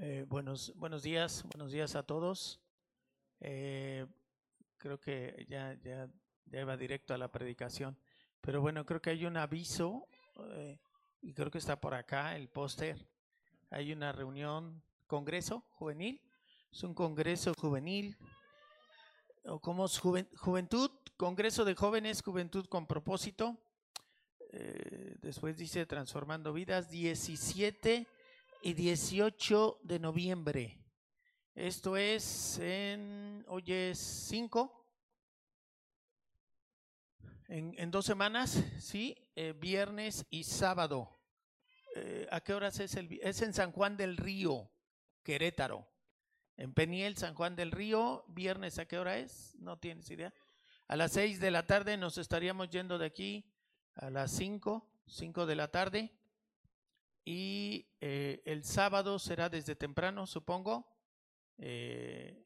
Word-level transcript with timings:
Eh, 0.00 0.24
buenos, 0.28 0.72
buenos 0.76 1.02
días, 1.02 1.42
buenos 1.52 1.72
días 1.72 1.96
a 1.96 2.04
todos. 2.04 2.60
Eh, 3.40 4.06
creo 4.76 5.00
que 5.00 5.44
ya, 5.48 5.74
ya, 5.82 6.08
ya 6.46 6.60
iba 6.60 6.76
directo 6.76 7.14
a 7.14 7.18
la 7.18 7.32
predicación, 7.32 7.98
pero 8.40 8.60
bueno, 8.60 8.86
creo 8.86 9.02
que 9.02 9.10
hay 9.10 9.26
un 9.26 9.36
aviso 9.36 10.06
eh, 10.52 10.78
y 11.20 11.32
creo 11.34 11.50
que 11.50 11.58
está 11.58 11.80
por 11.80 11.94
acá 11.94 12.36
el 12.36 12.48
póster. 12.48 13.08
Hay 13.70 13.92
una 13.92 14.12
reunión, 14.12 14.82
congreso 15.08 15.64
juvenil, 15.70 16.20
es 16.70 16.82
un 16.84 16.94
congreso 16.94 17.52
juvenil, 17.54 18.16
o 19.46 19.58
como 19.60 19.86
es 19.86 20.00
juven- 20.00 20.28
juventud, 20.36 20.90
congreso 21.16 21.64
de 21.64 21.74
jóvenes, 21.74 22.22
juventud 22.22 22.66
con 22.66 22.86
propósito. 22.86 23.56
Eh, 24.52 25.16
después 25.20 25.56
dice 25.58 25.84
transformando 25.86 26.52
vidas, 26.52 26.88
17 26.88 28.06
y 28.62 28.74
18 28.74 29.80
de 29.82 29.98
noviembre. 29.98 30.78
Esto 31.54 31.96
es 31.96 32.58
en, 32.58 33.44
hoy 33.48 33.64
es 33.66 33.98
5, 33.98 34.78
en, 37.48 37.90
dos 37.90 38.04
semanas, 38.04 38.62
¿sí? 38.78 39.16
Eh, 39.34 39.54
viernes 39.58 40.26
y 40.30 40.44
sábado. 40.44 41.18
Eh, 41.96 42.28
¿A 42.30 42.40
qué 42.40 42.52
horas 42.52 42.78
es 42.80 42.94
el? 42.94 43.18
Es 43.22 43.40
en 43.42 43.54
San 43.54 43.72
Juan 43.72 43.96
del 43.96 44.16
Río, 44.16 44.70
Querétaro. 45.22 45.88
En 46.56 46.74
Peniel, 46.74 47.16
San 47.16 47.34
Juan 47.34 47.56
del 47.56 47.70
Río, 47.70 48.24
viernes, 48.28 48.78
¿a 48.78 48.86
qué 48.86 48.98
hora 48.98 49.18
es? 49.18 49.54
No 49.58 49.78
tienes 49.78 50.10
idea. 50.10 50.34
A 50.88 50.96
las 50.96 51.12
6 51.12 51.40
de 51.40 51.50
la 51.50 51.66
tarde 51.66 51.96
nos 51.96 52.18
estaríamos 52.18 52.68
yendo 52.70 52.98
de 52.98 53.06
aquí 53.06 53.50
a 53.94 54.10
las 54.10 54.32
5, 54.32 54.86
5 55.06 55.46
de 55.46 55.56
la 55.56 55.68
tarde. 55.68 56.12
Y 57.24 57.86
eh, 58.00 58.42
el 58.44 58.64
sábado 58.64 59.18
será 59.18 59.48
desde 59.48 59.76
temprano, 59.76 60.26
supongo. 60.26 60.86
Eh, 61.58 62.44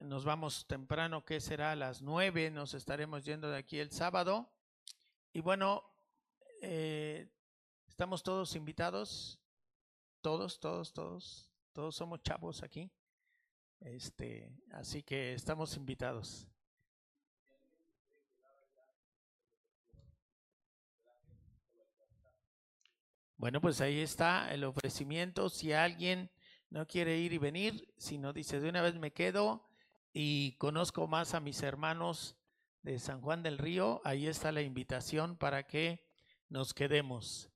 nos 0.00 0.24
vamos 0.24 0.66
temprano, 0.66 1.24
que 1.24 1.40
será 1.40 1.72
a 1.72 1.76
las 1.76 2.00
9, 2.00 2.50
nos 2.50 2.74
estaremos 2.74 3.24
yendo 3.24 3.50
de 3.50 3.58
aquí 3.58 3.78
el 3.78 3.90
sábado. 3.90 4.50
Y 5.32 5.40
bueno, 5.40 5.84
eh, 6.62 7.30
estamos 7.86 8.22
todos 8.22 8.56
invitados, 8.56 9.38
todos, 10.22 10.58
todos, 10.58 10.92
todos, 10.92 11.50
todos 11.72 11.94
somos 11.94 12.22
chavos 12.22 12.62
aquí. 12.62 12.90
Este, 13.80 14.50
así 14.72 15.02
que 15.02 15.34
estamos 15.34 15.76
invitados. 15.76 16.48
Bueno, 23.40 23.62
pues 23.62 23.80
ahí 23.80 24.00
está 24.00 24.52
el 24.52 24.64
ofrecimiento. 24.64 25.48
Si 25.48 25.72
alguien 25.72 26.30
no 26.68 26.86
quiere 26.86 27.16
ir 27.16 27.32
y 27.32 27.38
venir, 27.38 27.90
sino 27.96 28.34
dice 28.34 28.60
de 28.60 28.68
una 28.68 28.82
vez 28.82 28.96
me 28.96 29.14
quedo 29.14 29.66
y 30.12 30.58
conozco 30.58 31.06
más 31.06 31.32
a 31.32 31.40
mis 31.40 31.62
hermanos 31.62 32.36
de 32.82 32.98
San 32.98 33.22
Juan 33.22 33.42
del 33.42 33.56
Río, 33.56 34.02
ahí 34.04 34.26
está 34.26 34.52
la 34.52 34.60
invitación 34.60 35.38
para 35.38 35.66
que 35.66 36.04
nos 36.50 36.74
quedemos. 36.74 37.50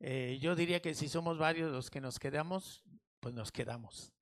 Eh, 0.00 0.38
yo 0.40 0.56
diría 0.56 0.80
que 0.80 0.94
si 0.94 1.06
somos 1.06 1.36
varios 1.36 1.70
los 1.70 1.90
que 1.90 2.00
nos 2.00 2.18
quedamos, 2.18 2.82
pues 3.20 3.34
nos 3.34 3.52
quedamos. 3.52 4.14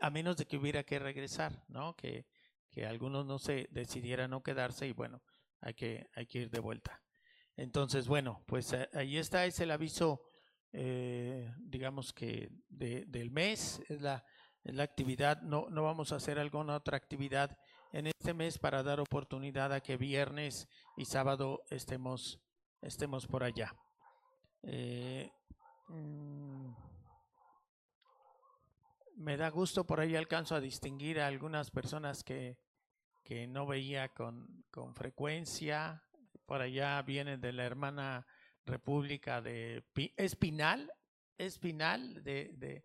A 0.00 0.10
menos 0.10 0.36
de 0.36 0.46
que 0.46 0.58
hubiera 0.58 0.84
que 0.84 1.00
regresar, 1.00 1.64
¿no? 1.66 1.96
Que, 1.96 2.28
que 2.70 2.86
algunos 2.86 3.26
no 3.26 3.40
se 3.40 3.66
decidieran 3.72 4.30
no 4.30 4.44
quedarse 4.44 4.86
y 4.86 4.92
bueno, 4.92 5.24
hay 5.60 5.74
que, 5.74 6.08
hay 6.14 6.28
que 6.28 6.38
ir 6.38 6.50
de 6.50 6.60
vuelta. 6.60 7.02
Entonces, 7.56 8.06
bueno, 8.06 8.44
pues 8.46 8.72
eh, 8.72 8.88
ahí 8.92 9.16
está, 9.16 9.44
es 9.44 9.58
el 9.58 9.72
aviso, 9.72 10.22
eh, 10.72 11.52
digamos 11.58 12.12
que 12.12 12.50
de- 12.68 13.04
del 13.06 13.30
mes, 13.30 13.80
es 13.88 14.00
la, 14.00 14.24
es 14.64 14.74
la 14.74 14.82
actividad, 14.84 15.40
no, 15.42 15.68
no 15.70 15.82
vamos 15.82 16.12
a 16.12 16.16
hacer 16.16 16.38
alguna 16.38 16.76
otra 16.76 16.96
actividad 16.96 17.58
en 17.92 18.06
este 18.06 18.32
mes 18.34 18.58
para 18.58 18.82
dar 18.82 19.00
oportunidad 19.00 19.72
a 19.72 19.80
que 19.82 19.96
viernes 19.96 20.68
y 20.96 21.04
sábado 21.04 21.62
estemos, 21.70 22.40
estemos 22.80 23.26
por 23.26 23.44
allá. 23.44 23.74
Eh, 24.62 25.30
mm, 25.88 26.70
me 29.16 29.36
da 29.36 29.50
gusto, 29.50 29.84
por 29.84 30.00
ahí 30.00 30.16
alcanzo 30.16 30.54
a 30.54 30.60
distinguir 30.60 31.20
a 31.20 31.26
algunas 31.26 31.70
personas 31.70 32.24
que, 32.24 32.58
que 33.24 33.46
no 33.46 33.66
veía 33.66 34.08
con, 34.08 34.64
con 34.70 34.94
frecuencia. 34.94 36.02
Por 36.46 36.60
allá 36.60 37.00
vienen 37.02 37.40
de 37.40 37.52
la 37.52 37.64
hermana 37.64 38.26
República 38.64 39.40
de 39.40 39.82
Pi- 39.92 40.12
Espinal, 40.16 40.92
Espinal 41.38 42.22
de, 42.22 42.52
de 42.54 42.84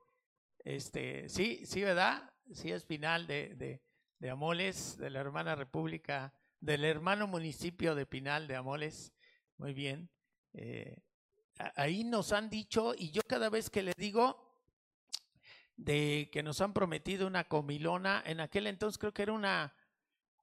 este, 0.59 1.29
sí, 1.29 1.65
sí, 1.65 1.81
¿verdad? 1.83 2.31
Sí, 2.51 2.71
Espinal 2.71 3.27
de, 3.27 3.55
de, 3.55 3.81
de 4.19 4.29
Amoles, 4.29 4.97
de 4.97 5.09
la 5.09 5.19
hermana 5.19 5.55
República, 5.55 6.33
del 6.59 6.85
hermano 6.85 7.27
municipio 7.27 7.93
de 7.95 8.05
Pinal 8.05 8.47
de 8.47 8.55
Amoles. 8.55 9.13
Muy 9.57 9.73
bien. 9.73 10.09
Eh, 10.53 11.03
ahí 11.75 12.03
nos 12.03 12.31
han 12.31 12.49
dicho, 12.49 12.93
y 12.97 13.11
yo 13.11 13.21
cada 13.27 13.49
vez 13.49 13.69
que 13.69 13.83
le 13.83 13.93
digo 13.97 14.43
de 15.75 16.29
que 16.31 16.41
nos 16.41 16.61
han 16.61 16.73
prometido 16.73 17.27
una 17.27 17.47
comilona, 17.47 18.23
en 18.25 18.39
aquel 18.39 18.67
entonces 18.67 18.97
creo 18.97 19.13
que 19.13 19.21
era 19.23 19.33
una, 19.33 19.75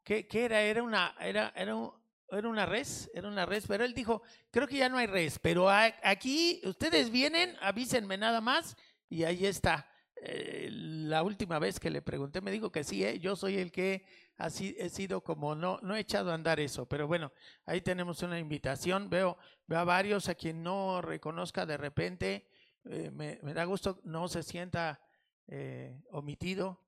¿qué, 0.05 0.29
qué 0.29 0.45
era? 0.45 0.61
Era 0.63 0.83
una, 0.83 1.17
era, 1.21 1.53
era, 1.57 1.75
un- 1.75 1.93
era 2.31 2.49
una 2.49 2.67
res, 2.67 3.11
era 3.15 3.29
una 3.29 3.47
res, 3.47 3.67
pero 3.67 3.85
él 3.85 3.95
dijo, 3.95 4.23
creo 4.51 4.67
que 4.67 4.79
ya 4.79 4.89
no 4.89 4.99
hay 4.99 5.07
res, 5.07 5.39
pero 5.39 5.69
aquí 5.69 6.61
ustedes 6.65 7.11
vienen, 7.11 7.57
avísenme 7.61 8.17
nada 8.17 8.41
más, 8.41 8.77
y 9.09 9.25
ahí 9.25 9.47
está. 9.47 9.89
Eh, 10.17 10.69
la 10.71 11.23
última 11.23 11.59
vez 11.59 11.79
que 11.79 11.91
le 11.91 12.01
pregunté 12.01 12.41
me 12.41 12.51
dijo 12.51 12.73
que 12.73 12.83
sí, 12.83 13.05
¿eh? 13.05 13.19
yo 13.19 13.37
soy 13.37 13.59
el 13.59 13.71
que 13.71 14.07
así 14.39 14.75
he 14.79 14.89
sido 14.89 15.23
como 15.23 15.55
no, 15.55 15.79
no 15.83 15.97
he 15.97 16.01
echado 16.01 16.31
a 16.31 16.35
andar 16.35 16.61
eso, 16.61 16.87
pero 16.87 17.07
bueno, 17.07 17.33
ahí 17.67 17.83
tenemos 17.83 18.23
una 18.23 18.39
invitación, 18.39 19.11
veo, 19.11 19.37
veo 19.67 19.79
a 19.79 19.85
varios 19.85 20.29
a 20.29 20.35
quien 20.35 20.63
no 20.63 21.03
reconozca 21.03 21.67
de 21.67 21.77
repente, 21.77 22.49
eh, 22.87 23.11
me, 23.11 23.39
me 23.43 23.53
da 23.53 23.65
gusto, 23.65 24.01
no 24.05 24.29
se 24.29 24.43
sienta 24.43 25.01
eh, 25.47 26.01
omitido, 26.11 26.81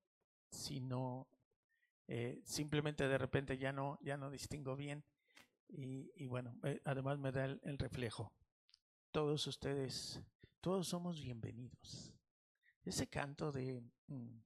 sino 0.51 1.29
simplemente 2.45 3.09
de 3.09 3.19
repente 3.19 3.59
ya 3.59 3.73
no, 3.73 3.99
ya 4.01 4.17
no 4.17 4.31
distingo 4.31 4.77
bien 4.77 5.05
y, 5.69 6.11
y 6.15 6.27
bueno, 6.27 6.59
eh, 6.63 6.81
además 6.85 7.19
me 7.19 7.33
da 7.33 7.45
el, 7.45 7.79
reflejo. 7.79 8.33
Todos 9.11 9.47
ustedes, 9.47 10.21
todos 10.61 10.89
somos 10.89 11.21
bienvenidos. 11.21 12.13
Ese 12.85 13.09
canto 13.09 13.53
de 13.53 13.83
mm, 14.07 14.39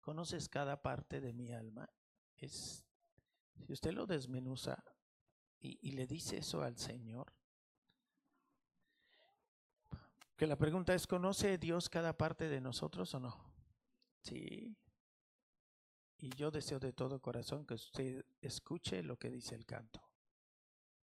conoces 0.00 0.48
cada 0.48 0.82
parte 0.82 1.20
de 1.20 1.32
mi 1.32 1.52
alma 1.52 1.88
es, 2.36 2.84
si 3.66 3.72
usted 3.72 3.92
lo 3.92 4.06
desmenuza 4.06 4.82
y 5.60 5.92
le 5.92 6.06
dice 6.06 6.36
eso 6.36 6.60
al 6.60 6.76
Señor, 6.76 7.32
que 10.36 10.46
la 10.46 10.56
pregunta 10.56 10.94
es, 10.94 11.06
¿conoce 11.06 11.58
Dios 11.58 11.88
cada 11.88 12.16
parte 12.16 12.48
de 12.48 12.60
nosotros 12.60 13.14
o 13.14 13.20
no? 13.20 13.54
Sí. 14.22 14.76
Y 16.24 16.30
yo 16.30 16.50
deseo 16.50 16.78
de 16.80 16.94
todo 16.94 17.20
corazón 17.20 17.66
que 17.66 17.74
usted 17.74 18.24
escuche 18.40 19.02
lo 19.02 19.18
que 19.18 19.28
dice 19.28 19.54
el 19.54 19.66
canto. 19.66 20.00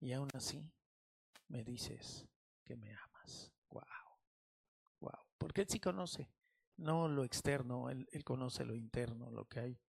Y 0.00 0.12
aún 0.14 0.28
así 0.34 0.68
me 1.46 1.62
dices 1.62 2.26
que 2.64 2.74
me 2.74 2.92
amas. 2.92 3.52
Wow. 3.70 3.84
Wow. 4.98 5.20
Porque 5.38 5.60
él 5.60 5.68
sí 5.68 5.78
conoce, 5.78 6.28
no 6.78 7.06
lo 7.06 7.22
externo, 7.22 7.88
él, 7.88 8.08
conoce 8.24 8.64
lo 8.64 8.74
interno, 8.74 9.30
lo 9.30 9.44
que 9.44 9.60
hay, 9.60 9.80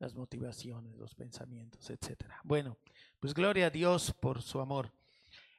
las 0.00 0.16
motivaciones, 0.16 0.96
los 0.96 1.14
pensamientos, 1.14 1.88
etcétera. 1.88 2.40
Bueno, 2.42 2.76
pues 3.20 3.32
gloria 3.32 3.66
a 3.66 3.70
Dios 3.70 4.12
por 4.20 4.42
su 4.42 4.58
amor. 4.58 4.92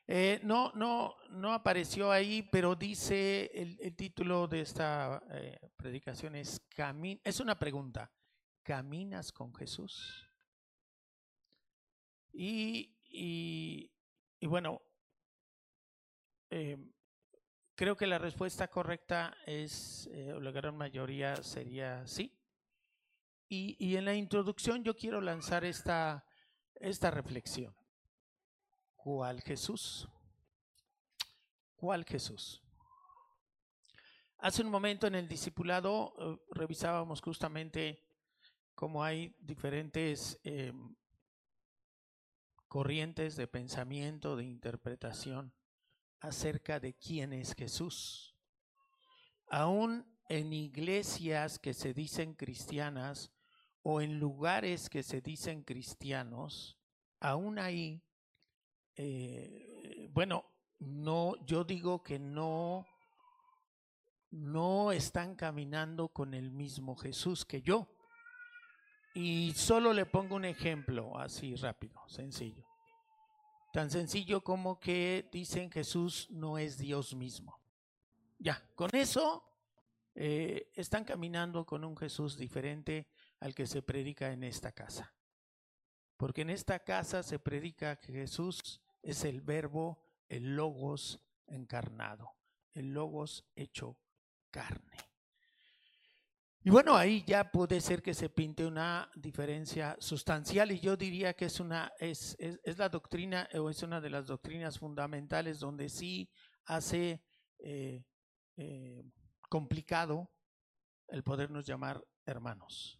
Eh, 0.08 0.41
no, 0.44 0.74
no, 0.74 1.16
no 1.30 1.53
apareció 1.53 2.12
ahí, 2.12 2.41
pero 2.52 2.75
dice 2.75 3.50
el, 3.53 3.96
título 3.96 4.50
de 4.50 4.59
esta 4.59 5.23
eh, 5.32 5.72
predicación 5.78 6.35
es 6.35 6.70
Cami- 6.70 7.22
es 7.23 7.40
una 7.40 7.58
pregunta. 7.58 8.11
¿Caminas 8.63 9.31
con 9.31 9.53
Jesús? 9.55 10.29
Y, 12.31 12.96
y, 13.09 13.91
y 14.40 14.47
bueno, 14.47 14.81
eh, 16.49 16.78
creo 17.75 17.97
que 17.97 18.08
la 18.08 18.19
respuesta 18.19 18.67
correcta 18.67 19.35
es, 19.46 20.08
eh, 20.13 20.34
la 20.40 20.52
gran 20.52 20.78
mayoría 20.78 21.35
sería 21.37 22.05
sí. 22.08 22.37
Y, 23.49 23.75
y 23.79 23.97
en 23.97 24.05
la 24.05 24.16
introducción 24.16 24.84
yo 24.84 24.96
quiero 24.96 25.19
lanzar 25.19 25.66
esta, 25.66 26.25
esta 26.75 27.11
reflexión. 27.11 27.75
¿Cuál 28.96 29.41
Jesús? 29.41 30.08
¿Cuál 31.75 32.05
Jesús? 32.05 32.61
Hace 34.37 34.61
un 34.61 34.69
momento 34.69 35.08
en 35.08 35.16
el 35.16 35.28
discipulado 35.28 36.13
eh, 36.17 36.37
revisábamos 36.52 37.22
justamente 37.22 38.10
cómo 38.82 39.04
hay 39.04 39.36
diferentes 39.38 40.40
eh, 40.44 40.74
corrientes 42.68 43.36
de 43.36 43.46
pensamiento, 43.46 44.36
de 44.36 44.46
interpretación 44.46 45.54
acerca 46.20 46.80
de 46.80 46.96
quién 46.96 47.32
es 47.32 47.54
Jesús. 47.54 48.36
aún 49.52 50.04
en 50.30 50.52
iglesias 50.52 51.60
que 51.60 51.76
se 51.76 51.94
dicen 51.94 52.34
cristianas 52.34 53.32
o 53.84 54.02
en 54.02 54.18
lugares 54.18 54.90
que 54.90 55.04
se 55.04 55.22
dicen 55.22 55.62
cristianos, 55.62 56.80
aún 57.20 57.60
ahí, 57.60 58.02
eh, 58.96 60.10
bueno, 60.12 60.44
no, 60.80 61.36
yo 61.46 61.66
digo 61.66 62.02
que 62.02 62.18
no, 62.18 62.88
no 64.32 64.92
están 64.92 65.36
caminando 65.36 66.08
con 66.08 66.34
el 66.34 66.50
mismo 66.50 66.96
Jesús 66.96 67.46
que 67.46 67.62
yo. 67.62 67.88
Y 69.13 69.53
solo 69.53 69.93
le 69.93 70.05
pongo 70.05 70.35
un 70.35 70.46
ejemplo 70.46 71.17
así 71.17 71.55
rápido, 71.55 72.02
sencillo. 72.08 72.66
Tan 73.73 73.90
sencillo 73.90 74.41
como 74.41 74.79
que 74.79 75.29
dicen 75.31 75.72
Jesús 75.72 76.28
no 76.29 76.58
es 76.58 76.78
Dios 76.78 77.16
mismo. 77.16 77.59
Ya, 78.37 78.61
con 78.75 78.90
eso 78.93 79.43
eh, 80.16 80.72
están 80.75 81.03
caminando 81.03 81.66
con 81.66 81.84
un 81.84 81.96
Jesús 81.96 82.37
diferente 82.37 83.08
al 83.40 83.53
que 83.53 83.67
se 83.67 83.81
predica 83.81 84.31
en 84.31 84.43
esta 84.43 84.72
casa. 84.72 85.13
Porque 86.17 86.41
en 86.41 86.49
esta 86.49 86.79
casa 86.79 87.23
se 87.23 87.40
predica 87.40 87.99
que 87.99 88.13
Jesús 88.13 88.81
es 89.02 89.23
el 89.25 89.41
verbo, 89.41 90.03
el 90.29 90.55
logos 90.55 91.19
encarnado, 91.47 92.35
el 92.73 92.93
logos 92.93 93.46
hecho 93.55 93.97
carne. 94.49 95.10
Y 96.63 96.69
bueno, 96.69 96.96
ahí 96.96 97.23
ya 97.25 97.52
puede 97.52 97.81
ser 97.81 98.03
que 98.03 98.13
se 98.13 98.29
pinte 98.29 98.63
una 98.63 99.09
diferencia 99.16 99.97
sustancial 99.99 100.72
y 100.72 100.79
yo 100.79 100.96
diría 100.96 101.34
que 101.34 101.46
es 101.46 101.59
una 101.59 101.91
es, 101.97 102.37
es, 102.37 102.78
la 102.78 102.87
doctrina 102.87 103.49
o 103.55 103.72
es 103.72 103.81
una 103.81 103.99
de 103.99 104.11
las 104.11 104.28
doctrinas 104.28 104.78
fundamentales 104.78 105.59
donde 105.59 105.90
sí 105.90 106.29
hace 106.66 107.23
eh, 107.58 108.03
eh, 108.58 109.03
complicado 109.49 110.29
el 111.08 111.23
podernos 111.23 111.66
llamar 111.66 112.05
hermanos. 112.28 112.99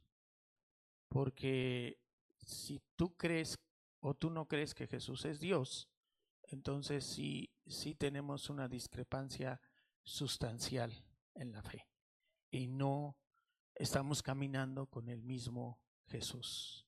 Porque 1.07 1.99
si 2.37 2.81
tú 2.95 3.15
crees 3.15 3.59
o 3.99 4.15
tú 4.15 4.31
no 4.31 4.47
crees 4.47 4.73
que 4.73 4.87
Jesús 4.87 5.23
es 5.25 5.39
Dios, 5.39 5.87
entonces 6.45 7.05
sí, 7.05 7.53
sí 7.67 7.93
tenemos 7.93 8.49
una 8.49 8.67
discrepancia 8.67 9.61
sustancial 10.01 11.05
en 11.35 11.51
la 11.51 11.61
fe 11.61 11.87
y 12.49 12.67
no 12.67 13.17
estamos 13.81 14.22
caminando 14.22 14.86
con 14.86 15.10
el 15.10 15.24
mismo 15.24 15.80
Jesús. 16.07 16.86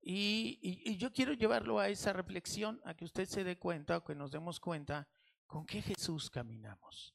Y, 0.00 0.58
y, 0.60 0.96
yo 0.96 1.12
quiero 1.12 1.32
llevarlo 1.32 1.78
a 1.78 1.88
esa 1.88 2.12
reflexión, 2.12 2.80
a 2.84 2.94
que 2.94 3.04
usted 3.04 3.26
se 3.26 3.44
dé 3.44 3.56
cuenta 3.56 3.98
o 3.98 4.04
que 4.04 4.16
nos 4.16 4.32
demos 4.32 4.58
cuenta 4.58 5.08
con 5.46 5.64
qué 5.64 5.80
Jesús 5.80 6.28
caminamos. 6.28 7.14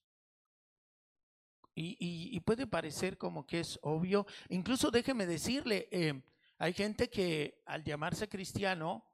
Y, 1.75 1.98
y 2.00 2.39
puede 2.39 2.66
parecer 2.66 3.18
como 3.18 3.45
que 3.45 3.60
es 3.60 3.78
obvio, 3.84 4.25
incluso 4.50 4.89
déjeme 4.89 5.28
decirle, 5.28 5.88
eh, 5.92 6.24
hay 6.57 6.74
gente 6.74 7.10
que 7.10 7.62
al 7.66 7.84
llamarse 7.84 8.28
cristiano, 8.28 9.06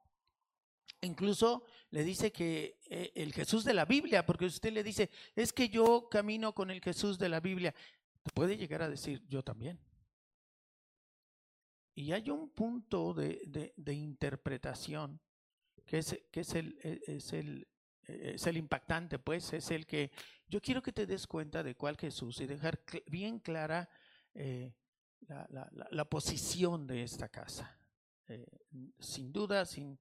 incluso 1.02 1.64
le 1.90 2.04
dice 2.04 2.32
que 2.32 2.78
eh, 2.88 3.12
el 3.16 3.34
Jesús 3.34 3.64
de 3.64 3.74
la 3.74 3.84
Biblia, 3.84 4.24
porque 4.24 4.46
usted 4.46 4.72
le 4.72 4.82
dice, 4.82 5.10
es 5.34 5.52
que 5.52 5.68
yo 5.68 6.08
camino 6.08 6.54
con 6.54 6.70
el 6.70 6.80
Jesús 6.80 7.18
de 7.18 7.28
la 7.28 7.40
Biblia 7.40 7.74
puede 8.32 8.56
llegar 8.56 8.82
a 8.82 8.88
decir 8.88 9.22
yo 9.28 9.42
también. 9.42 9.78
Y 11.94 12.12
hay 12.12 12.30
un 12.30 12.50
punto 12.50 13.14
de, 13.14 13.72
interpretación 13.86 15.20
que, 15.86 15.98
es, 15.98 16.18
que 16.32 16.40
es, 16.40 16.54
el, 16.54 16.78
e, 16.82 17.00
es, 17.06 17.32
el, 17.32 17.68
es 18.02 18.46
el 18.46 18.56
impactante, 18.56 19.18
pues 19.18 19.52
es 19.52 19.70
el 19.70 19.86
que 19.86 20.10
yo 20.48 20.60
quiero 20.60 20.82
que 20.82 20.92
te 20.92 21.06
des 21.06 21.26
cuenta 21.26 21.62
de 21.62 21.76
cuál 21.76 21.96
Jesús 21.96 22.40
y 22.40 22.46
dejar 22.46 22.82
bien 23.06 23.38
clara 23.38 23.88
eh, 24.34 24.74
la, 25.90 26.04
posición 26.06 26.86
de 26.86 27.02
esta 27.04 27.28
casa. 27.28 27.78
Eh, 28.26 28.46
sin 28.98 29.32
duda, 29.32 29.64
sin, 29.64 29.98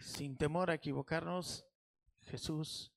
sin 0.00 0.36
temor 0.36 0.70
a 0.70 0.74
equivocarnos, 0.74 1.66
Jesús 2.22 2.92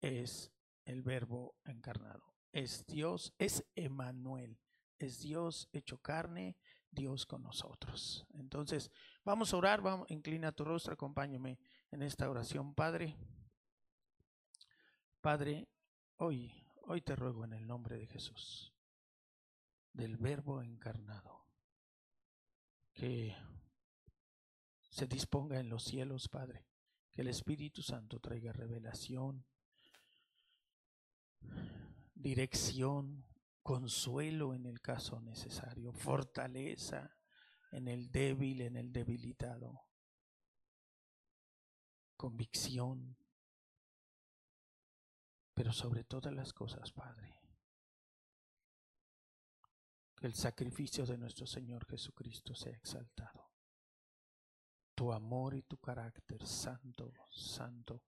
es 0.00 0.52
el 0.84 1.02
verbo 1.02 1.56
encarnado 1.64 2.31
es 2.52 2.86
Dios, 2.86 3.34
es 3.38 3.64
Emanuel, 3.74 4.58
es 4.98 5.20
Dios 5.20 5.68
hecho 5.72 5.98
carne, 5.98 6.56
Dios 6.90 7.26
con 7.26 7.42
nosotros. 7.42 8.26
Entonces, 8.34 8.90
vamos 9.24 9.52
a 9.52 9.56
orar, 9.56 9.80
vamos, 9.80 10.10
inclina 10.10 10.52
tu 10.52 10.64
rostro, 10.64 10.92
acompáñame 10.92 11.58
en 11.90 12.02
esta 12.02 12.28
oración, 12.28 12.74
Padre. 12.74 13.16
Padre, 15.20 15.68
hoy, 16.16 16.52
hoy 16.82 17.00
te 17.00 17.16
ruego 17.16 17.44
en 17.44 17.54
el 17.54 17.66
nombre 17.66 17.96
de 17.96 18.06
Jesús, 18.06 18.74
del 19.92 20.16
Verbo 20.18 20.62
encarnado, 20.62 21.46
que 22.92 23.34
se 24.90 25.06
disponga 25.06 25.58
en 25.58 25.70
los 25.70 25.84
cielos, 25.84 26.28
Padre, 26.28 26.66
que 27.10 27.22
el 27.22 27.28
Espíritu 27.28 27.82
Santo 27.82 28.20
traiga 28.20 28.52
revelación 28.52 29.46
dirección, 32.22 33.26
consuelo 33.62 34.54
en 34.54 34.66
el 34.66 34.80
caso 34.80 35.20
necesario, 35.20 35.92
fortaleza 35.92 37.16
en 37.72 37.88
el 37.88 38.10
débil, 38.10 38.62
en 38.62 38.76
el 38.76 38.92
debilitado, 38.92 39.88
convicción, 42.16 43.16
pero 45.54 45.72
sobre 45.72 46.04
todas 46.04 46.32
las 46.32 46.52
cosas, 46.52 46.92
Padre, 46.92 47.40
que 50.16 50.26
el 50.26 50.34
sacrificio 50.34 51.04
de 51.04 51.18
nuestro 51.18 51.46
Señor 51.46 51.86
Jesucristo 51.86 52.54
sea 52.54 52.72
exaltado. 52.72 53.50
Tu 54.94 55.12
amor 55.12 55.54
y 55.54 55.62
tu 55.62 55.78
carácter 55.78 56.46
santo, 56.46 57.12
santo, 57.30 58.04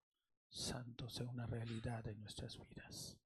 santo 0.49 1.09
sea 1.09 1.27
una 1.27 1.47
realidad 1.47 2.07
en 2.07 2.21
nuestras 2.21 2.57
vidas 2.59 3.19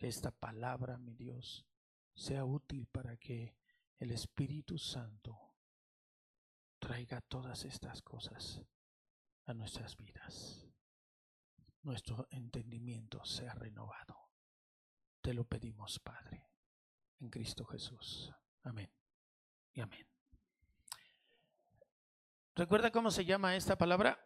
que 0.00 0.08
esta 0.08 0.30
palabra, 0.30 0.96
mi 0.96 1.14
Dios, 1.14 1.66
sea 2.14 2.46
útil 2.46 2.86
para 2.86 3.18
que 3.18 3.54
el 3.98 4.12
Espíritu 4.12 4.78
Santo 4.78 5.38
traiga 6.78 7.20
todas 7.20 7.66
estas 7.66 8.00
cosas 8.00 8.62
a 9.44 9.52
nuestras 9.52 9.98
vidas. 9.98 10.66
Nuestro 11.82 12.26
entendimiento 12.30 13.22
sea 13.26 13.52
renovado. 13.52 14.30
Te 15.20 15.34
lo 15.34 15.44
pedimos, 15.44 15.98
Padre, 15.98 16.48
en 17.18 17.28
Cristo 17.28 17.66
Jesús. 17.66 18.32
Amén 18.62 18.90
y 19.74 19.82
amén. 19.82 20.08
¿Recuerda 22.54 22.90
cómo 22.90 23.10
se 23.10 23.26
llama 23.26 23.54
esta 23.54 23.76
palabra? 23.76 24.18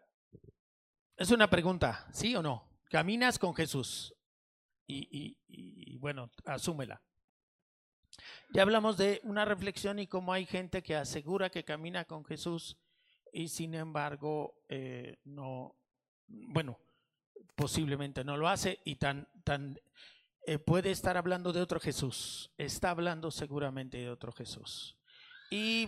Es 1.16 1.33
una 1.33 1.50
pregunta, 1.50 2.07
¿sí 2.12 2.37
o 2.37 2.43
no? 2.43 2.71
Caminas 2.88 3.40
con 3.40 3.57
Jesús 3.57 4.14
y, 4.87 5.97
bueno, 5.99 6.31
asúmela. 6.45 7.03
Ya 8.50 8.62
hablamos 8.62 8.97
de 8.97 9.21
una 9.25 9.45
reflexión 9.45 9.99
y 9.99 10.07
cómo 10.07 10.33
hay 10.33 10.47
gente 10.47 10.83
que 10.83 10.95
asegura 10.95 11.50
que 11.50 11.64
camina 11.64 12.05
con 12.05 12.25
Jesús 12.25 12.76
y 13.33 13.49
sin 13.49 13.75
embargo 13.75 14.62
eh, 14.69 15.19
no, 15.25 15.75
bueno, 16.29 16.79
posiblemente 17.57 18.23
no 18.23 18.37
lo 18.37 18.49
hace 18.49 18.79
y 18.85 18.97
tan, 18.97 19.29
tan 19.43 19.76
eh, 20.47 20.59
puede 20.59 20.91
estar 20.91 21.17
hablando 21.17 21.53
de 21.53 21.61
otro 21.61 21.81
Jesús, 21.81 22.53
está 22.59 22.91
hablando 22.91 23.31
seguramente 23.31 23.97
de 23.97 24.11
otro 24.11 24.31
Jesús. 24.31 24.97
Y, 25.50 25.87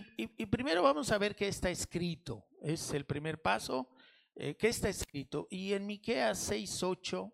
primero 0.49 0.81
vamos 0.81 1.11
a 1.11 1.17
ver 1.17 1.35
qué 1.35 1.47
está 1.47 1.69
escrito, 1.69 2.47
es 2.61 2.93
el 2.93 3.05
primer 3.05 3.41
paso, 3.41 3.89
eh, 4.35 4.55
qué 4.55 4.69
está 4.69 4.87
escrito. 4.87 5.47
Y 5.49 5.73
en 5.73 5.85
Miqueas 5.85 6.51
6.8 6.51 7.33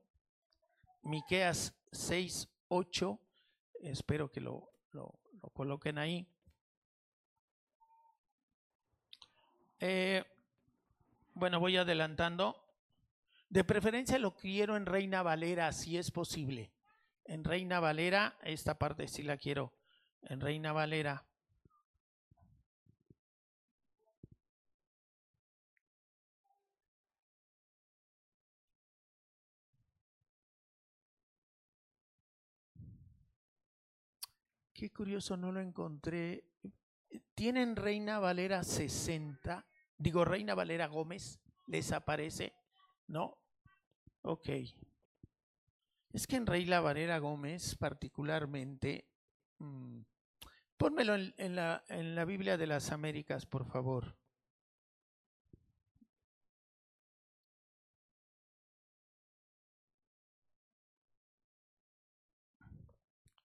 Miqueas 1.04 1.74
6, 1.92 2.50
8, 2.70 3.20
espero 3.82 4.32
que 4.32 4.42
lo, 4.42 4.72
lo, 4.92 5.20
coloquen 5.54 5.98
ahí. 5.98 6.26
Eh, 9.80 10.24
bueno, 11.34 11.60
voy 11.60 11.78
adelantando. 11.78 12.60
De 13.50 13.64
preferencia 13.64 14.18
lo 14.18 14.36
quiero 14.36 14.78
en 14.78 14.86
Reina 14.86 15.22
Valera, 15.22 15.72
si 15.74 15.98
es 15.98 16.10
posible. 16.10 16.72
En 17.26 17.44
Reina 17.44 17.80
Valera, 17.80 18.38
esta 18.42 18.80
parte 18.80 19.08
sí 19.08 19.24
la 19.24 19.38
quiero 19.38 19.74
en 20.24 20.40
Reina 20.40 20.72
Valera. 20.72 21.26
Qué 34.84 34.92
curioso, 34.92 35.38
no 35.38 35.50
lo 35.54 35.62
encontré. 35.62 36.44
¿Tienen 37.34 37.78
Reina 37.78 38.20
Valera 38.20 38.66
60? 38.66 39.66
Digo, 39.98 40.26
Reina 40.26 40.56
Valera 40.56 40.88
Gómez, 40.88 41.40
¿les 41.68 41.94
aparece? 41.94 42.54
¿No? 43.08 43.38
Ok. 44.24 44.50
Es 46.12 46.28
que 46.28 46.36
en 46.36 46.46
Rey 46.46 46.66
La 46.66 46.82
Varera 46.82 47.18
Gómez, 47.20 47.78
particularmente, 47.78 49.08
mm, 49.60 50.02
pónmelo 50.76 51.16
en, 51.16 51.56
la, 51.56 51.86
en 51.88 52.14
la 52.14 52.26
Biblia 52.26 52.58
de 52.58 52.68
las 52.68 52.92
Américas, 52.92 53.46
por 53.46 53.64
favor. 53.64 54.18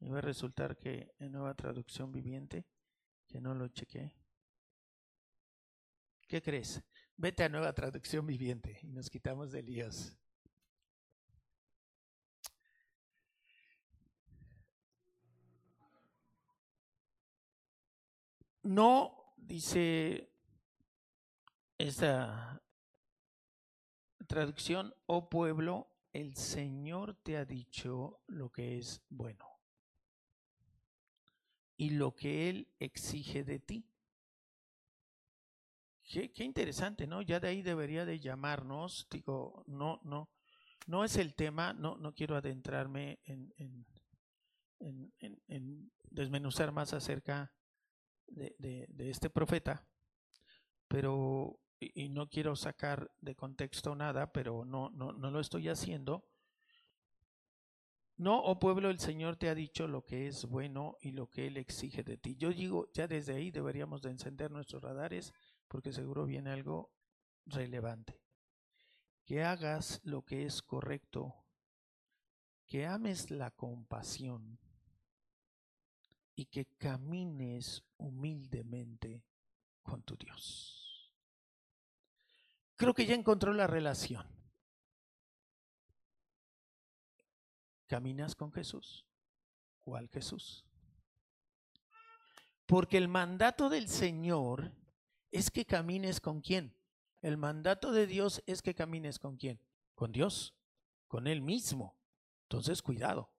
Y 0.09 0.11
va 0.11 0.21
a 0.21 0.23
resultar 0.23 0.79
que 0.79 1.15
en 1.19 1.33
nueva 1.33 1.55
traducción 1.55 2.11
viviente, 2.11 2.65
que 3.27 3.43
no 3.43 3.53
lo 3.53 3.69
chequé. 3.69 4.17
¿Qué 6.27 6.41
crees? 6.41 6.83
Vete 7.15 7.45
a 7.45 7.50
nueva 7.50 7.75
traducción 7.75 8.27
viviente 8.27 8.79
y 8.83 8.87
nos 8.87 9.11
quitamos 9.11 9.53
de 9.53 9.62
líos. 9.62 10.17
No, 18.62 19.35
dice 19.37 20.33
esta 21.77 22.62
traducción, 24.27 24.95
oh 25.05 25.29
pueblo, 25.29 25.93
el 26.15 26.35
Señor 26.35 27.15
te 27.23 27.37
ha 27.37 27.45
dicho 27.45 28.23
lo 28.27 28.50
que 28.50 28.79
es 28.79 29.03
bueno 29.11 29.58
y 31.78 31.90
lo 31.90 32.14
que 32.14 32.50
Él 32.50 32.68
exige 32.80 33.44
de 33.44 33.61
ti. 33.61 33.88
Qué, 36.02 36.32
interesante, 36.44 37.06
¿no? 37.06 37.23
Ya 37.23 37.38
de 37.38 37.49
ahí 37.49 37.62
debería 37.62 38.04
de 38.04 38.18
llamarnos, 38.18 39.06
digo, 39.11 39.62
no, 39.66 40.00
no, 40.02 40.30
no 40.87 41.04
es 41.04 41.16
el 41.16 41.35
tema, 41.35 41.73
no, 41.75 41.97
no 41.97 42.14
quiero 42.14 42.35
adentrarme 42.35 43.20
en, 43.25 43.52
en, 44.78 45.92
desmenuzar 46.11 46.73
más 46.73 46.94
acerca 46.94 47.52
de, 48.26 48.88
este 48.99 49.30
profeta, 49.30 49.87
pero, 50.88 51.61
y, 51.78 52.08
no 52.08 52.28
quiero 52.28 52.56
sacar 52.56 53.11
de 53.20 53.37
contexto 53.37 53.94
nada, 53.94 54.32
pero 54.32 54.64
no, 54.64 54.90
no, 54.90 55.12
no 55.12 55.30
lo 55.30 55.40
estoy 55.40 55.68
haciendo. 55.68 56.26
No, 58.19 58.41
oh 58.41 58.59
pueblo, 58.59 58.91
el 58.91 58.99
Señor 58.99 59.37
te 59.37 59.49
ha 59.49 59.55
dicho 59.55 59.87
lo 59.87 60.05
que 60.05 60.27
es 60.27 60.45
bueno 60.47 60.97
y 61.01 61.13
lo 61.13 61.31
que 61.31 61.47
Él 61.47 61.57
exige 61.57 62.03
de 62.03 62.17
ti. 62.17 62.35
Yo 62.35 62.51
digo, 62.51 62.91
ya 62.93 63.07
desde 63.07 63.37
ahí 63.37 63.53
deberíamos 63.53 64.03
de 64.03 64.11
encender 64.11 64.51
nuestros 64.51 64.83
radares 64.83 65.33
porque 65.69 65.93
seguro 65.93 66.27
viene 66.27 66.51
algo 66.51 66.91
relevante. 67.47 68.21
Que 69.25 69.45
hagas 69.45 70.01
lo 70.03 70.25
que 70.25 70.45
es 70.45 70.63
correcto, 70.63 71.33
que 72.67 72.87
ames 72.87 73.31
la 73.31 73.53
compasión 73.53 74.59
y 76.35 76.47
que 76.47 76.67
camines 76.77 77.85
humildemente 77.99 79.25
con 79.81 80.03
tu 80.03 80.17
Dios. 80.17 81.15
Creo 82.75 82.95
que 82.95 83.07
ya 83.07 83.15
encontró 83.15 83.53
la 83.53 83.69
relación. 83.69 84.38
¿Caminas 87.88 88.35
con 88.35 88.52
Jesús? 88.52 89.07
¿Cuál 89.80 90.09
Jesús? 90.09 90.64
Porque 92.66 92.99
el 92.99 93.09
mandato 93.09 93.71
del 93.71 93.88
Señor 93.88 94.73
es 95.30 95.50
que 95.50 95.64
camines 95.64 96.21
con 96.21 96.42
quién. 96.42 96.76
El 97.23 97.38
mandato 97.38 97.90
de 97.92 98.07
Dios 98.07 98.42
es 98.47 98.61
que 98.61 98.75
camines 98.75 99.18
con 99.18 99.38
quién. 99.38 99.59
Con 99.95 100.12
Dios, 100.12 100.54
con 101.09 101.26
Él 101.26 101.40
mismo. 101.40 101.99
Entonces, 102.42 102.83
cuidado. 102.83 103.33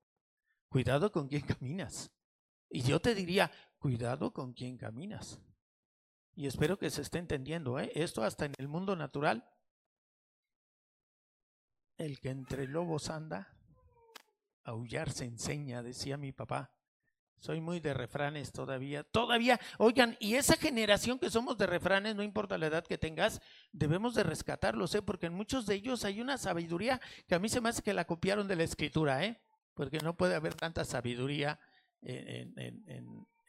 Cuidado 0.68 1.12
con 1.12 1.28
quién 1.28 1.42
caminas. 1.46 2.12
Y 2.70 2.82
yo 2.82 3.00
te 3.00 3.14
diría, 3.14 3.52
cuidado 3.78 4.34
con 4.34 4.54
quién 4.54 4.78
caminas. 4.78 5.40
Y 6.36 6.48
espero 6.48 6.80
que 6.80 6.90
se 6.90 7.04
esté 7.04 7.20
entendiendo. 7.20 7.80
¿eh? 7.80 7.92
Esto 7.94 8.24
hasta 8.24 8.46
en 8.46 8.54
el 8.58 8.68
mundo 8.68 8.96
natural. 8.96 9.48
El 11.98 12.20
que 12.20 12.30
entre 12.30 12.68
lobos 12.68 13.10
anda, 13.10 13.59
aullar 14.70 15.12
se 15.12 15.26
enseña, 15.26 15.84
decía 15.84 16.18
mi 16.18 16.32
papá. 16.32 16.72
Soy 17.40 17.62
muy 17.62 17.80
de 17.80 17.94
refranes 17.94 18.52
todavía. 18.52 19.04
Todavía, 19.04 19.60
oigan, 19.78 20.18
y 20.20 20.36
esa 20.36 20.58
generación 20.58 21.20
que 21.20 21.30
somos 21.30 21.58
de 21.58 21.68
refranes, 21.68 22.16
no 22.16 22.24
importa 22.24 22.58
la 22.58 22.68
edad 22.68 22.86
que 22.86 22.98
tengas, 22.98 23.42
debemos 23.72 24.14
de 24.14 24.24
rescatarlos, 24.24 24.94
¿eh? 24.96 25.02
porque 25.02 25.28
en 25.28 25.34
muchos 25.34 25.66
de 25.66 25.76
ellos 25.76 26.04
hay 26.04 26.20
una 26.20 26.38
sabiduría 26.38 27.00
que 27.28 27.36
a 27.36 27.40
mí 27.40 27.48
se 27.48 27.62
me 27.62 27.70
hace 27.70 27.82
que 27.82 27.94
la 27.94 28.06
copiaron 28.06 28.48
de 28.48 28.58
la 28.58 28.64
escritura, 28.64 29.24
¿eh? 29.24 29.42
porque 29.74 30.00
no 30.00 30.18
puede 30.18 30.36
haber 30.36 30.56
tanta 30.56 30.84
sabiduría 30.84 31.60
en, 32.02 32.54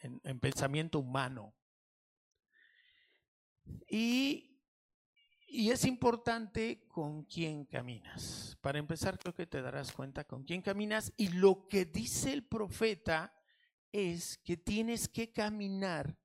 en 0.03 0.41
pensamiento 0.41 1.01
humano. 1.01 1.53
Y, 3.89 4.50
y 5.51 5.71
es 5.71 5.85
importante 5.85 6.87
con 6.89 7.25
quién 7.25 7.65
caminas. 7.65 8.57
Para 8.61 8.79
empezar, 8.79 9.19
creo 9.19 9.35
que 9.35 9.47
te 9.47 9.61
darás 9.61 9.93
cuenta 9.93 10.25
con 10.25 10.45
quién 10.45 10.63
caminas 10.63 11.13
y 11.17 11.29
lo 11.29 11.67
que 11.67 11.85
dice 11.85 12.33
el 12.33 12.45
profeta 12.45 13.35
es 13.91 14.39
que 14.39 14.57
tienes 14.57 15.09
que 15.09 15.33
caminar, 15.33 16.17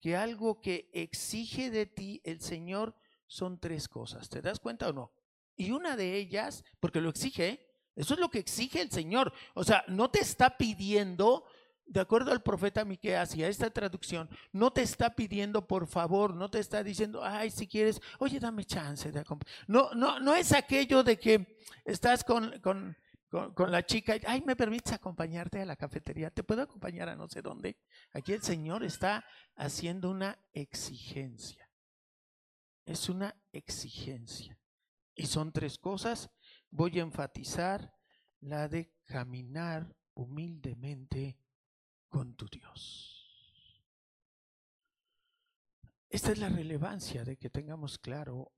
que 0.00 0.16
algo 0.16 0.60
que 0.60 0.88
exige 0.92 1.70
de 1.70 1.86
ti 1.86 2.20
el 2.24 2.40
Señor 2.40 2.94
son 3.26 3.58
tres 3.58 3.88
cosas. 3.88 4.28
¿Te 4.28 4.40
das 4.40 4.60
cuenta 4.60 4.88
o 4.88 4.92
no? 4.92 5.12
Y 5.56 5.72
una 5.72 5.96
de 5.96 6.14
ellas, 6.16 6.64
porque 6.78 7.00
lo 7.00 7.10
exige, 7.10 7.68
eso 7.96 8.14
es 8.14 8.20
lo 8.20 8.30
que 8.30 8.38
exige 8.38 8.80
el 8.80 8.92
Señor. 8.92 9.32
O 9.54 9.64
sea, 9.64 9.84
no 9.88 10.08
te 10.08 10.20
está 10.20 10.56
pidiendo, 10.56 11.44
de 11.88 12.00
acuerdo 12.00 12.30
al 12.30 12.42
profeta 12.42 12.84
Miqueas 12.84 13.34
y 13.34 13.42
a 13.42 13.48
esta 13.48 13.70
traducción, 13.70 14.28
no 14.52 14.70
te 14.70 14.82
está 14.82 15.14
pidiendo 15.14 15.66
por 15.66 15.86
favor, 15.86 16.34
no 16.34 16.50
te 16.50 16.58
está 16.58 16.84
diciendo, 16.84 17.24
ay, 17.24 17.50
si 17.50 17.66
quieres, 17.66 18.00
oye, 18.18 18.38
dame 18.38 18.64
chance 18.64 19.10
de 19.10 19.20
acompañar. 19.20 19.54
No, 19.66 19.94
no, 19.94 20.20
no 20.20 20.34
es 20.34 20.52
aquello 20.52 21.02
de 21.02 21.18
que 21.18 21.58
estás 21.84 22.22
con, 22.24 22.60
con 22.60 22.96
con, 23.28 23.70
la 23.70 23.84
chica, 23.84 24.14
ay, 24.26 24.42
¿me 24.46 24.56
permites 24.56 24.92
acompañarte 24.92 25.60
a 25.60 25.66
la 25.66 25.76
cafetería? 25.76 26.30
¿Te 26.30 26.42
puedo 26.42 26.62
acompañar 26.62 27.10
a 27.10 27.16
no 27.16 27.28
sé 27.28 27.42
dónde? 27.42 27.78
Aquí 28.12 28.32
el 28.32 28.42
Señor 28.42 28.82
está 28.84 29.24
haciendo 29.54 30.10
una 30.10 30.38
exigencia. 30.52 31.70
Es 32.86 33.10
una 33.10 33.36
exigencia. 33.52 34.58
Y 35.14 35.26
son 35.26 35.52
tres 35.52 35.76
cosas. 35.76 36.30
Voy 36.70 36.98
a 36.98 37.02
enfatizar 37.02 37.92
la 38.40 38.66
de 38.66 38.94
caminar 39.04 39.94
humildemente 40.14 41.38
con 42.08 42.34
tu 42.34 42.46
Dios. 42.46 43.84
Esta 46.08 46.32
es 46.32 46.38
la 46.38 46.48
relevancia 46.48 47.24
de 47.24 47.36
que 47.36 47.50
tengamos 47.50 47.98
claro 47.98 48.52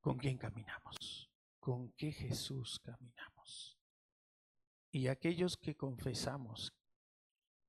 con 0.00 0.18
quién 0.18 0.38
caminamos, 0.38 1.30
con 1.60 1.92
qué 1.92 2.12
Jesús 2.12 2.80
caminamos 2.80 3.24
y 4.94 5.08
aquellos 5.08 5.56
que 5.56 5.74
confesamos 5.74 6.72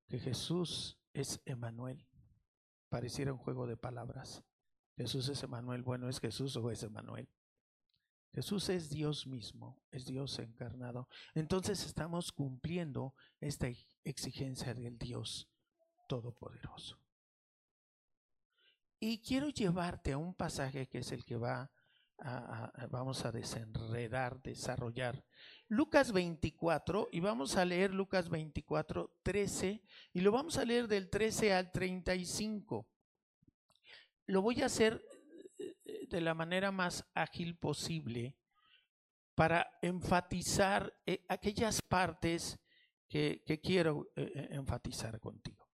que 0.08 0.20
Jesús 0.20 1.00
es 1.12 1.42
Emanuel, 1.46 2.08
pareciera 2.88 3.34
un 3.34 3.40
juego 3.40 3.66
de 3.66 3.78
palabras. 3.78 4.44
Jesús 4.96 5.30
es 5.30 5.42
Emanuel, 5.42 5.82
bueno, 5.82 6.08
¿es 6.08 6.20
Jesús 6.20 6.56
o 6.56 6.70
es 6.70 6.84
Emanuel? 6.84 7.28
Jesús 8.36 8.68
es 8.68 8.89
Dios 8.89 9.25
mismo, 9.25 9.82
es 9.92 10.06
Dios 10.06 10.39
encarnado. 10.39 11.08
Entonces 11.34 11.86
estamos 11.86 12.34
cumpliendo 12.34 13.15
esta 13.39 13.70
exigencia 14.04 14.74
del 14.74 14.98
Dios 14.98 15.50
Todopoderoso. 16.10 17.00
Y 19.00 19.22
quiero 19.22 19.48
llevarte 19.48 20.12
a 20.12 20.18
un 20.18 20.34
pasaje 20.34 20.88
que 20.88 20.98
es 20.98 21.13
el 21.13 21.24
que 21.24 21.38
va 21.38 21.72
a, 22.20 22.88
vamos 22.89 23.24
a 23.24 23.32
desenredar, 23.32 24.42
desarrollar 24.42 25.24
Lucas 25.70 26.12
24, 26.12 27.08
y 27.13 27.22
vamos 27.22 27.56
a 27.56 27.63
leer 27.63 27.94
Lucas 27.94 28.27
24, 28.27 29.18
13, 29.24 29.82
y 30.12 30.20
lo 30.20 30.34
vamos 30.34 30.58
a 30.58 30.65
leer 30.65 30.89
del 30.89 31.10
13 31.10 31.54
al 31.54 31.72
35. 31.72 32.86
Lo 34.25 34.42
voy 34.42 34.62
a 34.62 34.65
hacer 34.65 35.01
de 36.15 36.22
la 36.22 36.34
manera 36.34 36.72
más 36.72 37.05
ágil 37.13 37.57
posible 37.57 38.38
para 39.36 39.69
enfatizar 39.81 40.98
eh, 41.05 41.25
aquellas 41.27 41.81
partes 41.81 42.57
que, 43.10 43.43
quiero 43.62 44.07
eh, 44.15 44.48
enfatizar 44.51 45.19
contigo. 45.19 45.67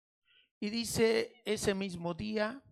Y 0.57 0.69
dice, 0.69 1.41
ese 1.43 1.75
mismo 1.75 2.13
día, 2.13 2.63
eh, 2.63 2.68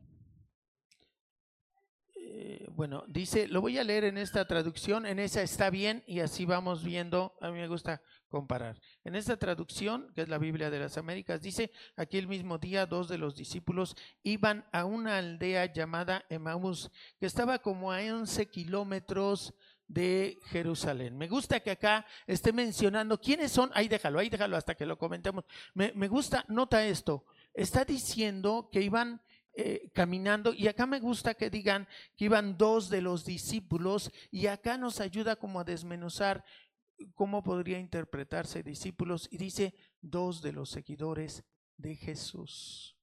bueno, 2.78 3.04
dice, 3.08 3.48
lo 3.48 3.60
voy 3.60 3.80
a 3.80 3.84
leer 3.84 4.04
en 4.04 4.20
esta 4.20 4.46
traducción, 4.46 5.08
en 5.08 5.18
esa 5.18 5.42
está 5.42 5.72
bien 5.72 6.04
y 6.06 6.20
así 6.20 6.46
vamos 6.46 6.84
viendo, 6.84 7.36
a 7.42 7.50
mí 7.50 7.58
me 7.58 7.68
gusta 7.68 8.04
comparar. 8.30 8.80
En 9.04 9.16
esta 9.16 9.36
traducción, 9.36 10.14
que 10.14 10.22
es 10.22 10.30
la 10.30 10.38
Biblia 10.38 10.70
de 10.70 10.78
las 10.78 10.96
Américas, 10.96 11.42
dice, 11.42 11.72
aquí 11.96 12.20
el 12.20 12.28
mismo 12.28 12.60
día 12.60 12.86
dos 12.86 13.10
de 13.10 13.18
los 13.18 13.36
discípulos 13.36 13.96
iban 14.22 14.64
a 14.72 14.86
una 14.86 15.18
aldea 15.18 15.74
llamada 15.74 16.24
Emaús, 16.30 16.92
que 17.20 17.26
estaba 17.26 17.58
como 17.58 17.92
a 17.92 17.98
11 17.98 18.46
kilómetros 18.46 19.56
de 19.88 20.38
Jerusalén. 20.52 21.18
Me 21.18 21.28
gusta 21.28 21.62
que 21.62 21.72
acá 21.72 22.06
esté 22.28 22.54
mencionando 22.54 23.20
quiénes 23.20 23.52
son, 23.52 23.72
ahí 23.74 23.88
déjalo, 23.88 24.20
ahí 24.20 24.30
déjalo 24.30 24.56
hasta 24.56 24.76
que 24.76 24.86
lo 24.86 25.00
comentemos. 25.00 25.46
Me, 25.74 26.08
gusta, 26.08 26.46
nota 26.48 26.86
esto, 26.86 27.26
está 27.56 27.86
diciendo 27.86 28.70
que 28.72 28.84
iban 28.84 29.20
eh, 29.60 29.90
caminando 29.92 30.54
y 30.54 30.68
acá 30.68 30.86
me 30.86 31.00
gusta 31.00 31.34
que 31.34 31.50
digan 31.50 31.88
que 32.16 32.26
iban 32.26 32.60
dos 32.60 32.92
de 32.92 33.02
los 33.02 33.26
discípulos 33.26 34.12
y 34.30 34.46
acá 34.46 34.78
nos 34.78 35.00
ayuda 35.00 35.36
como 35.36 35.60
a 35.60 35.64
desmenuzar 35.64 36.46
cómo 37.16 37.42
podría 37.42 37.80
interpretarse 37.80 38.62
discípulos 38.62 39.28
y 39.32 39.38
dice 39.38 39.74
dos 40.00 40.44
de 40.44 40.52
los 40.52 40.70
seguidores 40.70 41.44
de 41.76 41.96
Jesús. 41.96 42.96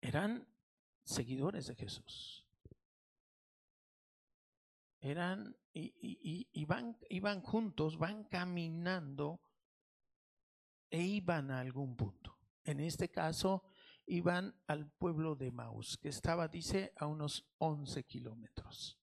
Eran 0.00 0.44
seguidores 1.04 1.68
de 1.68 1.76
Jesús. 1.76 2.44
Eran 4.98 5.56
y, 5.72 6.48
iban 6.52 7.42
juntos, 7.42 7.96
van 7.96 8.24
caminando 8.24 9.40
e 10.90 11.00
iban 11.00 11.52
a 11.52 11.60
algún 11.60 11.96
punto. 11.96 12.17
En 12.68 12.80
este 12.80 13.08
caso, 13.08 13.64
iban 14.04 14.54
al 14.66 14.90
pueblo 14.90 15.34
de 15.34 15.50
Maús, 15.50 15.96
que 15.96 16.10
estaba, 16.10 16.48
dice, 16.48 16.92
a 16.96 17.06
unos 17.06 17.46
11 17.56 18.04
kilómetros 18.04 19.00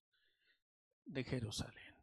de 1.03 1.23
Jerusalén. 1.23 1.95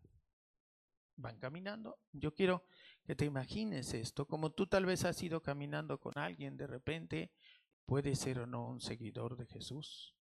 Van 1.14 1.38
caminando. 1.38 2.00
Yo 2.11 2.35
quiero 2.35 2.64
que 3.04 3.14
te 3.14 3.26
imagines 3.26 3.95
esto, 3.95 4.26
como 4.26 4.50
tú 4.50 4.66
tal 4.66 4.87
vez 4.87 5.04
has 5.04 5.23
ido 5.23 5.40
caminando 5.40 6.00
con 6.00 6.14
alguien 6.16 6.57
de 6.57 6.66
repente, 6.66 7.31
puede 7.87 8.16
ser 8.16 8.40
o 8.40 8.47
no 8.47 8.66
un 8.66 8.81
seguidor 8.81 9.37
de 9.37 9.47
Jesús. 9.47 10.16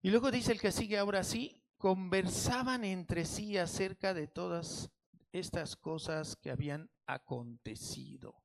Y 0.00 0.08
luego 0.08 0.30
dice 0.30 0.52
el 0.52 0.62
que 0.62 0.72
sigue 0.72 0.96
ahora 0.96 1.24
sí, 1.24 1.62
conversaban 1.76 2.84
entre 2.84 3.26
sí 3.26 3.58
acerca 3.58 4.14
de 4.14 4.28
todas 4.28 4.90
estas 5.30 5.76
cosas 5.76 6.36
que 6.36 6.50
habían 6.50 6.88
acontecido. 7.04 8.43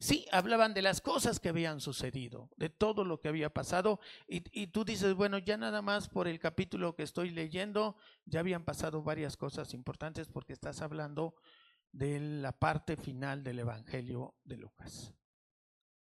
Sí, 0.00 0.26
hablaban 0.30 0.74
de 0.74 0.82
las 0.82 1.00
cosas 1.00 1.40
que 1.40 1.48
habían 1.48 1.80
sucedido, 1.80 2.50
de 2.56 2.68
todo 2.68 3.04
lo 3.04 3.18
que 3.20 3.28
había 3.28 3.52
pasado, 3.52 3.98
y, 4.28 4.68
tú 4.68 4.84
dices, 4.84 5.14
bueno, 5.14 5.38
ya 5.38 5.56
nada 5.56 5.82
más 5.82 6.08
por 6.08 6.28
el 6.28 6.38
capítulo 6.38 6.94
que 6.94 7.02
estoy 7.02 7.30
leyendo, 7.30 7.96
ya 8.24 8.38
habían 8.40 8.64
pasado 8.64 9.02
varias 9.02 9.36
cosas 9.36 9.74
importantes 9.74 10.28
porque 10.28 10.52
estás 10.52 10.82
hablando 10.82 11.34
de 11.90 12.20
la 12.20 12.52
parte 12.52 12.96
final 12.96 13.42
del 13.42 13.58
Evangelio 13.58 14.36
de 14.44 14.58
Lucas. 14.58 15.12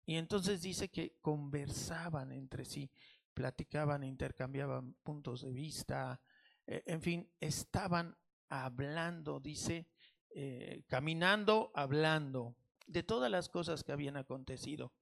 Y 0.04 0.16
entonces 0.16 0.60
dice 0.60 0.90
que 0.90 1.16
conversaban 1.22 2.32
entre 2.32 2.66
sí 2.66 2.90
platicaban, 3.32 4.04
intercambiaban 4.04 4.94
puntos 5.02 5.40
de 5.40 5.52
vista, 5.52 6.20
eh, 6.66 6.82
en 6.84 7.00
fin, 7.00 7.32
estaban 7.40 8.14
hablando, 8.50 9.40
dice, 9.40 9.88
eh, 10.34 10.84
caminando, 10.86 11.70
hablando 11.74 12.56
de 12.90 13.02
todas 13.04 13.30
las 13.30 13.48
cosas 13.48 13.84
que 13.84 13.92
habían 13.92 14.16
acontecido. 14.16 14.92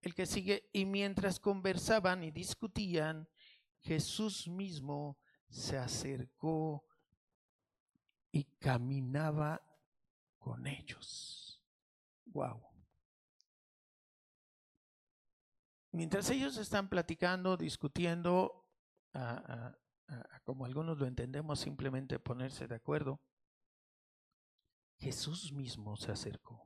El 0.00 0.14
que 0.14 0.26
sigue, 0.26 0.70
y 0.72 0.84
mientras 0.84 1.40
conversaban 1.40 2.22
y 2.22 2.30
discutían, 2.30 3.28
Jesús 3.80 4.46
mismo 4.46 5.18
se 5.48 5.76
acercó 5.76 6.86
y 8.30 8.44
caminaba 8.58 9.60
con 10.38 10.66
ellos. 10.66 11.64
Wow. 12.26 12.62
Mientras 15.90 16.30
ellos 16.30 16.56
están 16.58 16.88
platicando, 16.88 17.56
discutiendo, 17.56 18.68
como 20.44 20.64
algunos 20.64 20.98
lo 20.98 21.06
entendemos, 21.06 21.58
simplemente 21.58 22.20
ponerse 22.20 22.68
de 22.68 22.74
acuerdo, 22.76 23.20
Jesús 24.98 25.52
mismo 25.52 25.96
se 25.96 26.12
acercó 26.12 26.65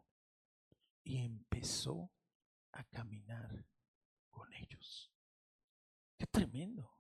y 1.03 1.19
empezó 1.19 2.11
a 2.73 2.85
caminar 2.85 3.67
con 4.31 4.53
ellos. 4.55 5.13
Qué 6.17 6.27
tremendo. 6.27 6.97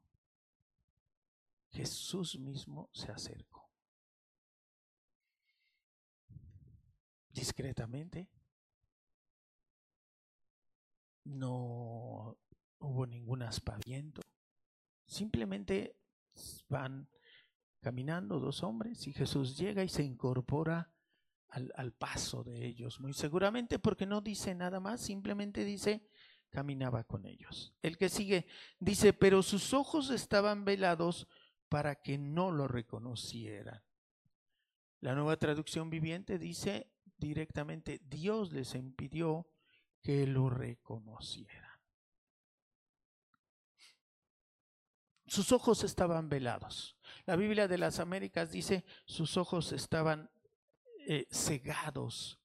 Jesús 1.70 2.38
mismo 2.38 2.90
se 2.92 3.12
acercó. 3.12 3.70
Discretamente, 7.28 8.28
no 11.24 12.36
hubo 12.78 13.06
ningún 13.06 13.42
aspaviento. 13.42 14.20
Simplemente 15.06 15.96
van 16.68 17.08
caminando 17.80 18.40
dos 18.40 18.62
hombres 18.62 19.06
y 19.06 19.12
Jesús 19.12 19.56
llega 19.56 19.84
y 19.84 19.88
se 19.88 20.02
incorpora 20.02 20.92
al, 21.50 21.92
paso 21.92 22.44
de 22.44 22.64
ellos, 22.64 23.00
muy 23.00 23.12
seguramente 23.12 23.78
porque 23.78 24.06
no 24.06 24.20
dice 24.20 24.54
nada 24.54 24.80
más, 24.80 25.00
simplemente 25.00 25.64
dice, 25.64 26.06
caminaba 26.48 27.04
con 27.04 27.26
ellos. 27.26 27.74
El 27.82 27.98
que 27.98 28.08
sigue 28.08 28.46
dice, 28.78 29.12
pero 29.12 29.42
sus 29.42 29.74
ojos 29.74 30.10
estaban 30.10 30.64
velados 30.64 31.26
para 31.68 31.96
que 31.96 32.18
no 32.18 32.50
lo 32.50 32.68
reconocieran. 32.68 33.82
La 35.00 35.14
nueva 35.14 35.36
traducción 35.36 35.90
viviente 35.90 36.38
dice 36.38 36.92
directamente, 37.16 38.00
Dios 38.04 38.52
les 38.52 38.74
impidió 38.74 39.48
que 40.02 40.26
lo 40.26 40.50
reconocieran. 40.50 41.70
Sus 45.26 45.52
ojos 45.52 45.84
estaban 45.84 46.28
velados. 46.28 46.96
La 47.24 47.36
Biblia 47.36 47.68
de 47.68 47.78
las 47.78 48.00
Américas 48.00 48.50
dice, 48.50 48.84
sus 49.04 49.36
ojos 49.36 49.72
estaban 49.72 50.28
eh, 51.12 51.26
cegados 51.32 52.40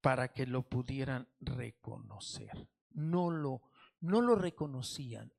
para 0.00 0.32
que 0.32 0.46
lo 0.46 0.62
pudieran 0.62 1.28
reconocer. 1.40 2.68
No 2.90 3.32
lo, 3.32 3.62
no 3.98 4.20
lo 4.20 4.36
reconocían. 4.36 5.32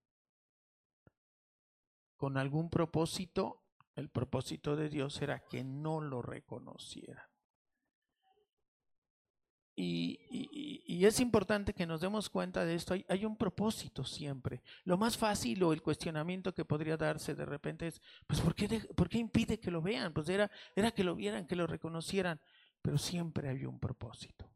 Con 2.18 2.36
algún 2.36 2.70
propósito, 2.70 3.64
el 3.96 4.10
propósito 4.10 4.76
de 4.76 4.90
Dios 4.90 5.22
era 5.22 5.46
que 5.46 5.64
no 5.64 6.02
lo 6.02 6.22
reconocieran. 6.22 7.26
Y, 9.76 11.04
es 11.06 11.20
importante 11.20 11.74
que 11.74 11.86
nos 11.86 12.02
demos 12.02 12.30
cuenta 12.30 12.66
de 12.66 12.76
esto. 12.76 12.96
Hay, 13.10 13.26
un 13.26 13.36
propósito 13.36 14.04
siempre. 14.04 14.64
Lo 14.86 14.98
más 14.98 15.18
fácil 15.18 15.62
o 15.64 15.74
el 15.74 15.82
cuestionamiento 15.82 16.54
que 16.54 16.66
podría 16.66 16.98
darse 16.98 17.36
de 17.36 17.46
repente 17.46 17.88
es, 17.88 18.02
pues, 18.26 18.42
¿por 18.42 18.56
qué, 18.56 18.80
¿por 18.96 19.10
qué 19.10 19.20
impide 19.20 19.60
que 19.60 19.70
lo 19.70 19.82
vean? 19.82 20.14
Pues 20.14 20.30
era, 20.30 20.50
era 20.76 20.92
que 20.92 21.04
lo 21.04 21.16
vieran, 21.16 21.46
que 21.46 21.56
lo 21.56 21.68
reconocieran. 21.68 22.40
Pero 22.82 22.98
siempre 22.98 23.50
hay 23.50 23.66
un 23.66 23.80
propósito. 23.80 24.50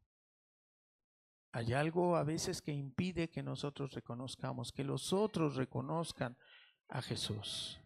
Hay 1.52 1.74
algo 1.74 2.16
a 2.16 2.24
veces 2.24 2.62
que 2.62 2.72
impide 2.72 3.30
que 3.30 3.44
nosotros 3.44 3.94
reconozcamos, 3.94 4.72
que 4.72 4.84
los 4.84 5.14
otros 5.14 5.56
reconozcan 5.56 6.38
a 6.88 7.02
Jesús. 7.02 7.80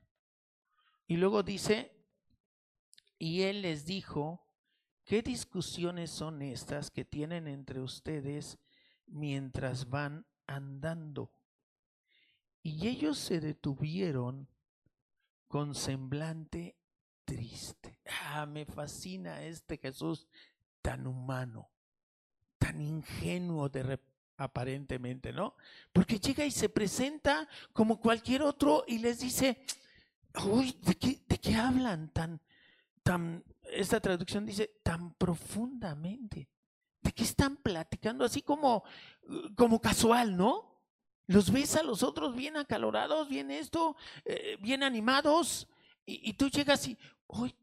Y 1.08 1.18
luego 1.18 1.44
dice, 1.44 1.92
y 3.18 3.44
él 3.44 3.62
les 3.62 3.86
dijo, 3.86 4.43
¿Qué 5.06 5.22
discusiones 5.22 6.12
son 6.12 6.42
estas 6.42 6.90
que 6.90 7.04
tienen 7.04 7.48
entre 7.48 7.82
ustedes 7.82 8.58
mientras 9.06 9.90
van 9.90 10.26
andando? 10.48 11.32
Y 12.62 12.88
ellos 12.88 13.18
se 13.18 13.42
detuvieron 13.42 14.48
con 15.48 15.76
semblante 15.76 16.78
triste. 17.26 18.00
Ah, 18.26 18.46
me 18.46 18.66
fascina 18.66 19.44
este 19.44 19.78
Jesús 19.78 20.28
tan 20.82 21.06
humano, 21.06 21.70
tan 22.58 22.82
ingenuo 22.82 23.68
de 23.70 24.00
aparentemente, 24.38 25.32
¿no? 25.34 25.56
Porque 25.92 26.20
llega 26.20 26.46
y 26.46 26.52
se 26.52 26.70
presenta 26.70 27.48
como 27.72 28.00
cualquier 28.00 28.42
otro 28.42 28.84
y 28.88 29.00
les 29.00 29.20
dice, 29.20 29.66
uy, 30.46 30.78
¿de 30.82 30.96
qué, 30.96 31.22
de 31.28 31.38
qué 31.40 31.56
hablan 31.56 32.10
tan, 32.10 32.42
tan 33.04 33.44
esta 33.76 34.00
traducción 34.00 34.46
dice 34.46 34.80
tan 34.84 35.14
profundamente. 35.16 36.50
¿De 37.02 37.12
qué 37.12 37.24
están 37.24 37.58
platicando? 37.58 38.24
Así 38.24 38.42
como, 38.42 38.84
como 39.56 39.82
casual, 39.82 40.38
¿no? 40.38 40.82
Los 41.28 41.52
ves 41.52 41.76
a 41.76 41.84
los 41.84 42.04
otros 42.04 42.36
bien 42.36 42.58
acalorados, 42.58 43.30
bien 43.30 43.52
esto, 43.52 43.96
eh, 44.26 44.58
bien 44.62 44.84
animados, 44.84 45.68
y, 46.06 46.34
tú 46.34 46.50
llegas 46.50 46.86
y, 46.88 46.98
hoy 47.28 47.56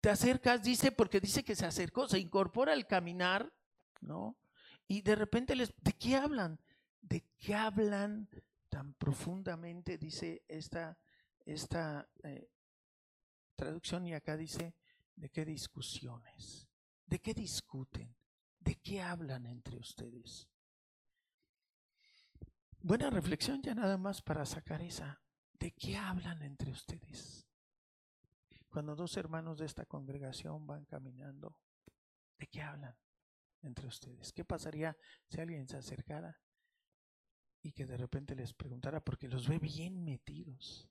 te 0.00 0.10
acercas, 0.10 0.62
dice, 0.62 0.92
porque 0.92 1.20
dice 1.20 1.42
que 1.42 1.56
se 1.56 1.66
acercó, 1.66 2.06
se 2.06 2.20
incorpora 2.20 2.72
al 2.72 2.86
caminar, 2.86 3.52
¿no? 4.00 4.38
Y 4.86 5.02
de 5.02 5.16
repente 5.16 5.56
les, 5.56 5.74
¿de 5.82 5.92
qué 5.92 6.14
hablan? 6.14 6.60
¿De 7.00 7.24
qué 7.36 7.56
hablan 7.56 8.28
tan 8.68 8.94
profundamente? 8.94 9.98
Dice 9.98 10.44
esta, 10.46 10.96
esta 11.44 12.08
eh, 12.22 12.48
traducción 13.56 14.06
y 14.06 14.14
acá 14.14 14.36
dice, 14.36 14.74
¿De 15.18 15.30
qué 15.30 15.44
discusiones? 15.44 16.68
¿De 17.04 17.18
qué 17.18 17.34
discuten? 17.34 18.16
¿De 18.60 18.76
qué 18.76 19.02
hablan 19.02 19.46
entre 19.46 19.76
ustedes? 19.76 20.48
Buena 22.80 23.10
reflexión 23.10 23.60
ya 23.60 23.74
nada 23.74 23.98
más 23.98 24.22
para 24.22 24.46
sacar 24.46 24.80
esa. 24.80 25.20
¿De 25.54 25.72
qué 25.72 25.96
hablan 25.96 26.40
entre 26.42 26.70
ustedes? 26.70 27.48
Cuando 28.68 28.94
dos 28.94 29.16
hermanos 29.16 29.58
de 29.58 29.66
esta 29.66 29.86
congregación 29.86 30.64
van 30.68 30.84
caminando, 30.84 31.58
¿de 32.38 32.46
qué 32.46 32.62
hablan 32.62 32.96
entre 33.62 33.88
ustedes? 33.88 34.32
¿Qué 34.32 34.44
pasaría 34.44 34.96
si 35.26 35.40
alguien 35.40 35.66
se 35.66 35.78
acercara 35.78 36.40
y 37.60 37.72
que 37.72 37.86
de 37.86 37.96
repente 37.96 38.36
les 38.36 38.54
preguntara, 38.54 39.00
porque 39.00 39.26
los 39.26 39.48
ve 39.48 39.58
bien 39.58 40.04
metidos, 40.04 40.88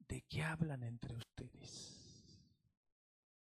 ¿de 0.00 0.20
qué 0.28 0.42
hablan 0.42 0.82
entre 0.82 1.16
ustedes? 1.16 1.97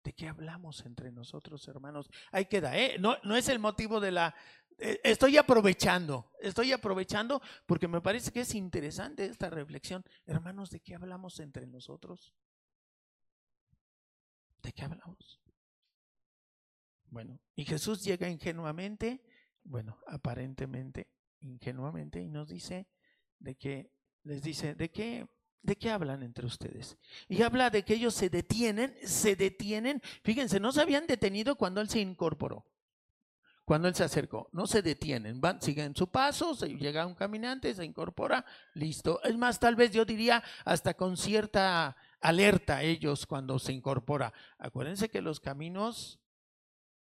¿De 0.04 0.14
qué 0.14 0.28
hablamos 0.28 0.84
entre 0.86 1.12
nosotros, 1.12 1.68
hermanos? 1.68 2.10
Ahí 2.32 2.46
queda, 2.46 2.78
¿eh? 2.78 2.98
No, 3.00 3.18
no 3.24 3.36
es 3.36 3.50
el 3.50 3.60
motivo 3.60 4.00
de 4.00 4.12
la... 4.12 4.36
Eh, 4.78 5.00
estoy 5.04 5.38
aprovechando, 5.38 6.32
estoy 6.40 6.72
aprovechando 6.72 7.40
porque 7.68 7.88
me 7.88 8.02
parece 8.02 8.32
que 8.32 8.42
es 8.42 8.56
interesante 8.56 9.26
esta 9.26 9.50
reflexión. 9.50 10.04
Hermanos, 10.26 10.72
¿de 10.72 10.80
qué 10.80 10.96
hablamos 10.96 11.40
entre 11.40 11.68
nosotros? 11.68 12.34
¿De 14.64 14.72
qué 14.72 14.84
hablamos? 14.84 15.40
Bueno, 17.06 17.40
y 17.56 17.66
Jesús 17.66 18.04
llega 18.04 18.28
ingenuamente, 18.30 19.22
bueno, 19.64 20.00
aparentemente 20.08 21.10
ingenuamente, 21.42 22.22
y 22.22 22.30
nos 22.30 22.48
dice 22.48 22.88
de 23.40 23.56
que, 23.56 23.92
les 24.24 24.42
dice, 24.42 24.76
¿de 24.76 24.92
qué 24.92 25.28
¿De 25.64 25.76
qué 25.76 25.92
hablan 25.92 26.24
entre 26.24 26.46
ustedes? 26.46 26.98
Y 27.30 27.44
habla 27.44 27.70
de 27.70 27.84
que 27.84 27.94
ellos 27.94 28.16
se 28.16 28.30
detienen, 28.30 28.96
se 29.04 29.36
detienen. 29.36 30.02
Fíjense, 30.24 30.60
no 30.60 30.72
se 30.72 30.82
habían 30.82 31.06
detenido 31.06 31.56
cuando 31.56 31.82
él 31.82 31.90
se 31.90 32.00
incorporó, 32.00 32.66
cuando 33.64 33.88
él 33.88 33.94
se 33.94 34.04
acercó. 34.04 34.50
No 34.54 34.66
se 34.66 34.82
detienen, 34.82 35.40
van, 35.40 35.62
siguen 35.62 35.96
su 35.96 36.10
paso, 36.10 36.56
se, 36.56 36.68
llega 36.68 37.06
un 37.06 37.14
caminante, 37.14 37.76
se 37.76 37.86
incorpora, 37.86 38.44
listo. 38.74 39.22
Es 39.24 39.38
más, 39.38 39.60
tal 39.60 39.76
vez 39.76 39.92
yo 39.92 40.04
diría 40.04 40.44
hasta 40.66 40.96
con 40.96 41.16
cierta 41.16 41.96
alerta 42.22 42.82
ellos 42.82 43.28
cuando 43.28 43.60
se 43.60 43.72
incorpora. 43.72 44.34
Acuérdense 44.58 45.10
que 45.10 45.22
los 45.22 45.40
caminos 45.40 46.20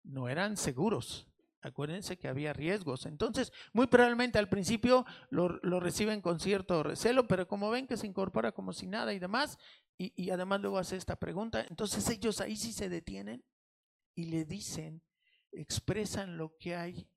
no 0.04 0.30
eran 0.30 0.58
seguros. 0.58 1.28
Acuérdense 1.68 2.18
que 2.18 2.28
había 2.28 2.54
riesgos. 2.54 3.06
Entonces, 3.06 3.52
muy 3.74 3.88
probablemente 3.88 4.40
al 4.40 4.50
principio 4.50 5.06
lo, 5.30 5.48
reciben 5.80 6.22
con 6.22 6.40
cierto 6.40 6.84
recelo, 6.84 7.28
pero 7.28 7.48
como 7.48 7.70
ven 7.70 7.88
que 7.88 7.98
se 7.98 8.08
incorpora 8.08 8.52
como 8.52 8.74
si 8.74 8.88
nada 8.88 9.14
y 9.14 9.20
demás, 9.20 9.58
y, 9.98 10.14
y 10.16 10.32
además 10.32 10.62
luego 10.62 10.78
hace 10.78 10.96
esta 10.96 11.16
pregunta, 11.16 11.66
entonces 11.70 12.08
ellos 12.10 12.42
ahí 12.42 12.56
sí 12.56 12.74
se 12.74 12.90
detienen 12.90 13.44
y 14.16 14.26
le 14.26 14.46
dicen, 14.46 15.04
expresan 15.52 16.38
lo 16.38 16.58
que 16.58 16.76
hay 16.76 17.10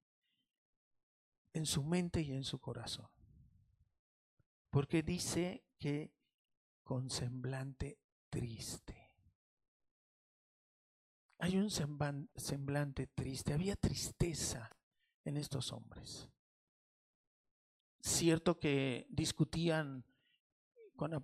en 1.53 1.67
su 1.67 1.83
mente 1.83 2.21
y 2.21 2.33
en 2.33 2.45
su 2.45 2.61
corazón. 2.61 3.09
Porque 4.71 5.03
dice 5.03 5.65
que 5.79 6.13
con 6.83 7.11
semblante 7.11 7.99
triste. 8.29 9.00
Hay 11.43 11.57
un 11.57 11.71
semblante 11.71 13.07
triste, 13.07 13.55
había 13.55 13.75
tristeza 13.75 14.71
en 15.25 15.39
estos 15.39 15.73
hombres. 15.73 16.29
Cierto 17.99 18.59
que 18.59 19.07
discutían 19.09 20.05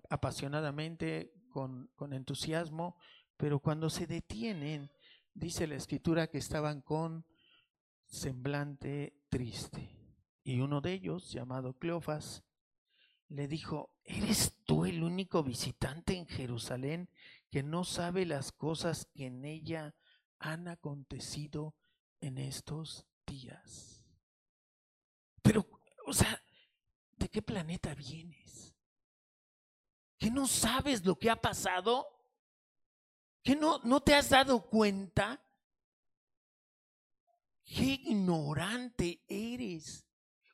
apasionadamente, 0.09 1.35
con, 1.51 1.91
con 1.97 2.15
entusiasmo, 2.15 2.97
pero 3.37 3.61
cuando 3.61 3.91
se 3.91 4.07
detienen, 4.07 4.91
dice 5.35 5.67
la 5.67 5.75
escritura 5.75 6.29
que 6.29 6.39
estaban 6.39 6.81
con 6.81 7.27
semblante 8.07 9.23
triste. 9.29 9.91
Y 10.43 10.61
uno 10.61 10.81
de 10.81 10.95
ellos, 10.95 11.31
llamado 11.31 11.79
Cleofas, 11.79 12.43
le 13.29 13.49
dijo, 13.49 13.91
¿eres 14.03 14.57
tú 14.65 14.87
el 14.87 15.03
único 15.03 15.43
visitante 15.43 16.17
en 16.17 16.27
Jerusalén 16.27 17.11
que 17.51 17.63
no 17.63 17.85
sabe 17.85 18.25
las 18.25 18.53
cosas 18.53 19.07
que 19.15 19.27
en 19.27 19.45
ella 19.45 19.95
han 20.39 20.69
acontecido 20.69 21.75
en 22.21 22.39
estos 22.39 23.07
días. 23.27 24.05
Pero, 25.43 25.67
o 26.07 26.13
sea, 26.13 26.43
¿de 27.17 27.29
qué 27.29 27.43
planeta 27.43 27.95
vienes? 27.95 28.75
¿Que 30.19 30.31
no 30.31 30.47
sabes 30.47 31.05
lo 31.05 31.19
que 31.19 31.31
ha 31.31 31.37
pasado? 31.37 32.07
¿Que 33.43 33.55
no, 33.55 33.81
no 33.85 34.01
te 34.01 34.15
has 34.15 34.31
dado 34.31 34.67
cuenta? 34.67 35.41
Qué 37.65 38.01
ignorante 38.05 39.23
eres. 39.29 40.07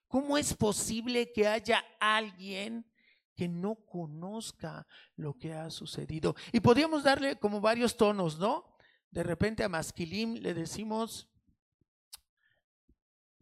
¿Cómo 0.08 0.36
es 0.36 0.54
posible 0.54 1.32
que 1.32 1.46
haya 1.46 1.84
alguien 2.00 2.90
que 3.34 3.48
no 3.48 3.76
conozca 3.76 4.86
lo 5.16 5.38
que 5.38 5.54
ha 5.54 5.70
sucedido? 5.70 6.34
Y 6.52 6.60
podríamos 6.60 7.02
darle 7.02 7.38
como 7.38 7.60
varios 7.60 7.96
tonos, 7.96 8.38
¿no? 8.38 8.71
De 9.12 9.22
repente 9.22 9.62
a 9.62 9.68
Masquilim 9.68 10.36
le 10.36 10.54
decimos, 10.54 11.28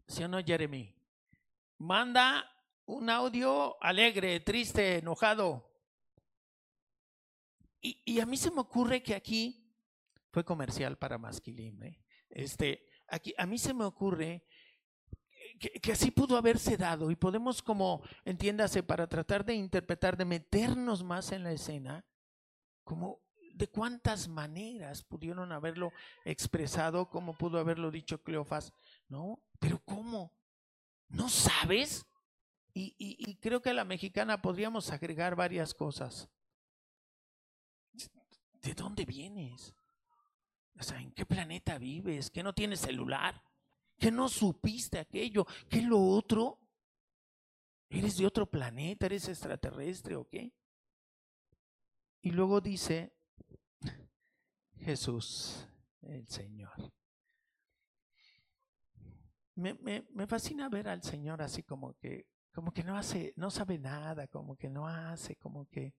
¿sí 0.05 0.21
o 0.21 0.27
no, 0.27 0.43
Jeremy? 0.43 0.93
Manda 1.77 2.45
un 2.85 3.09
audio 3.09 3.81
alegre, 3.81 4.41
triste, 4.41 4.97
enojado. 4.97 5.71
Y, 7.79 8.19
a 8.19 8.25
mí 8.27 8.37
se 8.37 8.51
me 8.51 8.59
ocurre 8.59 9.01
que 9.01 9.15
aquí 9.15 9.73
fue 10.29 10.43
comercial 10.43 10.97
para 10.97 11.17
Masquilim. 11.17 11.81
¿eh? 11.83 12.03
Este, 12.29 12.85
aquí, 13.07 13.33
a 13.37 13.47
mí 13.47 13.57
se 13.57 13.73
me 13.73 13.85
ocurre 13.85 14.45
que, 15.57 15.71
que, 15.79 15.93
así 15.93 16.11
pudo 16.11 16.37
haberse 16.37 16.75
dado 16.75 17.09
y 17.09 17.15
podemos 17.15 17.63
como, 17.63 18.03
entiéndase, 18.25 18.83
para 18.83 19.07
tratar 19.07 19.45
de 19.45 19.55
interpretar, 19.55 20.17
de 20.17 20.25
meternos 20.25 21.01
más 21.01 21.31
en 21.31 21.43
la 21.43 21.53
escena, 21.53 22.05
como 22.83 23.21
de 23.61 23.67
cuántas 23.67 24.27
maneras 24.27 25.03
pudieron 25.03 25.51
haberlo 25.51 25.93
expresado, 26.25 27.11
cómo 27.11 27.37
pudo 27.37 27.59
haberlo 27.59 27.91
dicho 27.91 28.23
Cleofas, 28.23 28.73
¿no? 29.07 29.39
Pero 29.59 29.79
¿cómo? 29.85 30.33
¿No 31.09 31.29
sabes? 31.29 32.07
Y, 32.73 32.95
y, 32.97 33.35
creo 33.35 33.61
que 33.61 33.69
a 33.69 33.75
la 33.75 33.85
mexicana 33.85 34.41
podríamos 34.41 34.89
agregar 34.89 35.35
varias 35.35 35.75
cosas. 35.75 36.27
¿De 38.63 38.73
dónde 38.73 39.05
vienes? 39.05 39.75
O 40.79 40.81
sea, 40.81 40.99
¿en 40.99 41.11
qué 41.11 41.27
planeta 41.27 41.77
vives? 41.77 42.31
¿Que 42.31 42.41
no 42.41 42.53
tienes 42.53 42.79
celular? 42.79 43.43
¿Que 43.99 44.09
no 44.09 44.27
supiste 44.27 44.97
aquello? 44.97 45.45
¿Qué 45.69 45.83
lo 45.83 45.99
otro? 45.99 46.57
¿Eres 47.89 48.17
de 48.17 48.25
otro 48.25 48.49
planeta? 48.49 49.05
¿Eres 49.05 49.27
extraterrestre 49.27 50.15
o 50.15 50.27
qué? 50.27 50.51
Y 52.21 52.31
luego 52.31 52.59
dice 52.59 53.20
Jesús, 54.81 55.67
el 56.01 56.27
Señor. 56.27 56.91
Me, 59.55 59.75
me, 59.75 60.27
fascina 60.27 60.69
ver 60.69 60.87
al 60.87 61.03
Señor 61.03 61.41
así 61.41 61.61
como 61.63 61.93
que, 61.93 62.27
como 62.51 62.73
que 62.73 62.83
no 62.83 62.97
hace, 62.97 63.33
no 63.37 63.51
sabe 63.51 63.77
nada, 63.77 64.27
como 64.27 64.55
que 64.57 64.69
no 64.69 64.87
hace, 64.87 65.35
como 65.35 65.67
que, 65.67 65.93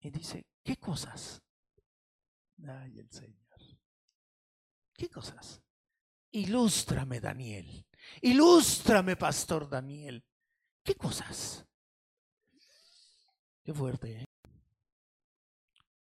y 0.00 0.10
dice, 0.10 0.46
¿qué 0.64 0.76
cosas? 0.76 1.42
Ay, 2.66 2.98
el 2.98 3.10
Señor. 3.10 3.38
¿Qué 4.94 5.08
cosas? 5.08 5.62
Ilústrame, 6.32 7.20
Daniel. 7.20 7.86
Ilústrame, 8.20 9.16
Pastor 9.16 9.68
Daniel. 9.68 10.24
¿Qué 10.82 10.96
cosas? 10.96 11.64
Qué 13.62 13.72
fuerte, 13.72 14.22
¿eh? 14.22 14.24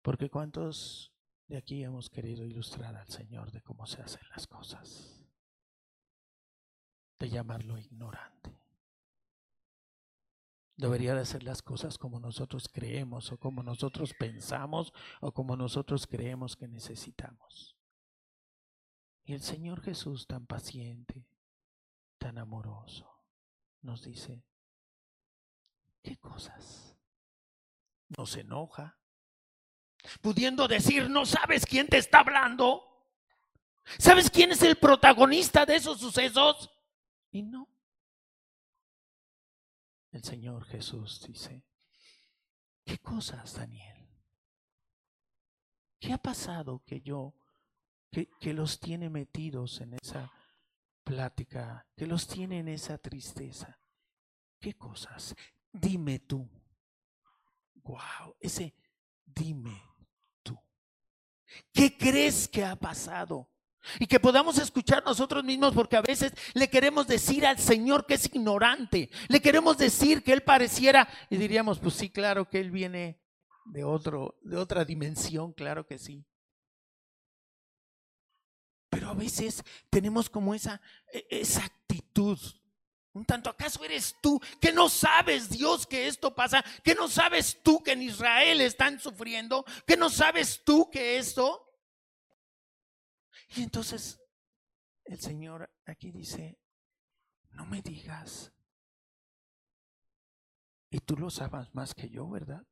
Porque 0.02 0.28
cuántos 0.28 1.11
de 1.52 1.58
aquí 1.58 1.84
hemos 1.84 2.08
querido 2.08 2.46
ilustrar 2.46 2.96
al 2.96 3.06
Señor 3.08 3.52
de 3.52 3.60
cómo 3.60 3.84
se 3.84 4.00
hacen 4.00 4.22
las 4.30 4.46
cosas, 4.46 5.22
de 7.18 7.28
llamarlo 7.28 7.76
ignorante. 7.76 8.58
Debería 10.78 11.14
de 11.14 11.20
hacer 11.20 11.42
las 11.42 11.60
cosas 11.60 11.98
como 11.98 12.18
nosotros 12.20 12.70
creemos 12.72 13.32
o 13.32 13.38
como 13.38 13.62
nosotros 13.62 14.14
pensamos 14.18 14.94
o 15.20 15.32
como 15.32 15.54
nosotros 15.54 16.06
creemos 16.06 16.56
que 16.56 16.68
necesitamos. 16.68 17.76
Y 19.24 19.34
el 19.34 19.42
Señor 19.42 19.82
Jesús 19.82 20.26
tan 20.26 20.46
paciente, 20.46 21.28
tan 22.16 22.38
amoroso, 22.38 23.26
nos 23.82 24.02
dice, 24.04 24.42
¿qué 26.02 26.16
cosas? 26.16 26.96
Nos 28.08 28.36
enoja, 28.36 29.01
pudiendo 30.20 30.68
decir, 30.68 31.08
no 31.08 31.24
sabes 31.26 31.64
quién 31.66 31.88
te 31.88 31.98
está 31.98 32.20
hablando. 32.20 32.88
¿Sabes 33.98 34.30
quién 34.30 34.52
es 34.52 34.62
el 34.62 34.76
protagonista 34.76 35.66
de 35.66 35.76
esos 35.76 35.98
sucesos? 35.98 36.70
Y 37.30 37.42
no. 37.42 37.68
El 40.12 40.22
Señor 40.22 40.64
Jesús 40.66 41.24
dice, 41.26 41.64
¿qué 42.84 42.98
cosas, 42.98 43.54
Daniel? 43.54 44.08
¿Qué 45.98 46.12
ha 46.12 46.18
pasado 46.18 46.82
que 46.84 47.00
yo, 47.00 47.34
que, 48.10 48.28
que 48.40 48.52
los 48.52 48.78
tiene 48.78 49.08
metidos 49.08 49.80
en 49.80 49.94
esa 49.94 50.30
plática, 51.02 51.86
que 51.96 52.06
los 52.06 52.26
tiene 52.26 52.58
en 52.58 52.68
esa 52.68 52.98
tristeza? 52.98 53.80
¿Qué 54.60 54.74
cosas? 54.74 55.34
Dime 55.72 56.18
tú. 56.20 56.48
wow, 57.82 58.36
ese 58.38 58.74
dime. 59.24 59.91
¿Qué 61.72 61.96
crees 61.96 62.48
que 62.48 62.64
ha 62.64 62.76
pasado? 62.76 63.48
Y 63.98 64.06
que 64.06 64.20
podamos 64.20 64.58
escuchar 64.58 65.04
nosotros 65.04 65.42
mismos 65.42 65.74
porque 65.74 65.96
a 65.96 66.02
veces 66.02 66.32
le 66.54 66.70
queremos 66.70 67.06
decir 67.06 67.44
al 67.44 67.58
Señor 67.58 68.06
que 68.06 68.14
es 68.14 68.26
ignorante. 68.32 69.10
Le 69.28 69.40
queremos 69.40 69.76
decir 69.76 70.22
que 70.22 70.32
Él 70.32 70.42
pareciera 70.42 71.08
y 71.30 71.36
diríamos, 71.36 71.80
pues 71.80 71.94
sí, 71.94 72.10
claro 72.10 72.48
que 72.48 72.60
Él 72.60 72.70
viene 72.70 73.20
de, 73.64 73.84
otro, 73.84 74.38
de 74.42 74.56
otra 74.56 74.84
dimensión, 74.84 75.52
claro 75.52 75.86
que 75.86 75.98
sí. 75.98 76.24
Pero 78.88 79.08
a 79.08 79.14
veces 79.14 79.64
tenemos 79.90 80.30
como 80.30 80.54
esa, 80.54 80.80
e, 81.12 81.26
esa 81.30 81.64
actitud. 81.64 82.38
Un 83.14 83.26
tanto, 83.26 83.50
¿acaso 83.50 83.84
eres 83.84 84.16
tú 84.22 84.40
que 84.60 84.72
no 84.72 84.88
sabes, 84.88 85.50
Dios, 85.50 85.86
que 85.86 86.06
esto 86.06 86.34
pasa? 86.34 86.64
¿Que 86.82 86.94
no 86.94 87.08
sabes 87.08 87.62
tú 87.62 87.82
que 87.82 87.92
en 87.92 88.02
Israel 88.02 88.60
están 88.62 88.98
sufriendo? 88.98 89.64
¿Que 89.86 89.96
no 89.98 90.08
sabes 90.08 90.62
tú 90.64 90.88
que 90.90 91.18
esto? 91.18 91.68
Y 93.54 93.62
entonces 93.62 94.18
el 95.04 95.20
Señor 95.20 95.70
aquí 95.84 96.10
dice, 96.10 96.58
no 97.50 97.66
me 97.66 97.82
digas. 97.82 98.50
Y 100.88 101.00
tú 101.00 101.16
lo 101.16 101.28
sabes 101.28 101.74
más 101.74 101.94
que 101.94 102.08
yo, 102.08 102.28
¿verdad? 102.28 102.66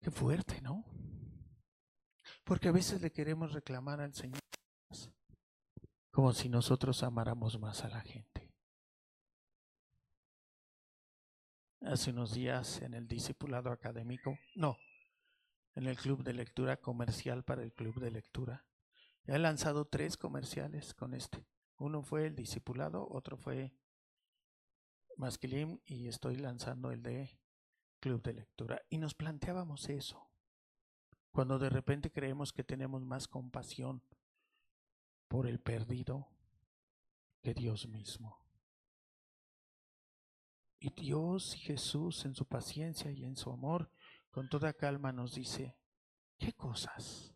qué 0.00 0.10
fuerte, 0.12 0.60
¿no? 0.60 0.84
Porque 2.44 2.68
a 2.68 2.72
veces 2.72 3.00
le 3.00 3.10
queremos 3.10 3.52
reclamar 3.52 4.00
al 4.00 4.14
Señor 4.14 4.40
como 6.16 6.32
si 6.32 6.48
nosotros 6.48 7.02
amáramos 7.02 7.60
más 7.60 7.84
a 7.84 7.90
la 7.90 8.00
gente. 8.00 8.50
Hace 11.82 12.08
unos 12.08 12.32
días 12.32 12.80
en 12.80 12.94
el 12.94 13.06
discipulado 13.06 13.70
académico, 13.70 14.38
no, 14.54 14.78
en 15.74 15.84
el 15.84 15.98
club 15.98 16.22
de 16.22 16.32
lectura 16.32 16.78
comercial 16.78 17.44
para 17.44 17.62
el 17.62 17.74
club 17.74 18.00
de 18.00 18.10
lectura. 18.10 18.64
He 19.26 19.38
lanzado 19.38 19.84
tres 19.84 20.16
comerciales 20.16 20.94
con 20.94 21.12
este. 21.12 21.46
Uno 21.76 22.02
fue 22.02 22.28
el 22.28 22.34
discipulado, 22.34 23.06
otro 23.10 23.36
fue 23.36 23.74
Masquilim 25.18 25.80
y 25.84 26.08
estoy 26.08 26.36
lanzando 26.36 26.92
el 26.92 27.02
de 27.02 27.38
club 28.00 28.22
de 28.22 28.32
lectura. 28.32 28.80
Y 28.88 28.96
nos 28.96 29.14
planteábamos 29.14 29.90
eso. 29.90 30.30
Cuando 31.30 31.58
de 31.58 31.68
repente 31.68 32.10
creemos 32.10 32.54
que 32.54 32.64
tenemos 32.64 33.02
más 33.02 33.28
compasión 33.28 34.02
por 35.28 35.46
el 35.46 35.60
perdido 35.60 36.28
que 37.42 37.54
Dios 37.54 37.88
mismo. 37.88 38.44
Y 40.78 40.90
Dios 40.90 41.54
y 41.56 41.58
Jesús 41.58 42.24
en 42.24 42.34
su 42.34 42.46
paciencia 42.46 43.10
y 43.10 43.24
en 43.24 43.36
su 43.36 43.50
amor 43.50 43.90
con 44.30 44.48
toda 44.48 44.74
calma 44.74 45.12
nos 45.12 45.34
dice, 45.34 45.76
¿qué 46.38 46.52
cosas? 46.52 47.34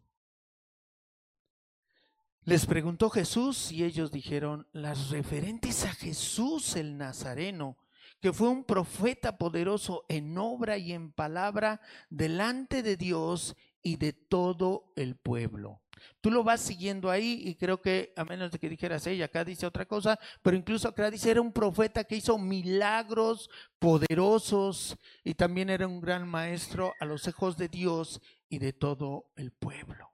Les 2.44 2.66
preguntó 2.66 3.10
Jesús 3.10 3.70
y 3.72 3.84
ellos 3.84 4.10
dijeron, 4.10 4.66
las 4.72 5.10
referentes 5.10 5.84
a 5.84 5.92
Jesús 5.92 6.76
el 6.76 6.98
Nazareno, 6.98 7.78
que 8.20 8.32
fue 8.32 8.48
un 8.48 8.64
profeta 8.64 9.38
poderoso 9.38 10.04
en 10.08 10.36
obra 10.36 10.76
y 10.76 10.92
en 10.92 11.12
palabra 11.12 11.80
delante 12.10 12.82
de 12.82 12.96
Dios 12.96 13.56
y 13.82 13.96
de 13.96 14.12
todo 14.12 14.92
el 14.96 15.16
pueblo. 15.16 15.82
Tú 16.20 16.30
lo 16.30 16.44
vas 16.44 16.60
siguiendo 16.60 17.10
ahí 17.10 17.42
y 17.44 17.54
creo 17.56 17.80
que, 17.80 18.12
a 18.16 18.24
menos 18.24 18.50
de 18.50 18.58
que 18.58 18.68
dijeras, 18.68 19.06
ella 19.06 19.26
acá 19.26 19.44
dice 19.44 19.66
otra 19.66 19.86
cosa, 19.86 20.18
pero 20.42 20.56
incluso 20.56 20.88
acá 20.88 21.10
dice, 21.10 21.30
era 21.30 21.40
un 21.40 21.52
profeta 21.52 22.04
que 22.04 22.16
hizo 22.16 22.38
milagros 22.38 23.50
poderosos 23.78 24.96
y 25.24 25.34
también 25.34 25.70
era 25.70 25.86
un 25.86 26.00
gran 26.00 26.28
maestro 26.28 26.94
a 27.00 27.04
los 27.04 27.26
ojos 27.28 27.56
de 27.56 27.68
Dios 27.68 28.20
y 28.48 28.58
de 28.58 28.72
todo 28.72 29.30
el 29.36 29.52
pueblo. 29.52 30.10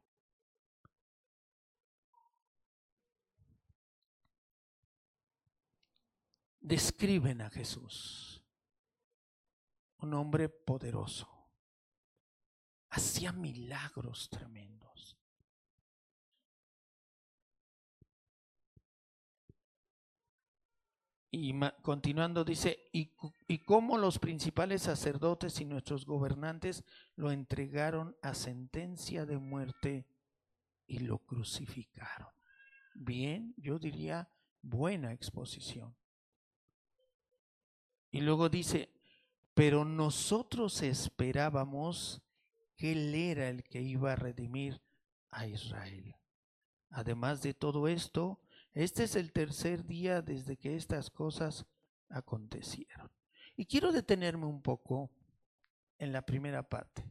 Describen 6.61 7.43
a 7.43 7.51
Jesús, 7.51 8.45
un 9.99 10.15
hombre 10.15 10.49
poderoso, 10.49 11.36
hacía 12.97 13.33
milagros 13.33 14.29
tremendos. 14.31 15.17
Y 21.31 21.53
continuando 21.83 22.45
dice, 22.45 22.89
y, 22.93 23.13
y 23.47 23.59
cómo 23.59 23.99
los 23.99 24.19
principales 24.19 24.83
sacerdotes 24.83 25.61
y 25.61 25.67
nuestros 25.67 26.07
gobernantes 26.07 26.83
lo 27.15 27.31
entregaron 27.31 28.17
a 28.23 28.33
sentencia 28.33 29.27
de 29.27 29.37
muerte 29.37 30.07
y 30.87 31.01
lo 31.01 31.19
crucificaron. 31.19 32.29
Bien, 32.95 33.53
yo 33.59 33.79
diría 33.79 34.31
buena 34.63 35.13
exposición. 35.13 35.95
Y 38.11 38.23
luego 38.23 38.49
dice, 38.49 38.89
pero 39.53 39.85
nosotros 39.85 40.81
esperábamos 40.81 42.23
Él 42.79 43.15
era 43.15 43.49
el 43.49 43.65
que 43.65 43.81
iba 43.81 44.13
a 44.13 44.17
redimir 44.17 44.83
a 45.31 45.47
Israel. 45.47 46.17
Además 46.91 47.43
de 47.43 47.55
todo 47.55 47.89
esto, 47.89 48.41
este 48.73 49.05
es 49.05 49.17
el 49.17 49.33
tercer 49.33 49.85
día 49.85 50.23
desde 50.23 50.57
que 50.57 50.77
estas 50.77 51.11
cosas 51.11 51.67
acontecieron. 52.09 53.11
Y 53.57 53.67
quiero 53.67 53.93
detenerme 53.93 54.47
un 54.47 54.63
poco 54.63 55.11
en 55.99 56.13
la 56.13 56.23
primera 56.23 56.63
parte. 56.63 57.05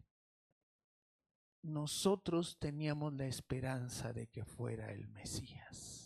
Nosotros 1.63 2.57
teníamos 2.59 3.13
la 3.13 3.25
esperanza 3.25 4.13
de 4.13 4.27
que 4.27 4.45
fuera 4.45 4.91
el 4.91 5.07
Mesías. 5.07 6.04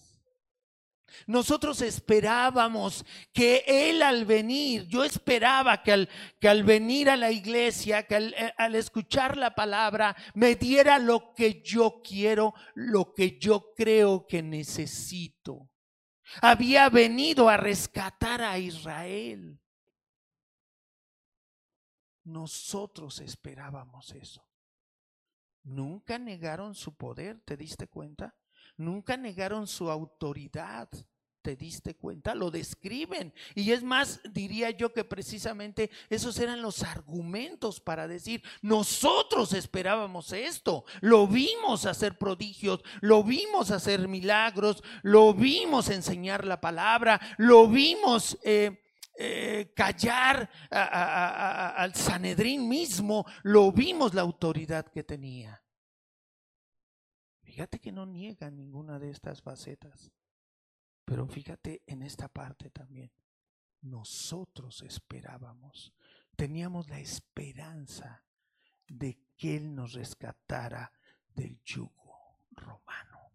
Nosotros 1.28 1.82
esperábamos 1.82 3.06
que 3.34 3.64
Él 3.68 4.02
al 4.02 4.26
venir, 4.26 4.88
yo 4.88 5.04
esperaba 5.04 5.84
que 5.84 5.92
al, 5.92 6.10
que 6.40 6.50
al 6.50 6.64
venir 6.64 7.10
a 7.10 7.18
la 7.18 7.32
iglesia, 7.32 8.04
que 8.08 8.16
al, 8.16 8.34
eh, 8.34 8.54
al, 8.58 8.76
escuchar 8.76 9.38
la 9.38 9.56
palabra, 9.56 10.16
me 10.34 10.56
diera 10.56 11.00
lo 11.00 11.34
que 11.34 11.62
yo 11.62 12.02
quiero, 12.04 12.54
lo 12.76 13.14
que 13.14 13.38
yo 13.40 13.74
creo 13.76 14.26
que 14.28 14.42
necesito. 14.42 15.70
Había 16.42 16.90
venido 16.90 17.50
a 17.50 17.58
rescatar 17.58 18.42
a 18.42 18.58
Israel. 18.60 19.60
Nosotros 22.24 23.20
esperábamos 23.22 24.12
eso. 24.12 24.46
Nunca 25.64 26.18
negaron 26.18 26.74
su 26.74 26.96
poder, 26.96 27.42
¿te 27.42 27.58
diste 27.58 27.88
cuenta? 27.88 28.36
Nunca 28.80 29.18
negaron 29.18 29.68
su 29.68 29.92
autoridad. 29.92 30.88
¿Te 31.42 31.58
diste 31.58 31.96
cuenta? 31.96 32.34
Lo 32.34 32.50
describen. 32.50 33.34
Y 33.56 33.72
es 33.72 33.84
más, 33.84 34.22
diría 34.32 34.72
yo 34.72 34.94
que 34.94 35.04
precisamente 35.04 35.92
esos 36.10 36.40
eran 36.40 36.62
los 36.62 36.84
argumentos 36.84 37.82
para 37.82 38.08
decir, 38.08 38.42
nosotros 38.62 39.52
esperábamos 39.52 40.32
esto, 40.32 40.86
lo 41.02 41.28
vimos 41.28 41.86
hacer 41.86 42.18
prodigios, 42.18 42.82
lo 43.02 43.22
vimos 43.22 43.70
hacer 43.72 44.08
milagros, 44.08 44.82
lo 45.02 45.34
vimos 45.34 45.90
enseñar 45.90 46.46
la 46.46 46.62
palabra, 46.62 47.20
lo 47.38 47.68
vimos... 47.68 48.38
Eh, 48.44 48.82
eh, 49.22 49.74
callar 49.76 50.50
al 50.70 51.94
Sanedrín 51.94 52.70
mismo, 52.70 53.26
lo 53.44 53.70
vimos 53.74 54.14
la 54.14 54.22
autoridad 54.22 54.86
que 54.86 55.04
tenía. 55.04 55.62
Fíjate 57.50 57.80
que 57.80 57.92
no 57.92 58.06
niega 58.06 58.52
ninguna 58.52 59.00
de 59.00 59.10
estas 59.10 59.42
facetas. 59.42 60.12
Pero 61.04 61.26
fíjate 61.26 61.82
en 61.88 62.04
esta 62.04 62.28
parte 62.28 62.70
también. 62.70 63.12
Nosotros 63.82 64.84
esperábamos, 64.84 65.92
teníamos 66.36 66.88
la 66.90 67.00
esperanza 67.00 68.24
de 68.88 69.18
que 69.36 69.56
Él 69.58 69.74
nos 69.74 69.94
rescatara 69.94 70.94
del 71.34 71.60
yugo 71.64 72.38
romano. 72.52 73.32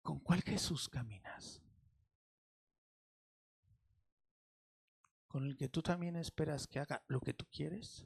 ¿Con 0.00 0.20
cuál 0.20 0.40
Jesús 0.40 0.88
caminas? 0.88 1.60
Con 5.38 5.46
el 5.46 5.56
que 5.56 5.68
tú 5.68 5.82
también 5.82 6.16
esperas 6.16 6.66
que 6.66 6.80
haga 6.80 7.00
lo 7.06 7.20
que 7.20 7.32
tú 7.32 7.46
quieres? 7.48 8.04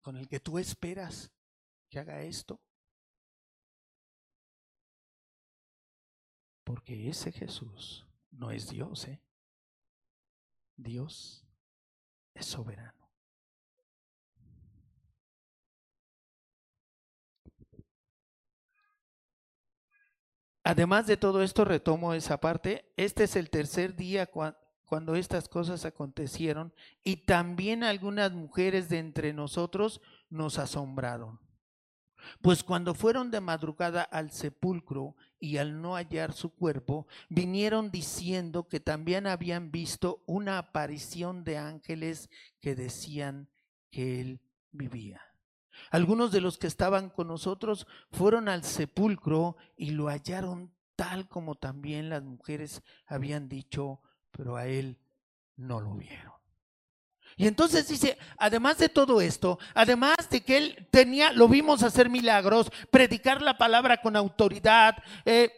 ¿Con 0.00 0.16
el 0.16 0.26
que 0.26 0.40
tú 0.40 0.58
esperas 0.58 1.30
que 1.88 2.00
haga 2.00 2.22
esto? 2.22 2.60
Porque 6.64 7.08
ese 7.08 7.30
Jesús 7.30 8.04
no 8.32 8.50
es 8.50 8.68
Dios, 8.68 9.06
¿eh? 9.06 9.22
Dios 10.76 11.46
es 12.34 12.46
soberano. 12.46 13.01
Además 20.64 21.06
de 21.06 21.16
todo 21.16 21.42
esto, 21.42 21.64
retomo 21.64 22.14
esa 22.14 22.38
parte, 22.38 22.92
este 22.96 23.24
es 23.24 23.34
el 23.34 23.50
tercer 23.50 23.96
día 23.96 24.30
cuando 24.84 25.16
estas 25.16 25.48
cosas 25.48 25.84
acontecieron 25.84 26.72
y 27.02 27.16
también 27.24 27.82
algunas 27.82 28.32
mujeres 28.32 28.88
de 28.88 28.98
entre 28.98 29.32
nosotros 29.32 30.00
nos 30.30 30.58
asombraron. 30.58 31.40
Pues 32.40 32.62
cuando 32.62 32.94
fueron 32.94 33.32
de 33.32 33.40
madrugada 33.40 34.02
al 34.02 34.30
sepulcro 34.30 35.16
y 35.40 35.56
al 35.56 35.82
no 35.82 35.96
hallar 35.96 36.32
su 36.32 36.54
cuerpo, 36.54 37.08
vinieron 37.28 37.90
diciendo 37.90 38.68
que 38.68 38.78
también 38.78 39.26
habían 39.26 39.72
visto 39.72 40.22
una 40.26 40.58
aparición 40.58 41.42
de 41.42 41.58
ángeles 41.58 42.30
que 42.60 42.76
decían 42.76 43.48
que 43.90 44.20
él 44.20 44.40
vivía. 44.70 45.20
Algunos 45.90 46.32
de 46.32 46.40
los 46.40 46.58
que 46.58 46.66
estaban 46.66 47.10
con 47.10 47.28
nosotros 47.28 47.86
fueron 48.10 48.48
al 48.48 48.64
sepulcro 48.64 49.56
y 49.76 49.90
lo 49.90 50.06
hallaron 50.08 50.72
tal 50.96 51.28
como 51.28 51.54
también 51.54 52.08
las 52.08 52.22
mujeres 52.22 52.82
habían 53.06 53.48
dicho, 53.48 54.00
pero 54.30 54.56
a 54.56 54.66
él 54.66 54.98
no 55.56 55.80
lo 55.80 55.94
vieron. 55.94 56.32
Y 57.36 57.46
entonces 57.46 57.88
dice, 57.88 58.18
además 58.36 58.78
de 58.78 58.88
todo 58.88 59.20
esto, 59.20 59.58
además 59.74 60.16
de 60.30 60.42
que 60.42 60.58
él 60.58 60.88
tenía, 60.90 61.32
lo 61.32 61.48
vimos 61.48 61.82
hacer 61.82 62.10
milagros, 62.10 62.70
predicar 62.90 63.40
la 63.40 63.56
palabra 63.56 64.02
con 64.02 64.16
autoridad, 64.16 64.96
eh, 65.24 65.50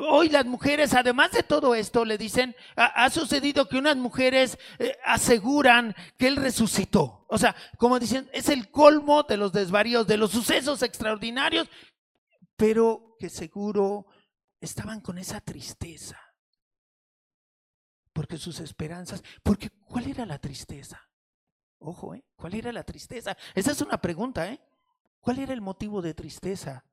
hoy 0.00 0.28
las 0.28 0.46
mujeres, 0.46 0.94
además 0.94 1.32
de 1.32 1.42
todo 1.42 1.74
esto, 1.74 2.04
le 2.04 2.18
dicen, 2.18 2.54
ha, 2.76 3.08
sucedido 3.10 3.68
que 3.68 3.78
unas 3.78 3.96
mujeres 3.96 4.58
eh, 4.78 4.96
aseguran 5.04 5.94
que 6.18 6.26
él 6.26 6.36
resucitó. 6.36 7.24
O 7.28 7.38
sea, 7.38 7.54
como 7.78 7.98
dicen, 7.98 8.28
es 8.32 8.48
el 8.48 8.70
colmo 8.70 9.22
de 9.22 9.36
los 9.36 9.52
desvaríos, 9.52 10.06
de 10.06 10.16
los 10.16 10.30
sucesos 10.30 10.82
extraordinarios, 10.82 11.68
pero 12.56 13.16
que 13.18 13.28
seguro 13.28 14.06
estaban 14.60 15.00
con 15.00 15.18
esa 15.18 15.40
tristeza. 15.40 16.20
Porque 18.12 18.38
sus 18.38 18.60
esperanzas, 18.60 19.22
porque 19.42 19.70
¿cuál 19.84 20.08
era 20.08 20.24
la 20.24 20.38
tristeza? 20.38 21.00
Ojo, 21.78 22.14
¿eh? 22.14 22.24
¿Cuál 22.34 22.54
era 22.54 22.72
la 22.72 22.82
tristeza? 22.82 23.36
Esa 23.54 23.72
es 23.72 23.80
una 23.82 24.00
pregunta, 24.00 24.50
¿eh? 24.50 24.60
¿Cuál 25.20 25.38
era 25.40 25.52
el 25.52 25.60
motivo 25.60 26.00
de 26.00 26.14
tristeza 26.14 26.84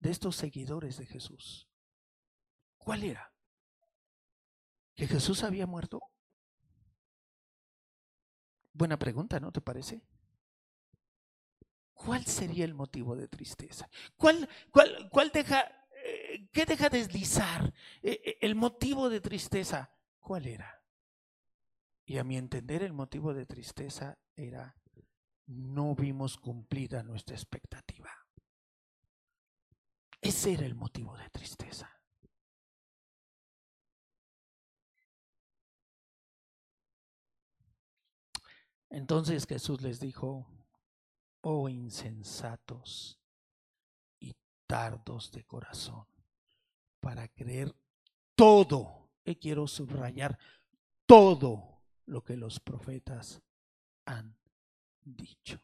de 0.00 0.10
estos 0.10 0.34
seguidores 0.34 0.96
de 0.98 1.06
Jesús? 1.06 1.69
¿Cuál 2.80 3.04
era? 3.04 3.30
¿Que 4.94 5.06
Jesús 5.06 5.44
había 5.44 5.66
muerto? 5.66 6.00
Buena 8.72 8.98
pregunta, 8.98 9.38
¿no 9.38 9.52
te 9.52 9.60
parece? 9.60 10.02
¿Cuál 11.92 12.24
sería 12.24 12.64
el 12.64 12.74
motivo 12.74 13.14
de 13.14 13.28
tristeza? 13.28 13.88
¿Cuál, 14.16 14.48
cuál, 14.70 15.10
cuál 15.10 15.30
deja, 15.30 15.60
eh, 16.04 16.48
qué 16.50 16.64
deja 16.64 16.88
deslizar 16.88 17.72
eh, 18.02 18.20
eh, 18.24 18.38
el 18.40 18.54
motivo 18.54 19.10
de 19.10 19.20
tristeza? 19.20 19.94
¿Cuál 20.18 20.46
era? 20.46 20.82
Y 22.06 22.16
a 22.16 22.24
mi 22.24 22.38
entender 22.38 22.82
el 22.82 22.94
motivo 22.94 23.34
de 23.34 23.44
tristeza 23.44 24.18
era 24.34 24.74
no 25.46 25.94
vimos 25.94 26.38
cumplida 26.38 27.02
nuestra 27.02 27.36
expectativa. 27.36 28.10
Ese 30.22 30.54
era 30.54 30.64
el 30.64 30.74
motivo 30.74 31.16
de 31.18 31.28
tristeza. 31.28 31.99
Entonces 38.90 39.46
Jesús 39.46 39.80
les 39.82 40.00
dijo, 40.00 40.46
oh 41.42 41.68
insensatos 41.68 43.18
y 44.18 44.34
tardos 44.66 45.30
de 45.30 45.44
corazón, 45.44 46.06
para 47.00 47.28
creer 47.28 47.74
todo, 48.34 49.08
y 49.24 49.36
quiero 49.36 49.66
subrayar, 49.66 50.38
todo 51.06 51.82
lo 52.06 52.22
que 52.22 52.36
los 52.36 52.58
profetas 52.58 53.40
han 54.06 54.36
dicho. 55.04 55.60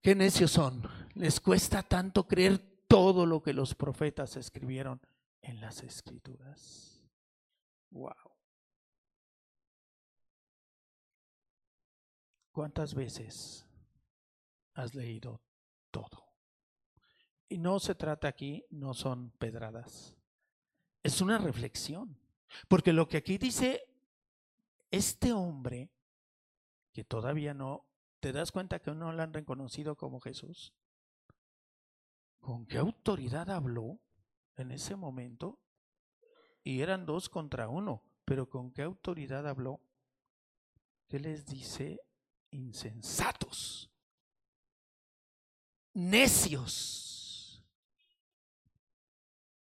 Qué 0.00 0.14
necios 0.14 0.50
son. 0.50 0.82
Les 1.14 1.40
cuesta 1.40 1.82
tanto 1.82 2.26
creer 2.26 2.58
todo 2.88 3.24
lo 3.26 3.42
que 3.42 3.52
los 3.52 3.74
profetas 3.74 4.36
escribieron 4.36 5.00
en 5.42 5.60
las 5.60 5.82
escrituras. 5.82 7.06
Wow. 7.90 8.31
¿Cuántas 12.52 12.94
veces 12.94 13.66
has 14.74 14.94
leído 14.94 15.40
todo? 15.90 16.32
Y 17.48 17.58
no 17.58 17.80
se 17.80 17.94
trata 17.94 18.28
aquí, 18.28 18.64
no 18.70 18.94
son 18.94 19.30
pedradas. 19.32 20.14
Es 21.02 21.20
una 21.20 21.38
reflexión. 21.38 22.18
Porque 22.68 22.92
lo 22.92 23.08
que 23.08 23.16
aquí 23.16 23.38
dice 23.38 23.82
este 24.90 25.32
hombre, 25.32 25.90
que 26.92 27.04
todavía 27.04 27.54
no, 27.54 27.86
¿te 28.20 28.32
das 28.32 28.52
cuenta 28.52 28.80
que 28.80 28.92
no 28.92 29.12
lo 29.12 29.22
han 29.22 29.32
reconocido 29.32 29.96
como 29.96 30.20
Jesús? 30.20 30.74
¿Con 32.40 32.66
qué 32.66 32.78
autoridad 32.78 33.50
habló 33.50 33.98
en 34.56 34.72
ese 34.72 34.96
momento? 34.96 35.58
Y 36.62 36.82
eran 36.82 37.06
dos 37.06 37.28
contra 37.28 37.68
uno, 37.68 38.02
pero 38.26 38.48
¿con 38.50 38.72
qué 38.72 38.82
autoridad 38.82 39.48
habló? 39.48 39.80
¿Qué 41.08 41.18
les 41.18 41.46
dice 41.46 42.00
insensatos, 42.52 43.90
necios. 45.92 47.64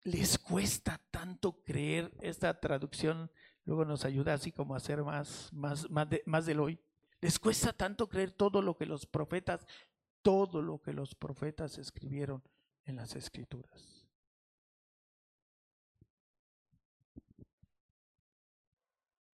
Les 0.03 0.37
cuesta 0.37 1.01
tanto 1.09 1.63
creer 1.63 2.11
esta 2.21 2.59
traducción, 2.59 3.31
luego 3.65 3.85
nos 3.85 4.03
ayuda 4.03 4.33
así 4.33 4.51
como 4.51 4.73
a 4.73 4.77
hacer 4.77 5.01
más, 5.01 5.51
más, 5.53 5.87
de, 6.09 6.21
más 6.25 6.45
del 6.45 6.59
hoy. 6.59 6.79
Les 7.21 7.39
cuesta 7.39 7.71
tanto 7.71 8.09
creer 8.09 8.31
todo 8.31 8.61
lo 8.61 8.75
que 8.75 8.85
los 8.85 9.05
profetas, 9.05 9.65
todo 10.21 10.61
lo 10.61 10.81
que 10.81 10.91
los 10.91 11.15
profetas 11.15 11.77
escribieron 11.77 12.43
en 12.83 12.97
las 12.97 13.15
escrituras. 13.15 14.03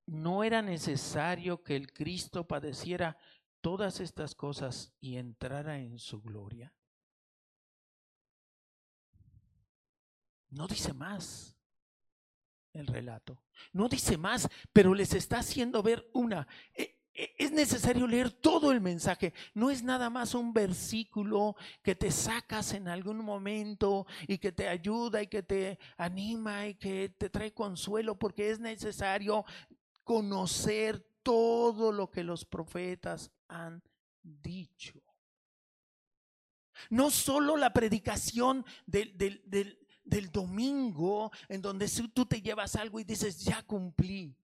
no 0.08 0.42
era 0.42 0.62
necesario 0.62 1.62
que 1.62 1.76
el 1.76 1.92
Cristo 1.92 2.46
padeciera 2.46 3.18
todas 3.60 4.00
estas 4.00 4.34
cosas 4.34 4.92
y 5.00 5.16
entrara 5.16 5.78
en 5.78 5.98
su 5.98 6.20
gloria? 6.20 6.72
No 10.50 10.66
dice 10.66 10.92
más 10.92 11.58
el 12.72 12.86
relato. 12.86 13.42
No 13.72 13.88
dice 13.88 14.16
más, 14.16 14.48
pero 14.72 14.94
les 14.94 15.14
está 15.14 15.38
haciendo 15.38 15.82
ver 15.82 16.08
una. 16.12 16.46
E, 16.74 16.98
e, 17.12 17.34
es 17.38 17.52
necesario 17.52 18.06
leer 18.06 18.30
todo 18.30 18.72
el 18.72 18.80
mensaje. 18.80 19.34
No 19.54 19.70
es 19.70 19.82
nada 19.82 20.10
más 20.10 20.34
un 20.34 20.52
versículo 20.52 21.56
que 21.82 21.94
te 21.94 22.10
sacas 22.10 22.72
en 22.72 22.88
algún 22.88 23.18
momento 23.18 24.06
y 24.26 24.38
que 24.38 24.52
te 24.52 24.68
ayuda 24.68 25.22
y 25.22 25.26
que 25.26 25.42
te 25.42 25.78
anima 25.96 26.66
y 26.66 26.74
que 26.74 27.10
te 27.10 27.28
trae 27.28 27.52
consuelo, 27.52 28.18
porque 28.18 28.50
es 28.50 28.60
necesario 28.60 29.44
conocer 30.04 31.04
todo 31.22 31.92
lo 31.92 32.10
que 32.10 32.24
los 32.24 32.44
profetas 32.44 33.30
han 33.48 33.82
dicho. 34.22 35.02
No 36.90 37.10
solo 37.10 37.56
la 37.56 37.72
predicación 37.72 38.64
del, 38.86 39.16
del, 39.16 40.30
domingo 40.30 41.30
en 41.48 41.60
donde 41.60 41.88
tú 42.14 42.24
te 42.26 42.40
llevas 42.40 42.76
algo 42.76 43.00
y 43.00 43.04
dices, 43.04 43.40
ya 43.40 43.62
cumplí. 43.62 44.36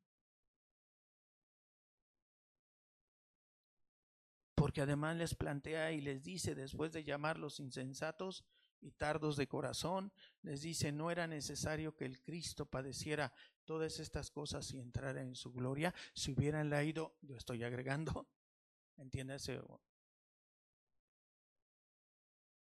Porque 4.55 4.83
además 4.83 5.17
les 5.17 5.35
plantea 5.35 5.93
y 5.93 6.01
les 6.01 6.23
dice, 6.23 6.55
después 6.55 6.93
de 6.93 7.05
llamarlos 7.05 7.61
insensatos 7.61 8.45
y 8.81 8.91
tardos 8.93 9.37
de 9.37 9.47
corazón, 9.47 10.13
les 10.43 10.63
dice, 10.63 10.93
no 10.93 11.11
era 11.11 11.27
necesario 11.27 11.95
que 11.97 12.05
el 12.05 12.21
Cristo 12.21 12.67
padeciera 12.67 13.33
todas 13.65 13.99
estas 14.01 14.31
cosas 14.31 14.73
y 14.73 14.79
entrara 14.79 15.23
en 15.23 15.35
su 15.35 15.53
gloria. 15.53 15.95
Si 16.15 16.33
hubieran 16.33 16.69
leído, 16.69 17.17
yo 17.23 17.37
estoy 17.37 17.63
agregando, 17.63 18.29
Entiéndase, 18.97 19.61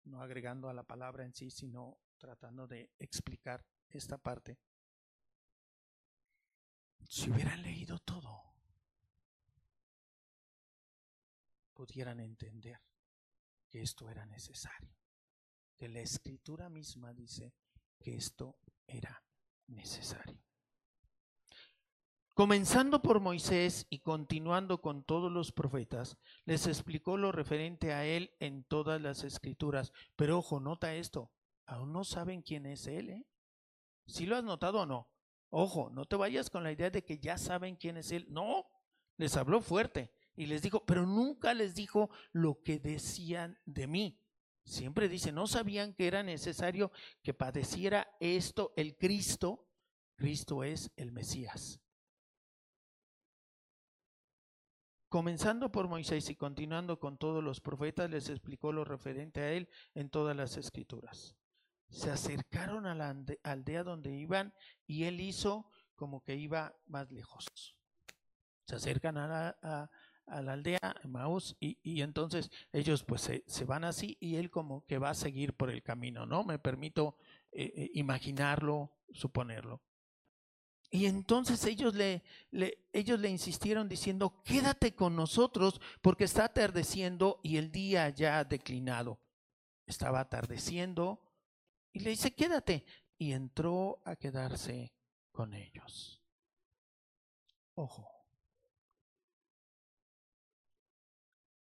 no 0.05 0.21
agregando 0.21 0.69
a 0.69 0.75
la 0.75 0.83
palabra 0.83 1.25
en 1.25 1.35
sí, 1.35 1.51
sino 1.51 1.99
tratando 2.19 2.67
de 2.67 2.91
explicar 2.99 3.65
esta 3.91 4.19
parte. 4.19 4.59
Si 7.09 7.31
hubieran 7.31 7.63
leído 7.63 7.99
todo, 8.01 8.43
pudieran 11.73 12.21
entender 12.21 12.81
que 13.69 13.83
esto 13.83 14.09
era 14.09 14.27
necesario. 14.27 14.97
Que 15.77 15.89
la 15.89 16.01
escritura 16.01 16.69
misma 16.69 17.13
dice 17.13 17.55
que 17.99 18.17
esto 18.17 18.59
era 18.87 19.23
necesario. 19.67 20.46
Comenzando 22.37 23.01
por 23.01 23.21
Moisés 23.21 23.87
y 23.89 24.01
continuando 24.01 24.83
con 24.83 25.05
todos 25.05 25.33
los 25.33 25.53
profetas, 25.53 26.19
les 26.45 26.67
explicó 26.67 27.17
lo 27.17 27.33
referente 27.33 27.95
a 27.95 28.05
él 28.05 28.35
en 28.41 28.63
todas 28.65 29.01
las 29.01 29.25
escrituras. 29.25 29.91
Pero 30.17 30.37
ojo, 30.37 30.61
nota 30.61 30.95
esto, 30.95 31.33
aún 31.65 31.95
no 31.95 32.05
saben 32.05 32.43
quién 32.43 32.67
es 32.67 32.87
Él. 32.89 33.09
¿eh? 33.09 33.27
¿Sí 34.07 34.27
lo 34.27 34.37
has 34.37 34.45
notado 34.45 34.83
o 34.83 34.87
no? 34.87 35.11
Ojo, 35.49 35.89
no 35.89 36.05
te 36.05 36.17
vayas 36.17 36.51
con 36.51 36.63
la 36.63 36.73
idea 36.73 36.91
de 36.91 37.07
que 37.07 37.19
ya 37.19 37.39
saben 37.39 37.75
quién 37.75 37.97
es 37.97 38.13
Él. 38.13 38.27
No, 38.29 38.67
les 39.17 39.35
habló 39.39 39.63
fuerte 39.63 40.13
y 40.35 40.45
les 40.45 40.61
dijo, 40.61 40.85
pero 40.85 41.07
nunca 41.07 41.55
les 41.55 41.75
dijo 41.75 42.11
lo 42.33 42.63
que 42.63 42.79
decían 42.79 43.59
de 43.65 43.87
mí. 43.87 44.21
Siempre 44.63 45.09
dice, 45.09 45.33
no 45.33 45.47
sabían 45.47 45.95
que 45.95 46.07
era 46.07 46.23
necesario 46.23 46.93
que 47.23 47.33
padeciera 47.33 48.15
esto 48.21 48.75
el 48.77 48.99
Cristo. 48.99 49.71
Cristo 50.17 50.65
es 50.65 50.93
el 50.97 51.13
Mesías. 51.13 51.81
Comenzando 55.17 55.73
por 55.73 55.89
Moisés 55.89 56.29
y 56.29 56.37
continuando 56.37 57.01
con 57.01 57.17
todos 57.17 57.43
los 57.43 57.63
profetas, 57.63 58.11
les 58.11 58.29
explicó 58.29 58.71
lo 58.71 58.85
referente 58.85 59.41
a 59.41 59.51
él 59.51 59.67
en 59.95 60.11
todas 60.11 60.37
las 60.37 60.59
escrituras. 60.59 61.39
Se 61.89 62.11
acercaron 62.11 62.85
a 62.85 62.95
la 62.95 63.17
aldea 63.43 63.83
donde 63.83 64.15
iban 64.15 64.53
y 64.87 65.05
él 65.05 65.23
hizo 65.23 65.71
como 65.95 66.23
que 66.23 66.37
iba 66.37 66.77
más 66.87 67.11
lejos. 67.11 67.47
Se 68.67 68.75
acercan 68.75 69.17
a 69.17 69.57
la, 69.63 69.91
aldea, 70.27 70.95
Maús, 71.05 71.57
y, 71.61 72.03
entonces 72.03 72.51
ellos 72.71 73.03
pues 73.03 73.23
se, 73.47 73.65
van 73.65 73.85
así 73.85 74.19
y 74.21 74.37
él 74.37 74.51
como 74.51 74.85
que 74.85 74.99
va 74.99 75.09
a 75.09 75.15
seguir 75.15 75.55
por 75.55 75.71
el 75.71 75.83
camino, 75.83 76.27
¿no? 76.27 76.45
Me 76.45 76.59
permito 76.59 77.17
eh, 77.53 77.73
eh, 77.75 77.91
imaginarlo, 77.95 78.93
suponerlo. 79.15 79.81
Y 80.91 81.07
entonces 81.07 81.65
ellos 81.65 81.95
le, 81.95 82.23
ellos 82.93 83.19
le 83.19 83.29
insistieron 83.29 83.89
diciendo, 83.89 84.43
quédate 84.45 84.95
con 84.95 85.17
nosotros 85.17 85.81
porque 86.01 86.25
está 86.25 86.45
atardeciendo 86.45 87.41
y 87.43 87.57
el 87.57 87.73
día 87.73 88.09
ya 88.11 88.39
ha 88.39 88.45
declinado. 88.45 89.21
Estaba 89.85 90.21
atardeciendo 90.21 91.21
y 91.93 92.01
le 92.01 92.11
dice, 92.11 92.35
quédate. 92.35 92.85
Y 93.19 93.33
entró 93.33 94.03
a 94.05 94.17
quedarse 94.17 94.95
con 95.33 95.55
ellos. 95.55 96.23
Ojo. 97.75 98.11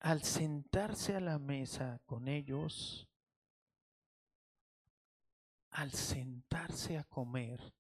Al 0.01 0.23
sentarse 0.23 1.15
a 1.17 1.21
la 1.21 1.39
mesa 1.39 2.01
con 2.05 2.29
ellos, 2.29 3.09
al 5.71 5.93
sentarse 5.93 6.99
a 6.99 7.05
comer, 7.05 7.75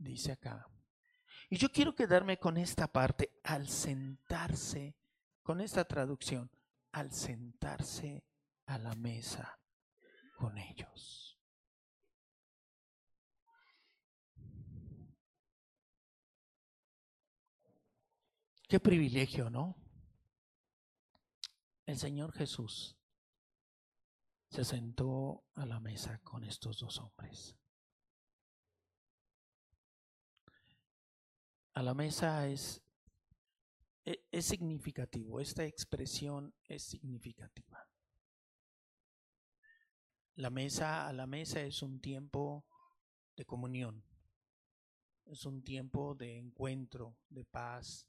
dice 0.00 0.32
acá. 0.32 0.68
Y 1.48 1.56
yo 1.56 1.70
quiero 1.70 1.94
quedarme 1.94 2.38
con 2.38 2.56
esta 2.56 2.88
parte, 2.88 3.40
al 3.44 3.68
sentarse, 3.68 4.96
con 5.42 5.60
esta 5.60 5.84
traducción, 5.84 6.50
al 6.92 7.12
sentarse 7.12 8.24
a 8.66 8.78
la 8.78 8.94
mesa 8.94 9.58
con 10.36 10.56
ellos. 10.58 11.38
Qué 18.68 18.78
privilegio, 18.78 19.50
¿no? 19.50 19.76
El 21.84 21.98
Señor 21.98 22.32
Jesús 22.32 22.96
se 24.48 24.64
sentó 24.64 25.44
a 25.54 25.66
la 25.66 25.80
mesa 25.80 26.20
con 26.22 26.44
estos 26.44 26.78
dos 26.78 26.98
hombres. 26.98 27.59
A 31.80 31.82
la 31.82 31.94
mesa 31.94 32.46
es, 32.46 32.82
e, 34.04 34.28
es, 34.30 34.44
significativo, 34.44 35.40
esta 35.40 35.64
expresión 35.64 36.54
es 36.64 36.82
significativa. 36.82 37.88
La 40.34 40.50
mesa 40.50 41.08
a 41.08 41.12
la 41.14 41.26
mesa 41.26 41.62
es 41.62 41.80
un 41.80 41.98
tiempo 41.98 42.66
de 43.34 43.46
comunión, 43.46 44.04
es 45.24 45.46
un 45.46 45.64
tiempo 45.64 46.14
de 46.14 46.36
encuentro, 46.36 47.16
de 47.30 47.46
paz, 47.46 48.06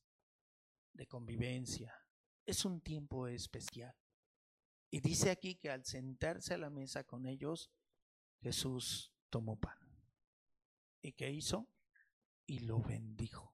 de 0.91 1.07
convivencia, 1.07 1.95
es 2.45 2.65
un 2.65 2.81
tiempo 2.81 3.25
especial. 3.27 3.95
Y 4.89 4.99
dice 4.99 5.31
aquí 5.31 5.55
que 5.55 5.69
al 5.69 5.85
sentarse 5.85 6.55
a 6.55 6.57
la 6.57 6.69
mesa 6.69 7.05
con 7.05 7.25
ellos, 7.25 7.71
Jesús 8.41 9.13
tomó 9.29 9.57
pan. 9.57 9.79
¿Y 11.01 11.13
qué 11.13 11.31
hizo? 11.31 11.69
Y 12.45 12.59
lo 12.59 12.81
bendijo. 12.81 13.51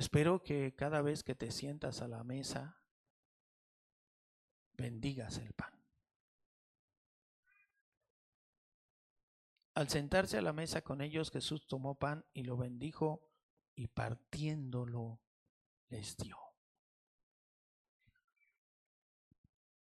Espero 0.00 0.42
que 0.42 0.74
cada 0.74 1.02
vez 1.02 1.22
que 1.22 1.34
te 1.34 1.50
sientas 1.50 2.00
a 2.00 2.08
la 2.08 2.24
mesa, 2.24 2.80
bendigas 4.72 5.36
el 5.36 5.52
pan. 5.52 5.78
Al 9.74 9.90
sentarse 9.90 10.38
a 10.38 10.40
la 10.40 10.54
mesa 10.54 10.80
con 10.80 11.02
ellos, 11.02 11.30
Jesús 11.30 11.66
tomó 11.66 11.96
pan 11.96 12.24
y 12.32 12.44
lo 12.44 12.56
bendijo 12.56 13.28
y 13.74 13.88
partiéndolo 13.88 15.20
les 15.90 16.16
dio. 16.16 16.38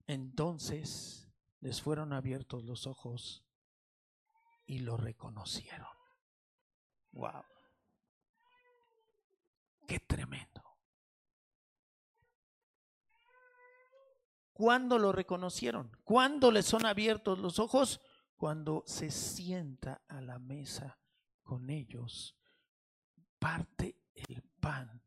Entonces 0.07 1.29
les 1.59 1.79
fueron 1.79 2.11
abiertos 2.11 2.63
los 2.63 2.87
ojos 2.87 3.45
y 4.65 4.79
lo 4.79 4.97
reconocieron. 4.97 5.95
Wow. 7.11 7.56
Qué 9.87 10.01
tremendo. 10.01 10.63
¿Cuándo 14.51 14.99
lo 14.99 15.11
reconocieron? 15.13 15.95
¿Cuándo 16.03 16.51
le 16.51 16.61
son 16.61 16.85
abiertos 16.85 17.39
los 17.39 17.57
ojos? 17.57 18.01
Cuando 18.35 18.83
se 18.85 19.11
sienta 19.11 20.03
a 20.07 20.19
la 20.19 20.39
mesa 20.39 20.99
con 21.41 21.69
ellos, 21.69 22.37
parte 23.39 24.01
el 24.13 24.41
pan 24.59 25.03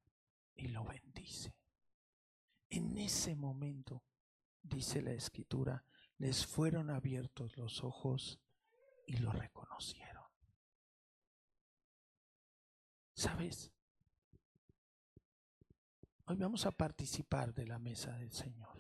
y 0.55 0.69
lo 0.69 0.85
bendice. 0.85 1.55
En 2.71 2.97
ese 2.97 3.35
momento, 3.35 4.05
dice 4.63 5.03
la 5.03 5.13
escritura, 5.13 5.85
les 6.17 6.47
fueron 6.47 6.89
abiertos 6.89 7.57
los 7.59 7.85
ojos 7.85 8.41
y 9.07 9.17
lo 9.19 9.33
reconocieron. 9.33 10.25
¿Sabes? 13.13 13.73
Hoy 16.31 16.37
vamos 16.37 16.65
a 16.65 16.71
participar 16.71 17.53
de 17.53 17.67
la 17.67 17.81
mesa 17.81 18.17
del 18.17 18.31
Señor. 18.31 18.79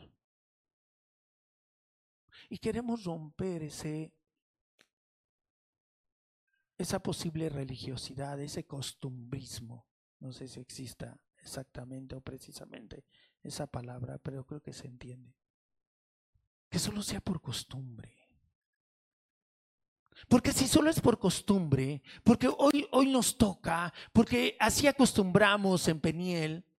Y 2.48 2.58
queremos 2.58 3.02
romper 3.02 3.64
ese, 3.64 4.14
esa 6.78 7.02
posible 7.02 7.48
religiosidad, 7.48 8.38
ese 8.38 8.66
costumbrismo. 8.66 9.88
No 10.20 10.32
sé 10.32 10.46
si 10.46 10.60
exista 10.60 11.20
exactamente 11.38 12.14
o 12.14 12.20
precisamente 12.20 13.04
esa 13.42 13.66
palabra, 13.66 14.18
pero 14.18 14.46
creo 14.46 14.62
que 14.62 14.72
se 14.72 14.86
entiende. 14.86 15.34
Que 16.68 16.78
solo 16.78 17.02
sea 17.02 17.20
por 17.20 17.42
costumbre. 17.42 18.16
Porque 20.28 20.52
si 20.52 20.68
solo 20.68 20.88
es 20.88 21.00
por 21.00 21.18
costumbre, 21.18 22.00
porque 22.22 22.46
hoy, 22.46 22.86
hoy 22.92 23.10
nos 23.10 23.36
toca, 23.36 23.92
porque 24.12 24.56
así 24.60 24.86
acostumbramos 24.86 25.88
en 25.88 26.00
Peniel, 26.00 26.69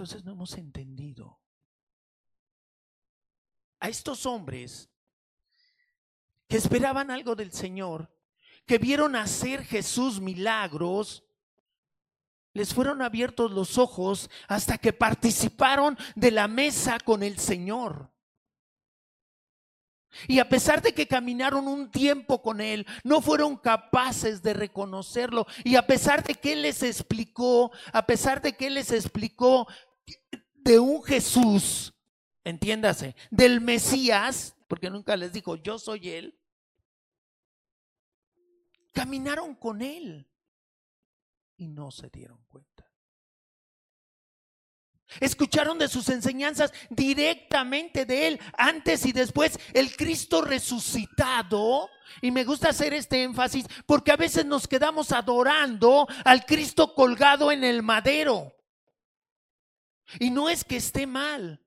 entonces 0.00 0.24
no 0.24 0.32
hemos 0.32 0.56
entendido. 0.56 1.38
A 3.80 3.90
estos 3.90 4.24
hombres 4.24 4.88
que 6.48 6.56
esperaban 6.56 7.10
algo 7.10 7.34
del 7.36 7.52
Señor, 7.52 8.10
que 8.64 8.78
vieron 8.78 9.14
hacer 9.14 9.62
Jesús 9.62 10.18
milagros, 10.18 11.22
les 12.54 12.72
fueron 12.72 13.02
abiertos 13.02 13.50
los 13.50 13.76
ojos 13.76 14.30
hasta 14.48 14.78
que 14.78 14.94
participaron 14.94 15.98
de 16.14 16.30
la 16.30 16.48
mesa 16.48 16.98
con 16.98 17.22
el 17.22 17.38
Señor. 17.38 18.10
Y 20.26 20.38
a 20.38 20.48
pesar 20.48 20.82
de 20.82 20.92
que 20.92 21.06
caminaron 21.06 21.68
un 21.68 21.90
tiempo 21.90 22.42
con 22.42 22.60
Él, 22.60 22.86
no 23.04 23.20
fueron 23.20 23.56
capaces 23.56 24.42
de 24.42 24.54
reconocerlo. 24.54 25.46
Y 25.64 25.76
a 25.76 25.86
pesar 25.86 26.24
de 26.24 26.34
que 26.34 26.52
Él 26.52 26.62
les 26.62 26.82
explicó, 26.82 27.70
a 27.92 28.06
pesar 28.06 28.42
de 28.42 28.54
que 28.54 28.66
Él 28.66 28.74
les 28.74 28.90
explicó 28.90 29.68
de 30.62 30.78
un 30.78 31.02
Jesús, 31.02 31.92
entiéndase, 32.44 33.14
del 33.30 33.60
Mesías, 33.60 34.56
porque 34.68 34.90
nunca 34.90 35.16
les 35.16 35.32
dijo, 35.32 35.56
yo 35.56 35.78
soy 35.78 36.10
Él, 36.10 36.38
caminaron 38.92 39.54
con 39.54 39.82
Él 39.82 40.28
y 41.56 41.68
no 41.68 41.90
se 41.90 42.08
dieron 42.10 42.42
cuenta. 42.48 42.90
Escucharon 45.18 45.78
de 45.78 45.88
sus 45.88 46.08
enseñanzas 46.08 46.72
directamente 46.88 48.06
de 48.06 48.28
Él, 48.28 48.40
antes 48.56 49.04
y 49.06 49.12
después, 49.12 49.58
el 49.72 49.96
Cristo 49.96 50.42
resucitado. 50.42 51.88
Y 52.22 52.30
me 52.30 52.44
gusta 52.44 52.68
hacer 52.68 52.94
este 52.94 53.22
énfasis 53.22 53.66
porque 53.86 54.12
a 54.12 54.16
veces 54.16 54.46
nos 54.46 54.68
quedamos 54.68 55.10
adorando 55.10 56.06
al 56.24 56.44
Cristo 56.44 56.94
colgado 56.94 57.50
en 57.50 57.64
el 57.64 57.82
madero. 57.82 58.54
Y 60.18 60.30
no 60.30 60.48
es 60.48 60.64
que 60.64 60.76
esté 60.76 61.06
mal, 61.06 61.60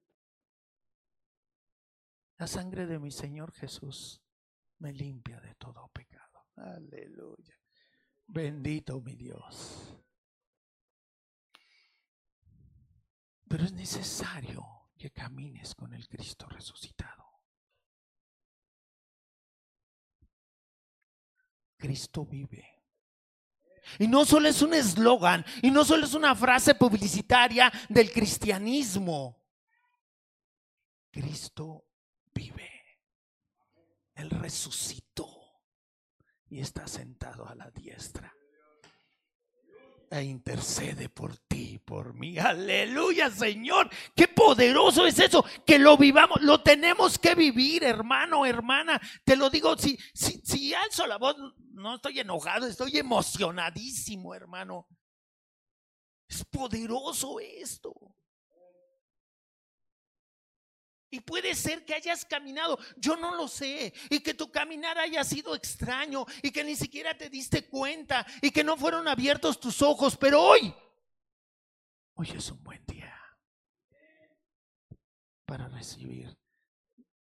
La 2.43 2.47
sangre 2.47 2.85
de 2.85 2.99
mi 2.99 3.09
Señor 3.09 3.53
Jesús 3.53 4.21
me 4.79 4.91
limpia 4.91 5.39
de 5.39 5.55
todo 5.55 5.87
pecado. 5.89 6.45
Aleluya. 6.57 7.57
Bendito 8.27 8.99
mi 8.99 9.15
Dios. 9.15 9.97
Pero 13.47 13.63
es 13.63 13.71
necesario 13.71 14.91
que 14.97 15.11
camines 15.11 15.73
con 15.73 15.93
el 15.93 16.05
Cristo 16.09 16.47
resucitado. 16.49 17.23
Cristo 21.77 22.25
vive. 22.25 22.72
Y 23.99 24.07
no 24.07 24.25
solo 24.25 24.47
es 24.47 24.61
un 24.61 24.73
eslogan, 24.73 25.45
y 25.61 25.71
no 25.71 25.83
solo 25.85 26.05
es 26.05 26.13
una 26.13 26.35
frase 26.35 26.75
publicitaria 26.75 27.71
del 27.89 28.11
cristianismo. 28.11 29.37
Cristo 31.11 31.85
vive. 32.33 32.69
Él 34.15 34.29
resucitó 34.29 35.27
y 36.49 36.59
está 36.59 36.87
sentado 36.87 37.47
a 37.47 37.55
la 37.55 37.69
diestra 37.71 38.33
e 40.13 40.23
intercede 40.23 41.09
por 41.09 41.35
ti, 41.37 41.79
por 41.79 42.13
mí. 42.13 42.37
Aleluya, 42.37 43.31
Señor. 43.31 43.89
Qué 44.15 44.27
poderoso 44.27 45.07
es 45.07 45.17
eso, 45.17 45.43
que 45.65 45.79
lo 45.79 45.97
vivamos, 45.97 46.39
lo 46.41 46.61
tenemos 46.61 47.17
que 47.17 47.33
vivir, 47.33 47.83
hermano, 47.83 48.45
hermana. 48.45 49.01
Te 49.23 49.35
lo 49.35 49.49
digo, 49.49 49.75
si, 49.75 49.97
si, 50.13 50.39
si 50.45 50.71
alzo 50.71 51.07
la 51.07 51.17
voz, 51.17 51.35
no 51.71 51.95
estoy 51.95 52.19
enojado, 52.19 52.67
estoy 52.67 52.97
emocionadísimo, 52.97 54.35
hermano. 54.35 54.87
Es 56.27 56.45
poderoso 56.45 57.39
esto. 57.39 57.93
Y 61.13 61.19
puede 61.19 61.53
ser 61.53 61.85
que 61.85 61.93
hayas 61.93 62.25
caminado, 62.25 62.79
yo 62.97 63.15
no 63.15 63.35
lo 63.35 63.47
sé, 63.47 63.93
y 64.09 64.21
que 64.21 64.33
tu 64.33 64.51
caminar 64.51 64.97
haya 64.97 65.23
sido 65.23 65.53
extraño 65.53 66.25
y 66.41 66.49
que 66.49 66.63
ni 66.63 66.75
siquiera 66.75 67.15
te 67.15 67.29
diste 67.29 67.67
cuenta 67.67 68.25
y 68.41 68.49
que 68.49 68.63
no 68.63 68.75
fueron 68.77 69.07
abiertos 69.07 69.59
tus 69.59 69.83
ojos, 69.83 70.17
pero 70.17 70.41
hoy, 70.41 70.73
hoy 72.15 72.31
es 72.31 72.49
un 72.49 72.63
buen 72.63 72.83
día 72.87 73.15
para 75.45 75.67
recibir 75.67 76.35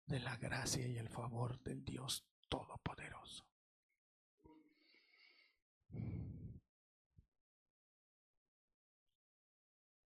de 0.08 0.20
la 0.20 0.36
gracia 0.38 0.88
y 0.88 0.98
el 0.98 1.08
favor 1.08 1.60
del 1.60 1.86
Dios 1.86 2.26
Todopoderoso. 2.50 3.46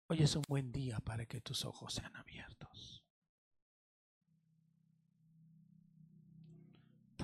Hoy 0.07 0.21
es 0.21 0.35
un 0.35 0.43
buen 0.49 0.69
día 0.73 0.99
para 0.99 1.25
que 1.25 1.39
tus 1.39 1.63
ojos 1.63 1.93
sean 1.93 2.13
abiertos. 2.17 2.98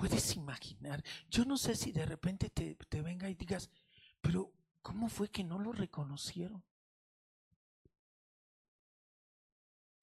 Puedes 0.06 0.36
imaginar. 0.36 1.02
Yo 1.28 1.44
no 1.44 1.56
sé 1.56 1.74
si 1.74 1.90
de 1.90 2.06
repente 2.06 2.48
te, 2.50 3.02
venga 3.02 3.28
y 3.28 3.34
digas, 3.34 3.68
pero 4.20 4.52
¿cómo 4.80 5.08
fue 5.08 5.30
que 5.30 5.42
no 5.42 5.58
lo 5.58 5.72
reconocieron? 5.72 6.64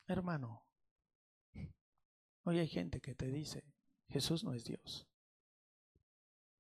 Hermano, 0.06 0.66
hoy 2.44 2.60
hay 2.60 2.68
gente 2.68 3.00
que 3.00 3.16
te 3.16 3.28
dice, 3.28 3.64
Jesús 4.10 4.44
no 4.44 4.54
es 4.54 4.66
Dios. 4.66 5.08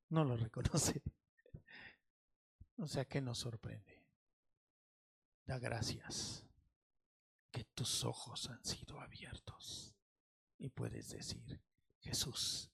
No 0.09 0.23
lo 0.23 0.37
reconoce. 0.37 1.01
O 2.77 2.87
sea, 2.87 3.05
¿qué 3.05 3.21
nos 3.21 3.37
sorprende? 3.37 4.03
Da 5.45 5.59
gracias 5.59 6.43
que 7.51 7.65
tus 7.65 8.03
ojos 8.03 8.49
han 8.49 8.65
sido 8.65 8.99
abiertos 8.99 9.93
y 10.57 10.69
puedes 10.69 11.09
decir, 11.09 11.61
Jesús 11.99 12.72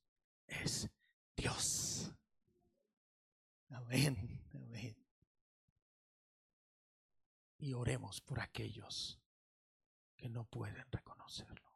es 0.49 0.89
Dios. 1.35 2.11
Amén. 3.69 4.35
Y 7.61 7.73
oremos 7.73 8.21
por 8.21 8.39
aquellos 8.39 9.19
que 10.15 10.29
no 10.29 10.45
pueden 10.45 10.89
reconocerlo, 10.91 11.75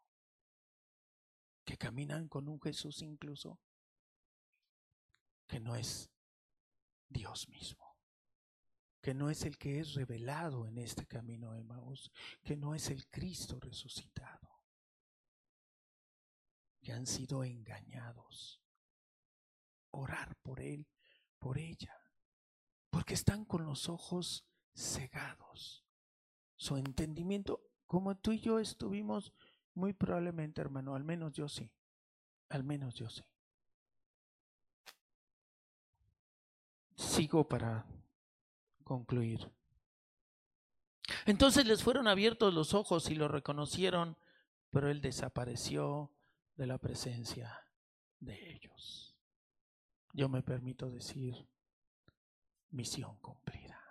que 1.66 1.78
caminan 1.78 2.30
con 2.30 2.48
un 2.48 2.60
Jesús 2.62 3.02
incluso 3.02 3.60
que 5.46 5.60
no 5.60 5.76
es 5.76 6.10
Dios 7.10 7.50
mismo, 7.50 7.98
que 9.02 9.14
no 9.14 9.30
es 9.30 9.44
el 9.44 9.58
que 9.58 9.80
es 9.80 9.94
revelado 9.94 10.68
en 10.68 10.78
este 10.78 11.06
camino 11.06 11.52
de 11.52 11.64
Maús, 11.64 12.12
que 12.44 12.56
no 12.56 12.76
es 12.76 12.90
el 12.90 13.06
Cristo 13.10 13.60
resucitado, 13.60 14.64
que 16.82 16.94
han 16.94 17.06
sido 17.06 17.44
engañados 17.44 18.63
orar 19.94 20.36
por 20.42 20.60
él, 20.60 20.88
por 21.40 21.58
ella, 21.58 21.96
porque 22.90 23.14
están 23.14 23.46
con 23.46 23.66
los 23.66 23.90
ojos 23.90 24.46
cegados. 24.74 25.86
Su 26.56 26.78
entendimiento, 26.78 27.62
como 27.86 28.16
tú 28.18 28.32
y 28.32 28.40
yo 28.40 28.60
estuvimos, 28.60 29.34
muy 29.74 29.94
probablemente, 29.94 30.62
hermano, 30.62 30.96
al 30.96 31.04
menos 31.04 31.34
yo 31.34 31.48
sí, 31.48 31.72
al 32.50 32.64
menos 32.64 32.96
yo 32.96 33.10
sí. 33.10 33.24
Sigo 36.96 37.48
para 37.48 37.86
concluir. 38.84 39.52
Entonces 41.26 41.66
les 41.66 41.84
fueron 41.84 42.08
abiertos 42.08 42.54
los 42.54 42.74
ojos 42.74 43.10
y 43.10 43.16
lo 43.16 43.28
reconocieron, 43.28 44.18
pero 44.70 44.90
él 44.90 45.02
desapareció 45.02 46.12
de 46.56 46.68
la 46.68 46.78
presencia 46.78 47.68
de 48.20 48.54
ellos 48.54 49.13
yo 50.14 50.30
me 50.30 50.44
permito 50.44 50.90
decir, 50.90 51.50
misión 52.70 53.18
cumplida. 53.18 53.82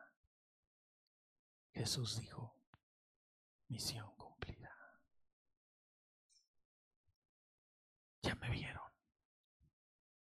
Jesús 1.72 2.20
dijo, 2.20 2.54
misión 3.68 4.14
cumplida. 4.16 4.72
Ya 8.22 8.36
me 8.36 8.50
vieron, 8.50 8.88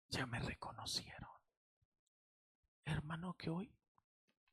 ya 0.09 0.27
me 0.27 0.41
reconocieron. 0.41 1.31
Hermano, 2.85 3.35
que 3.35 3.51
hoy 3.51 3.73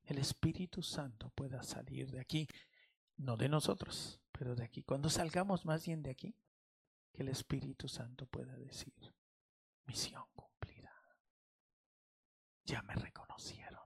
el 0.03 0.19
Espíritu 0.19 0.83
Santo 0.83 1.31
pueda 1.31 1.63
salir 1.63 2.11
de 2.11 2.19
aquí, 2.19 2.47
no 3.17 3.35
de 3.35 3.49
nosotros, 3.49 4.21
pero 4.31 4.55
de 4.55 4.63
aquí. 4.63 4.83
Cuando 4.83 5.09
salgamos 5.09 5.65
más 5.65 5.85
bien 5.85 6.03
de 6.03 6.11
aquí, 6.11 6.35
que 7.11 7.23
el 7.23 7.29
Espíritu 7.29 7.87
Santo 7.87 8.27
pueda 8.27 8.55
decir, 8.57 8.93
misión 9.85 10.23
cumplida 10.33 10.50
ya 12.65 12.81
me 12.83 12.95
reconocieron, 12.95 13.81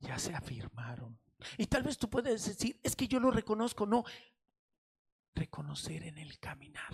ya 0.00 0.18
se 0.18 0.34
afirmaron. 0.34 1.18
Y 1.56 1.66
tal 1.66 1.84
vez 1.84 1.98
tú 1.98 2.10
puedes 2.10 2.44
decir, 2.44 2.80
es 2.82 2.96
que 2.96 3.06
yo 3.06 3.20
lo 3.20 3.30
reconozco, 3.30 3.86
no, 3.86 4.04
reconocer 5.34 6.02
en 6.02 6.18
el 6.18 6.38
caminar. 6.38 6.92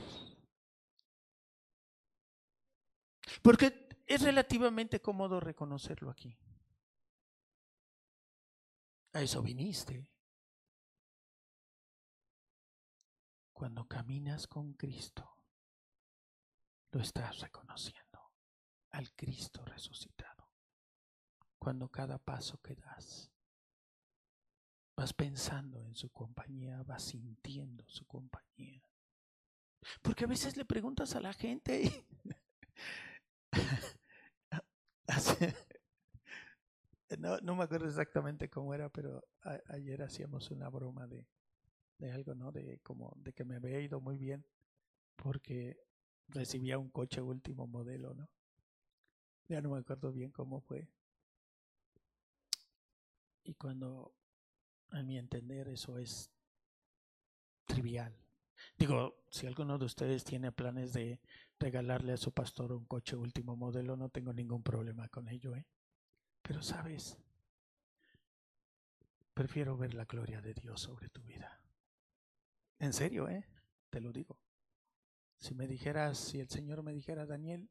Porque 3.42 3.88
es 4.07 4.22
relativamente 4.22 5.00
cómodo 5.00 5.40
reconocerlo 5.40 6.11
aquí. 6.11 6.36
A 9.12 9.22
eso 9.22 9.42
viniste. 9.42 10.11
Cuando 13.52 13.86
caminas 13.86 14.46
con 14.46 14.74
Cristo, 14.74 15.38
lo 16.90 17.00
estás 17.00 17.38
reconociendo 17.40 18.03
al 18.95 19.12
Cristo 19.14 19.64
resucitado. 19.64 20.49
Cuando 21.59 21.88
cada 21.88 22.18
paso 22.18 22.61
que 22.62 22.76
das, 22.76 23.32
vas 24.97 25.12
pensando 25.12 25.82
en 25.82 25.97
su 25.97 26.11
compañía, 26.11 26.82
vas 26.84 27.03
sintiendo 27.03 27.84
su 27.88 28.07
compañía. 28.07 28.88
Porque 30.01 30.24
a 30.24 30.28
veces 30.28 30.57
le 30.57 30.64
preguntas 30.64 31.16
a 31.16 31.20
la 31.20 31.32
gente 31.32 32.07
no, 37.18 37.38
no, 37.38 37.57
me 37.57 37.64
acuerdo 37.64 37.88
exactamente 37.88 38.49
cómo 38.49 38.74
era, 38.74 38.88
pero 38.88 39.24
ayer 39.66 40.03
hacíamos 40.03 40.53
una 40.53 40.68
broma 40.68 41.07
de, 41.07 41.26
de 41.99 42.12
algo, 42.12 42.34
¿no? 42.34 42.53
De 42.53 42.78
como 42.78 43.12
de 43.16 43.32
que 43.32 43.45
me 43.45 43.57
había 43.57 43.80
ido 43.80 44.01
muy 44.01 44.16
bien 44.16 44.47
porque 45.16 45.76
recibía 46.28 46.78
un 46.78 46.90
coche 46.90 47.20
último 47.20 47.66
modelo, 47.66 48.14
¿no? 48.14 48.28
Ya 49.49 49.61
no 49.61 49.70
me 49.70 49.78
acuerdo 49.78 50.12
bien 50.12 50.30
cómo 50.30 50.61
fue. 50.61 50.88
Y 53.45 53.55
cuando, 53.55 54.14
a 54.90 55.03
mi 55.03 55.18
entender, 55.18 55.68
eso 55.68 55.99
es 55.99 56.30
trivial. 57.66 58.16
Digo, 58.78 59.22
si 59.30 59.47
alguno 59.47 59.78
de 59.78 59.84
ustedes 59.84 60.24
tiene 60.24 60.51
planes 60.53 60.92
de 60.92 61.20
regalarle 61.59 62.12
a 62.12 62.16
su 62.16 62.32
pastor 62.32 62.72
un 62.72 62.86
coche 62.86 63.16
último 63.16 63.57
modelo, 63.57 63.97
no 63.97 64.09
tengo 64.09 64.32
ningún 64.32 64.62
problema 64.62 65.09
con 65.09 65.28
ello, 65.28 65.55
¿eh? 65.55 65.66
Pero 66.42 66.62
sabes, 66.62 67.18
prefiero 69.34 69.76
ver 69.76 69.95
la 69.95 70.05
gloria 70.05 70.40
de 70.40 70.55
Dios 70.55 70.80
sobre 70.80 71.09
tu 71.09 71.22
vida. 71.22 71.61
En 72.78 72.92
serio, 72.92 73.28
¿eh? 73.28 73.47
Te 73.90 74.01
lo 74.01 74.12
digo. 74.12 74.38
Si 75.38 75.55
me 75.55 75.66
dijeras, 75.66 76.18
si 76.18 76.40
el 76.40 76.49
Señor 76.49 76.82
me 76.82 76.92
dijera, 76.92 77.26
Daniel, 77.26 77.68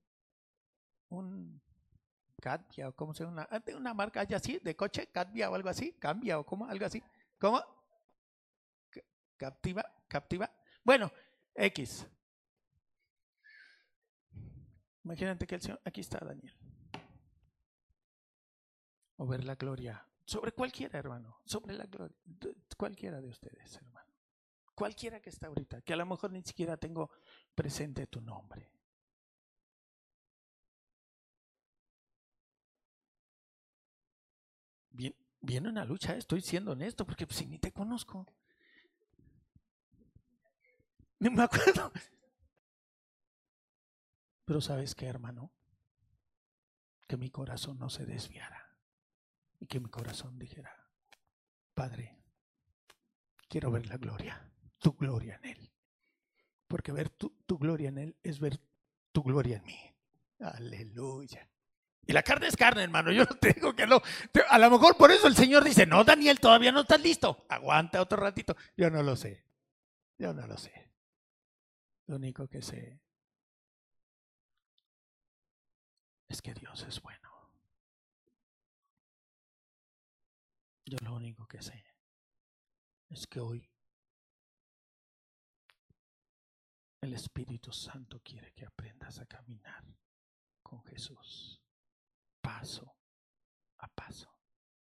un 1.09 1.61
Katia 2.41 2.89
o 2.89 2.95
como 2.95 3.13
se 3.13 3.23
llama, 3.23 3.47
una, 3.49 3.57
ah, 3.57 3.77
una 3.77 3.93
marca 3.93 4.21
así 4.21 4.59
de 4.59 4.75
coche, 4.75 5.07
Katia 5.07 5.49
o 5.49 5.55
algo 5.55 5.69
así, 5.69 5.93
cambia 5.93 6.39
o 6.39 6.45
como, 6.45 6.65
algo 6.65 6.85
así. 6.85 7.01
¿Cómo? 7.39 7.61
Captiva, 9.37 9.83
captiva. 10.07 10.51
Bueno, 10.83 11.11
X. 11.55 12.07
Imagínate 15.03 15.45
que 15.47 15.55
el 15.55 15.61
Señor, 15.61 15.81
aquí 15.83 16.01
está 16.01 16.19
Daniel. 16.19 16.55
O 19.17 19.27
ver 19.27 19.43
la 19.43 19.55
gloria. 19.55 20.05
Sobre 20.25 20.51
cualquiera, 20.53 20.99
hermano. 20.99 21.41
Sobre 21.45 21.73
la 21.73 21.85
gloria. 21.85 22.17
Cualquiera 22.77 23.21
de 23.21 23.27
ustedes, 23.27 23.75
hermano. 23.77 24.13
Cualquiera 24.73 25.21
que 25.21 25.29
está 25.29 25.47
ahorita. 25.47 25.81
Que 25.81 25.93
a 25.93 25.97
lo 25.97 26.05
mejor 26.05 26.31
ni 26.31 26.41
siquiera 26.41 26.77
tengo 26.77 27.11
presente 27.53 28.07
tu 28.07 28.21
nombre. 28.21 28.71
Viene 35.43 35.69
una 35.69 35.85
lucha, 35.85 36.15
estoy 36.15 36.41
siendo 36.41 36.71
honesto, 36.71 37.05
porque 37.05 37.27
si 37.29 37.45
ni 37.45 37.59
te 37.59 37.71
conozco. 37.71 38.25
No 41.19 41.31
me 41.31 41.43
acuerdo. 41.43 41.91
Pero 44.45 44.61
sabes 44.61 44.95
qué, 44.95 45.05
hermano? 45.05 45.51
Que 47.07 47.17
mi 47.17 47.29
corazón 47.29 47.77
no 47.77 47.89
se 47.89 48.05
desviara 48.05 48.77
y 49.59 49.67
que 49.67 49.79
mi 49.79 49.89
corazón 49.89 50.39
dijera, 50.39 50.73
Padre, 51.73 52.17
quiero 53.49 53.69
ver 53.71 53.85
la 53.87 53.97
gloria, 53.97 54.51
tu 54.79 54.93
gloria 54.93 55.35
en 55.35 55.45
Él. 55.45 55.71
Porque 56.67 56.91
ver 56.91 57.09
tu, 57.09 57.29
tu 57.45 57.57
gloria 57.57 57.89
en 57.89 57.97
Él 57.97 58.17
es 58.23 58.39
ver 58.39 58.59
tu 59.11 59.23
gloria 59.23 59.57
en 59.57 59.63
mí. 59.65 59.79
Aleluya. 60.39 61.49
Y 62.05 62.13
la 62.13 62.23
carne 62.23 62.47
es 62.47 62.57
carne, 62.57 62.83
hermano. 62.83 63.11
Yo 63.11 63.23
no 63.23 63.35
te 63.39 63.53
digo 63.53 63.75
que 63.75 63.87
no. 63.87 64.01
A 64.49 64.59
lo 64.59 64.69
mejor 64.69 64.97
por 64.97 65.11
eso 65.11 65.27
el 65.27 65.35
Señor 65.35 65.63
dice, 65.63 65.85
no, 65.85 66.03
Daniel, 66.03 66.39
todavía 66.39 66.71
no 66.71 66.81
estás 66.81 67.01
listo. 67.01 67.45
Aguanta 67.49 68.01
otro 68.01 68.17
ratito. 68.17 68.55
Yo 68.75 68.89
no 68.89 69.01
lo 69.03 69.15
sé. 69.15 69.45
Yo 70.17 70.33
no 70.33 70.45
lo 70.45 70.57
sé. 70.57 70.91
Lo 72.07 72.17
único 72.17 72.47
que 72.47 72.61
sé 72.61 72.99
es 76.27 76.41
que 76.41 76.53
Dios 76.53 76.83
es 76.87 77.01
bueno. 77.01 77.19
Yo 80.85 80.97
lo 81.01 81.15
único 81.15 81.47
que 81.47 81.61
sé 81.61 81.85
es 83.09 83.25
que 83.25 83.39
hoy 83.39 83.69
el 87.01 87.13
Espíritu 87.13 87.71
Santo 87.71 88.21
quiere 88.23 88.51
que 88.53 88.65
aprendas 88.65 89.19
a 89.19 89.25
caminar 89.25 89.83
con 90.61 90.83
Jesús, 90.83 91.62
paso 92.43 92.95
a 93.77 93.87
paso, 93.87 94.29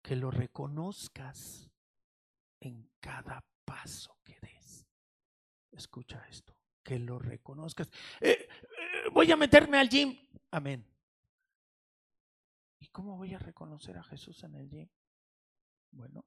que 0.02 0.16
lo 0.16 0.30
reconozcas 0.30 1.70
en 2.60 2.90
cada 3.00 3.44
paso 3.64 4.18
que 4.24 4.38
des. 4.40 4.86
Escucha 5.70 6.26
esto, 6.28 6.54
que 6.82 6.98
lo 6.98 7.18
reconozcas. 7.18 7.88
Eh, 8.20 8.48
eh, 8.50 9.08
voy 9.12 9.30
a 9.32 9.36
meterme 9.36 9.78
al 9.78 9.88
gym. 9.88 10.18
Amén. 10.50 10.84
¿Y 12.80 12.88
cómo 12.88 13.16
voy 13.16 13.32
a 13.32 13.38
reconocer 13.38 13.96
a 13.96 14.02
Jesús 14.02 14.42
en 14.42 14.56
el 14.56 14.68
gym? 14.68 14.88
Bueno, 15.92 16.26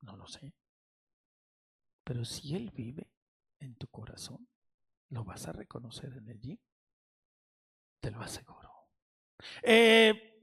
no 0.00 0.16
lo 0.16 0.26
sé. 0.26 0.52
Pero 2.04 2.24
si 2.24 2.54
Él 2.56 2.70
vive 2.70 3.10
en 3.60 3.76
tu 3.76 3.86
corazón, 3.88 4.48
lo 5.10 5.24
vas 5.24 5.46
a 5.46 5.52
reconocer 5.52 6.12
en 6.16 6.28
el 6.28 6.40
gym. 6.40 6.58
Te 8.00 8.10
lo 8.10 8.20
aseguro. 8.20 8.72
Eh, 9.62 10.37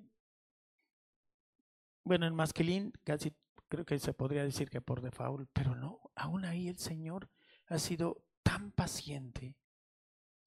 bueno, 2.06 2.28
en 2.28 2.36
Masquelín 2.36 2.94
casi 3.04 3.36
creo 3.68 3.84
que 3.86 4.00
se 4.00 4.14
podría 4.14 4.44
decir 4.44 4.70
que 4.70 4.80
por 4.80 5.02
default, 5.02 5.50
pero 5.52 5.76
no, 5.76 6.00
aún 6.16 6.46
ahí 6.46 6.70
el 6.70 6.78
Señor 6.78 7.30
ha 7.68 7.80
sido 7.80 8.24
tan 8.44 8.72
paciente, 8.72 9.58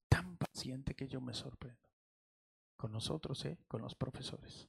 tan 0.09 0.37
paciente 0.37 0.95
que 0.95 1.09
yo 1.09 1.21
me 1.21 1.35
sorprendo. 1.35 1.89
Con 2.77 2.93
nosotros, 2.93 3.45
¿eh? 3.45 3.59
con 3.67 3.83
los 3.83 3.97
profesores. 3.97 4.69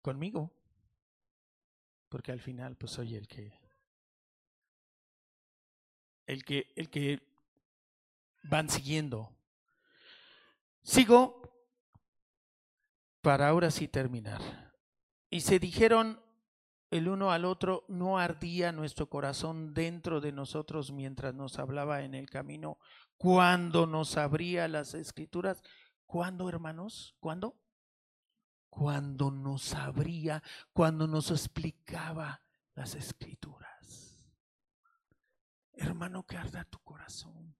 Conmigo, 0.00 0.50
porque 2.08 2.32
al 2.32 2.40
final 2.40 2.76
pues 2.76 2.92
soy 2.92 3.14
el 3.14 3.28
que 3.28 3.52
el 6.24 6.42
que 6.42 6.72
el 6.74 6.88
que 6.88 7.22
van 8.44 8.70
siguiendo. 8.70 9.36
Sigo 10.82 11.42
para 13.20 13.48
ahora 13.48 13.70
sí 13.70 13.88
terminar. 13.88 14.65
Y 15.36 15.42
se 15.42 15.58
dijeron 15.58 16.18
el 16.90 17.08
uno 17.08 17.30
al 17.30 17.44
otro, 17.44 17.84
no 17.88 18.18
ardía 18.18 18.72
nuestro 18.72 19.10
corazón 19.10 19.74
dentro 19.74 20.22
de 20.22 20.32
nosotros 20.32 20.92
mientras 20.92 21.34
nos 21.34 21.58
hablaba 21.58 22.04
en 22.04 22.14
el 22.14 22.30
camino, 22.30 22.78
cuando 23.18 23.86
nos 23.86 24.16
abría 24.16 24.66
las 24.66 24.94
escrituras. 24.94 25.62
¿Cuándo, 26.06 26.48
hermanos? 26.48 27.16
¿Cuándo? 27.20 27.54
cuando 28.70 29.30
nos 29.30 29.74
abría, 29.74 30.42
cuando 30.72 31.06
nos 31.06 31.30
explicaba 31.30 32.40
las 32.74 32.94
escrituras. 32.94 34.30
Hermano, 35.74 36.24
que 36.24 36.38
arda 36.38 36.64
tu 36.64 36.78
corazón. 36.78 37.54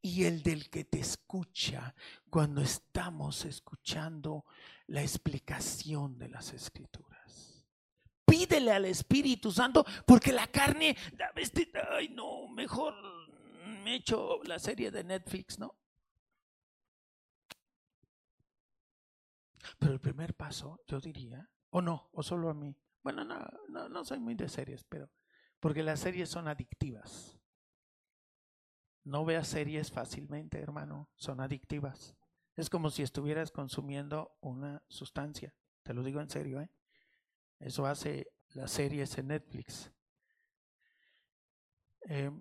Y 0.00 0.24
el 0.24 0.42
del 0.42 0.68
que 0.70 0.84
te 0.84 1.00
escucha 1.00 1.94
cuando 2.30 2.60
estamos 2.60 3.44
escuchando 3.44 4.44
la 4.88 5.02
explicación 5.02 6.18
de 6.18 6.28
las 6.28 6.52
escrituras. 6.52 7.64
Pídele 8.24 8.72
al 8.72 8.84
Espíritu 8.86 9.52
Santo 9.52 9.84
porque 10.04 10.32
la 10.32 10.46
carne, 10.48 10.96
ay 11.90 12.08
no, 12.08 12.48
mejor 12.48 12.94
me 13.84 13.96
echo 13.96 14.40
la 14.44 14.58
serie 14.58 14.90
de 14.90 15.04
Netflix, 15.04 15.58
¿no? 15.58 15.74
Pero 19.78 19.92
el 19.92 20.00
primer 20.00 20.34
paso, 20.34 20.80
yo 20.86 21.00
diría, 21.00 21.48
o 21.70 21.82
no, 21.82 22.08
o 22.12 22.22
solo 22.22 22.48
a 22.50 22.54
mí. 22.54 22.76
Bueno, 23.02 23.24
no, 23.24 23.38
no, 23.68 23.88
no 23.88 24.04
soy 24.04 24.18
muy 24.18 24.34
de 24.34 24.48
series, 24.48 24.84
pero 24.84 25.08
porque 25.60 25.82
las 25.82 26.00
series 26.00 26.28
son 26.28 26.48
adictivas. 26.48 27.35
No 29.06 29.24
veas 29.24 29.46
series 29.46 29.92
fácilmente, 29.92 30.58
hermano, 30.58 31.08
son 31.14 31.40
adictivas. 31.40 32.16
Es 32.56 32.68
como 32.68 32.90
si 32.90 33.04
estuvieras 33.04 33.52
consumiendo 33.52 34.36
una 34.40 34.82
sustancia. 34.88 35.54
Te 35.84 35.94
lo 35.94 36.02
digo 36.02 36.20
en 36.20 36.28
serio, 36.28 36.60
¿eh? 36.60 36.68
Eso 37.60 37.86
hace 37.86 38.32
las 38.48 38.72
series 38.72 39.16
en 39.18 39.28
Netflix. 39.28 39.92
Eh, 42.00 42.32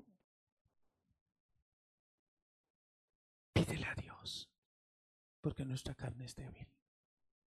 pídele 3.53 3.85
a 3.85 3.93
Dios, 3.93 4.49
porque 5.41 5.65
nuestra 5.65 5.93
carne 5.93 6.25
es 6.25 6.35
débil. 6.35 6.67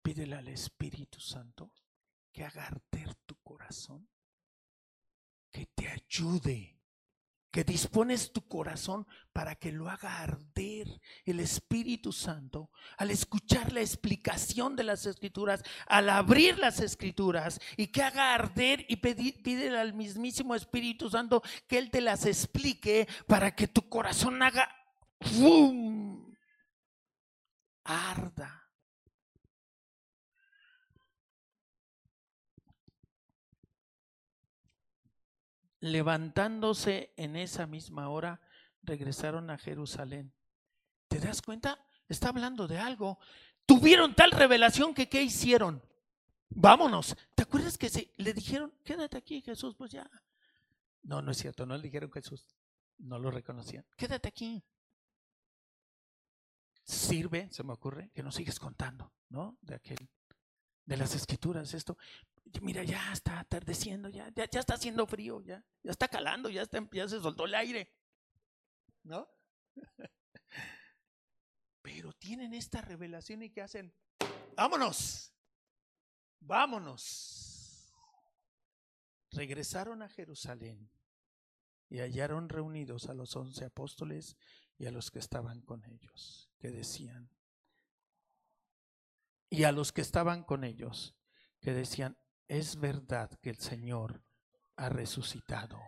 Pídele 0.01 0.37
al 0.37 0.47
Espíritu 0.47 1.19
Santo 1.19 1.71
que 2.31 2.43
haga 2.43 2.65
arder 2.65 3.13
tu 3.27 3.35
corazón, 3.43 4.09
que 5.51 5.67
te 5.67 5.87
ayude, 5.87 6.79
que 7.53 7.63
dispones 7.63 8.33
tu 8.33 8.47
corazón 8.47 9.05
para 9.31 9.53
que 9.53 9.71
lo 9.71 9.87
haga 9.87 10.23
arder 10.23 10.99
el 11.23 11.39
Espíritu 11.39 12.11
Santo 12.11 12.71
al 12.97 13.11
escuchar 13.11 13.71
la 13.71 13.81
explicación 13.81 14.75
de 14.75 14.83
las 14.83 15.05
escrituras, 15.05 15.61
al 15.85 16.09
abrir 16.09 16.57
las 16.57 16.79
escrituras 16.79 17.59
y 17.77 17.87
que 17.87 18.01
haga 18.01 18.33
arder 18.33 18.83
y 18.89 18.95
pídele 18.95 19.77
al 19.77 19.93
mismísimo 19.93 20.55
Espíritu 20.55 21.11
Santo 21.11 21.43
que 21.67 21.77
Él 21.77 21.91
te 21.91 22.01
las 22.01 22.25
explique 22.25 23.07
para 23.27 23.55
que 23.55 23.67
tu 23.67 23.87
corazón 23.87 24.41
haga 24.41 24.67
¡fum! 25.21 26.33
arda 27.83 28.62
levantándose 35.83 37.11
en 37.17 37.35
esa 37.35 37.67
misma 37.67 38.07
hora, 38.07 38.39
regresaron 38.83 39.49
a 39.49 39.57
Jerusalén. 39.57 40.33
¿Te 41.09 41.19
das 41.19 41.41
cuenta? 41.41 41.77
Está 42.07 42.29
hablando 42.29 42.69
de 42.69 42.77
algo. 42.79 43.19
Tuvieron 43.65 44.15
tal 44.15 44.31
revelación 44.31 44.93
que 44.93 45.09
¿qué 45.09 45.21
hicieron? 45.21 45.83
Vámonos. 46.47 47.17
¿Te 47.35 47.43
acuerdas 47.43 47.77
que 47.77 47.89
se, 47.89 48.13
le 48.15 48.33
dijeron, 48.33 48.73
quédate 48.85 49.17
aquí, 49.17 49.41
Jesús? 49.41 49.75
Pues 49.75 49.91
ya. 49.91 50.09
No, 51.01 51.21
no 51.21 51.31
es 51.31 51.37
cierto, 51.37 51.65
no 51.65 51.75
le 51.75 51.83
dijeron 51.83 52.09
Jesús. 52.13 52.47
No 52.99 53.19
lo 53.19 53.29
reconocían. 53.29 53.85
Quédate 53.97 54.29
aquí. 54.29 54.63
Sirve, 56.85 57.49
se 57.51 57.63
me 57.63 57.73
ocurre, 57.73 58.09
que 58.13 58.23
nos 58.23 58.35
sigues 58.35 58.57
contando, 58.57 59.11
¿no? 59.27 59.57
De 59.59 59.75
aquel, 59.75 60.09
de 60.85 60.95
las 60.95 61.13
escrituras, 61.13 61.73
esto 61.73 61.97
mira, 62.61 62.83
ya 62.83 63.11
está 63.13 63.39
atardeciendo, 63.39 64.09
ya, 64.09 64.31
ya, 64.35 64.59
está 64.59 64.75
haciendo 64.75 65.05
frío, 65.07 65.41
ya, 65.41 65.63
ya 65.81 65.91
está 65.91 66.07
calando, 66.07 66.49
ya, 66.49 66.63
está, 66.63 66.87
ya 66.91 67.07
se 67.07 67.19
soltó 67.19 67.45
el 67.45 67.55
aire. 67.55 67.91
¿No? 69.03 69.27
tienen 72.23 72.53
esta 72.53 72.79
revelación 72.79 73.43
y 73.43 73.49
que 73.49 73.61
hacen, 73.61 73.93
vámonos, 74.55 75.33
vámonos. 76.39 77.93
Regresaron 79.31 80.01
a 80.01 80.07
Jerusalén 80.07 80.89
y 81.89 81.99
hallaron 81.99 82.47
reunidos 82.47 83.09
a 83.09 83.13
los 83.13 83.35
once 83.35 83.65
apóstoles 83.65 84.37
y 84.77 84.85
a 84.85 84.91
los 84.91 85.11
que 85.11 85.19
estaban 85.19 85.61
con 85.63 85.83
ellos, 85.83 86.49
que 86.59 86.71
decían, 86.71 87.29
y 89.49 89.65
a 89.65 89.73
los 89.73 89.91
que 89.91 90.01
estaban 90.01 90.45
con 90.45 90.63
ellos, 90.63 91.17
que 91.59 91.73
decían, 91.73 92.17
es 92.53 92.79
verdad 92.79 93.31
que 93.41 93.49
el 93.49 93.57
Señor 93.57 94.23
ha 94.75 94.87
resucitado 94.89 95.81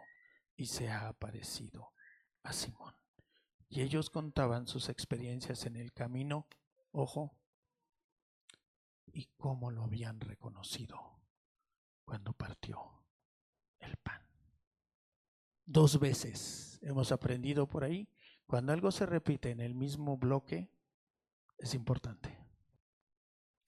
y 0.55 0.65
se 0.65 0.89
ha 0.89 1.07
aparecido 1.07 1.93
a 2.41 2.53
Simón. 2.53 2.95
Y 3.69 3.81
ellos 3.81 4.09
contaban 4.09 4.65
sus 4.65 4.89
experiencias 4.89 5.67
en 5.67 5.75
el 5.75 5.93
camino, 5.93 6.47
ojo, 6.91 7.37
y 9.13 9.27
cómo 9.37 9.69
lo 9.69 9.83
habían 9.83 10.19
reconocido 10.19 11.21
cuando 12.03 12.33
partió 12.33 13.05
el 13.77 13.95
pan. 13.97 14.25
Dos 15.65 15.99
veces 15.99 16.79
hemos 16.81 17.11
aprendido 17.11 17.67
por 17.67 17.83
ahí, 17.83 18.09
cuando 18.47 18.73
algo 18.73 18.91
se 18.91 19.05
repite 19.05 19.51
en 19.51 19.59
el 19.59 19.75
mismo 19.75 20.17
bloque, 20.17 20.71
es 21.59 21.75
importante. 21.75 22.44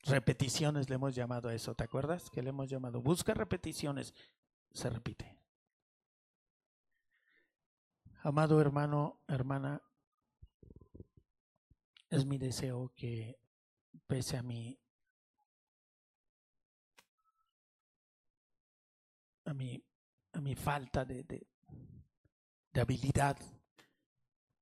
Repeticiones 0.07 0.89
le 0.89 0.95
hemos 0.95 1.13
llamado 1.15 1.49
a 1.49 1.53
eso, 1.53 1.75
¿te 1.75 1.83
acuerdas? 1.83 2.29
Que 2.29 2.41
le 2.41 2.49
hemos 2.49 2.69
llamado, 2.69 3.01
busca 3.01 3.33
repeticiones, 3.33 4.13
se 4.71 4.89
repite. 4.89 5.37
Amado 8.23 8.61
hermano, 8.61 9.19
hermana, 9.27 9.81
es 12.09 12.25
mi 12.25 12.37
deseo 12.37 12.93
que 12.95 13.37
pese 14.07 14.37
a 14.37 14.43
mi 14.43 14.79
a 19.43 19.53
mi, 19.53 19.81
a 20.33 20.41
mi 20.41 20.55
falta 20.55 21.03
de, 21.03 21.23
de, 21.23 21.47
de 22.71 22.81
habilidad, 22.81 23.37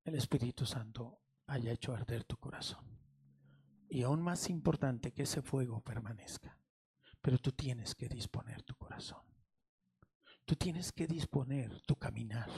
el 0.05 0.15
Espíritu 0.15 0.65
Santo 0.65 1.19
haya 1.47 1.71
hecho 1.71 1.93
arder 1.93 2.23
tu 2.23 2.37
corazón. 2.37 2.94
Y 3.89 4.03
aún 4.03 4.21
más 4.21 4.49
importante 4.49 5.13
que 5.13 5.23
ese 5.23 5.41
fuego 5.41 5.81
permanezca. 5.81 6.57
Pero 7.21 7.37
tú 7.37 7.51
tienes 7.51 7.95
que 7.95 8.07
disponer 8.07 8.63
tu 8.63 8.75
corazón. 8.75 9.23
Tú 10.45 10.55
tienes 10.55 10.91
que 10.91 11.07
disponer 11.07 11.81
tu 11.81 11.95
caminar 11.95 12.49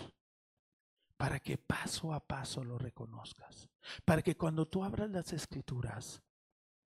para 1.17 1.39
que 1.39 1.57
paso 1.57 2.13
a 2.13 2.25
paso 2.25 2.63
lo 2.63 2.77
reconozcas. 2.77 3.69
Para 4.05 4.21
que 4.21 4.37
cuando 4.37 4.67
tú 4.67 4.83
abras 4.83 5.09
las 5.09 5.33
escrituras, 5.33 6.21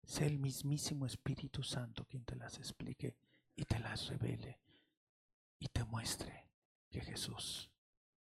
sea 0.03 0.27
el 0.27 0.39
mismísimo 0.39 1.07
Espíritu 1.07 1.63
Santo 1.63 2.07
quien 2.07 2.25
te 2.25 2.37
las 2.37 2.59
explique 2.59 3.17
y 3.55 3.65
te 3.65 3.79
las 3.79 4.09
revele 4.09 4.61
y 5.59 5.69
te 5.69 5.85
muestre 5.85 6.49
que 6.91 7.01
Jesús 7.01 7.71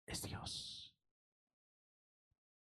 es 0.06 0.22
Dios. 0.22 0.94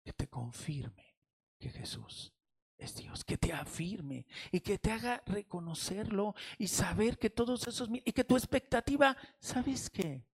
Que 0.02 0.12
te 0.12 0.28
confirme 0.28 1.16
que 1.58 1.70
Jesús 1.70 2.32
es 2.80 2.96
Dios, 2.96 3.24
que 3.24 3.36
te 3.36 3.52
afirme 3.52 4.26
y 4.50 4.60
que 4.60 4.78
te 4.78 4.90
haga 4.90 5.22
reconocerlo 5.26 6.34
y 6.58 6.66
saber 6.66 7.18
que 7.18 7.30
todos 7.30 7.68
esos 7.68 7.88
y 7.92 8.12
que 8.12 8.24
tu 8.24 8.36
expectativa, 8.36 9.16
¿sabes 9.38 9.90
qué? 9.90 10.24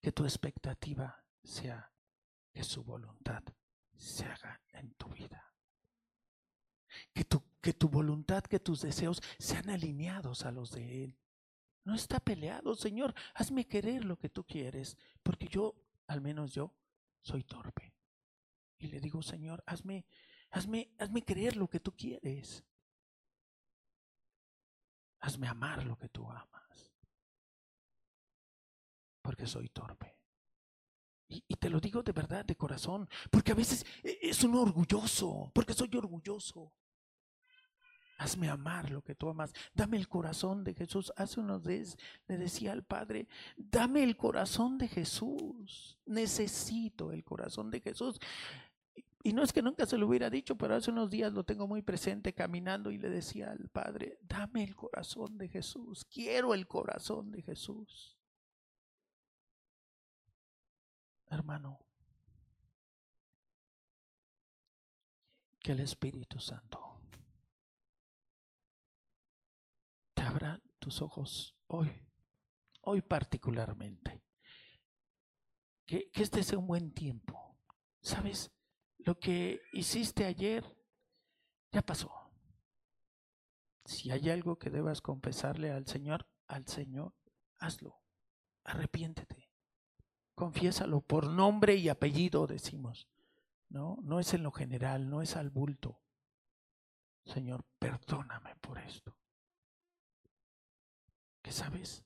Que 0.00 0.10
tu 0.10 0.24
expectativa 0.24 1.22
sea 1.42 1.92
que 2.52 2.64
su 2.64 2.82
voluntad 2.82 3.42
se 3.94 4.24
haga 4.24 4.60
en 4.72 4.94
tu 4.94 5.08
vida. 5.08 5.54
Que 7.12 7.24
tu, 7.24 7.42
que 7.60 7.74
tu 7.74 7.88
voluntad, 7.88 8.42
que 8.42 8.58
tus 8.58 8.80
deseos 8.80 9.20
sean 9.38 9.68
alineados 9.68 10.46
a 10.46 10.50
los 10.50 10.72
de 10.72 11.04
Él. 11.04 11.18
No 11.84 11.94
está 11.94 12.20
peleado, 12.20 12.74
Señor, 12.74 13.14
hazme 13.34 13.66
querer 13.66 14.04
lo 14.04 14.18
que 14.18 14.28
tú 14.28 14.44
quieres, 14.44 14.96
porque 15.22 15.46
yo, 15.48 15.74
al 16.06 16.20
menos 16.20 16.52
yo, 16.52 16.74
soy 17.20 17.44
torpe. 17.44 17.94
Y 18.78 18.86
le 18.86 19.00
digo, 19.00 19.22
Señor, 19.22 19.62
hazme, 19.66 20.06
hazme, 20.50 20.90
hazme 20.98 21.24
creer 21.24 21.56
lo 21.56 21.68
que 21.68 21.80
tú 21.80 21.94
quieres. 21.94 22.64
Hazme 25.20 25.48
amar 25.48 25.84
lo 25.84 25.96
que 25.98 26.08
tú 26.08 26.30
amas. 26.30 26.92
Porque 29.22 29.46
soy 29.46 29.68
torpe. 29.68 30.18
Y, 31.28 31.56
te 31.56 31.68
lo 31.68 31.78
digo 31.78 32.02
de 32.02 32.12
verdad, 32.12 32.44
de 32.44 32.56
corazón, 32.56 33.06
porque 33.30 33.52
a 33.52 33.54
veces 33.54 33.84
e, 34.02 34.18
es 34.22 34.42
un 34.44 34.54
orgulloso, 34.54 35.50
porque 35.54 35.74
soy 35.74 35.90
orgulloso. 35.94 36.72
Hazme 38.16 38.48
amar 38.48 38.90
lo 38.90 39.02
que 39.02 39.14
tú 39.14 39.28
amas. 39.28 39.52
Dame 39.74 39.96
el 39.96 40.08
corazón 40.08 40.64
de 40.64 40.74
Jesús. 40.74 41.12
Hace 41.16 41.38
unos 41.38 41.64
días 41.64 41.96
le 42.26 42.36
decía 42.36 42.72
al 42.72 42.82
Padre, 42.82 43.28
dame 43.56 44.02
el 44.02 44.16
corazón 44.16 44.76
de 44.76 44.88
Jesús. 44.88 45.98
Necesito 46.04 47.12
el 47.12 47.22
corazón 47.22 47.70
de 47.70 47.80
Jesús. 47.80 48.18
Y 49.22 49.32
no 49.32 49.42
es 49.42 49.52
que 49.52 49.62
nunca 49.62 49.84
se 49.84 49.98
lo 49.98 50.06
hubiera 50.06 50.30
dicho, 50.30 50.56
pero 50.56 50.76
hace 50.76 50.90
unos 50.90 51.10
días 51.10 51.32
lo 51.32 51.44
tengo 51.44 51.66
muy 51.66 51.82
presente 51.82 52.32
caminando 52.32 52.90
y 52.90 52.98
le 52.98 53.10
decía 53.10 53.50
al 53.50 53.68
Padre, 53.68 54.18
dame 54.22 54.62
el 54.62 54.76
corazón 54.76 55.36
de 55.38 55.48
Jesús. 55.48 56.04
Quiero 56.04 56.54
el 56.54 56.66
corazón 56.68 57.32
de 57.32 57.42
Jesús. 57.42 58.16
Hermano, 61.30 61.84
que 65.60 65.72
el 65.72 65.80
Espíritu 65.80 66.38
Santo 66.38 67.02
abra 70.16 70.60
tus 70.78 71.02
ojos 71.02 71.56
hoy, 71.66 71.90
hoy 72.82 73.02
particularmente. 73.02 74.22
Que, 75.86 76.10
que 76.10 76.22
este 76.22 76.42
sea 76.44 76.58
un 76.58 76.66
buen 76.66 76.92
tiempo. 76.92 77.56
¿Sabes? 78.00 78.50
Lo 78.98 79.18
que 79.18 79.60
hiciste 79.72 80.24
ayer 80.24 80.64
ya 81.72 81.82
pasó. 81.82 82.12
Si 83.84 84.10
hay 84.10 84.28
algo 84.30 84.58
que 84.58 84.70
debas 84.70 85.00
confesarle 85.00 85.70
al 85.70 85.86
Señor, 85.86 86.26
al 86.46 86.66
Señor, 86.66 87.14
hazlo. 87.58 88.00
Arrepiéntete. 88.64 89.48
Confiésalo 90.34 91.00
por 91.00 91.28
nombre 91.28 91.76
y 91.76 91.88
apellido, 91.88 92.46
decimos. 92.46 93.08
No, 93.70 93.98
no 94.02 94.20
es 94.20 94.34
en 94.34 94.42
lo 94.42 94.52
general, 94.52 95.08
no 95.08 95.22
es 95.22 95.36
al 95.36 95.50
bulto. 95.50 96.00
Señor, 97.24 97.64
perdóname 97.78 98.56
por 98.56 98.78
esto 98.78 99.18
sabes, 101.52 102.04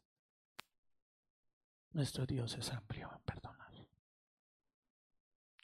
nuestro 1.93 2.27
Dios 2.27 2.57
es 2.57 2.71
amplio 2.73 3.11
en 3.13 3.21
perdonar. 3.23 3.62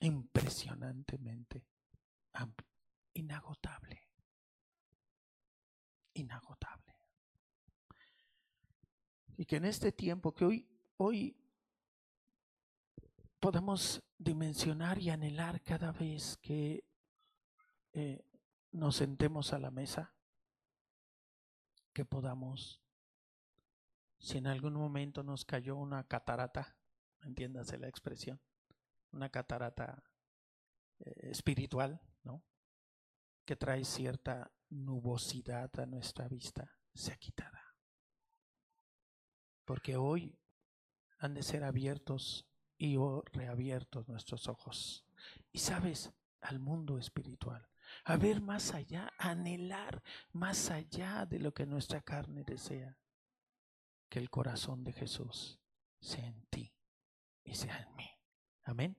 Impresionantemente 0.00 1.66
inagotable. 3.14 4.00
Inagotable. 6.14 6.94
Y 9.36 9.44
que 9.44 9.56
en 9.56 9.64
este 9.64 9.92
tiempo 9.92 10.34
que 10.34 10.44
hoy, 10.44 10.68
hoy 10.96 11.36
podamos 13.38 14.02
dimensionar 14.18 14.98
y 14.98 15.10
anhelar 15.10 15.62
cada 15.62 15.92
vez 15.92 16.36
que 16.38 16.84
eh, 17.92 18.24
nos 18.72 18.96
sentemos 18.96 19.52
a 19.52 19.58
la 19.58 19.70
mesa, 19.70 20.12
que 21.92 22.04
podamos 22.04 22.80
si 24.18 24.38
en 24.38 24.48
algún 24.48 24.74
momento 24.74 25.22
nos 25.22 25.44
cayó 25.44 25.76
una 25.76 26.02
catarata, 26.04 26.76
entiéndase 27.22 27.78
la 27.78 27.86
expresión, 27.86 28.40
una 29.18 29.28
catarata 29.30 30.02
eh, 31.00 31.30
espiritual, 31.30 32.00
¿no? 32.22 32.44
Que 33.44 33.56
trae 33.56 33.84
cierta 33.84 34.52
nubosidad 34.70 35.70
a 35.80 35.86
nuestra 35.86 36.28
vista, 36.28 36.78
sea 36.94 37.16
quitada. 37.16 37.74
Porque 39.64 39.96
hoy 39.96 40.38
han 41.18 41.34
de 41.34 41.42
ser 41.42 41.64
abiertos 41.64 42.48
y 42.78 42.96
reabiertos 43.32 44.08
nuestros 44.08 44.48
ojos. 44.48 45.04
Y 45.52 45.58
sabes, 45.58 46.12
al 46.40 46.60
mundo 46.60 46.98
espiritual, 46.98 47.68
a 48.04 48.16
ver 48.16 48.40
más 48.40 48.72
allá, 48.72 49.12
anhelar 49.18 50.02
más 50.32 50.70
allá 50.70 51.26
de 51.26 51.40
lo 51.40 51.52
que 51.52 51.66
nuestra 51.66 52.00
carne 52.02 52.44
desea 52.44 52.96
que 54.08 54.20
el 54.20 54.30
corazón 54.30 54.84
de 54.84 54.92
Jesús 54.92 55.58
sea 56.00 56.26
en 56.26 56.46
ti 56.46 56.72
y 57.42 57.54
sea 57.54 57.78
en 57.78 57.96
mí. 57.96 58.08
Amén. 58.62 58.96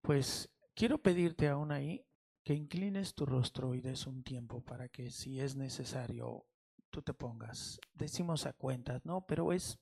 Pues 0.00 0.50
quiero 0.74 0.98
pedirte 0.98 1.48
aún 1.48 1.72
ahí 1.72 2.04
que 2.44 2.54
inclines 2.54 3.14
tu 3.14 3.26
rostro 3.26 3.74
y 3.74 3.80
des 3.80 4.06
un 4.06 4.22
tiempo 4.22 4.62
para 4.62 4.88
que 4.88 5.10
si 5.10 5.40
es 5.40 5.56
necesario 5.56 6.46
tú 6.90 7.02
te 7.02 7.12
pongas. 7.12 7.80
Decimos 7.92 8.46
a 8.46 8.52
cuentas, 8.52 9.04
¿no? 9.04 9.26
Pero 9.26 9.52
es 9.52 9.78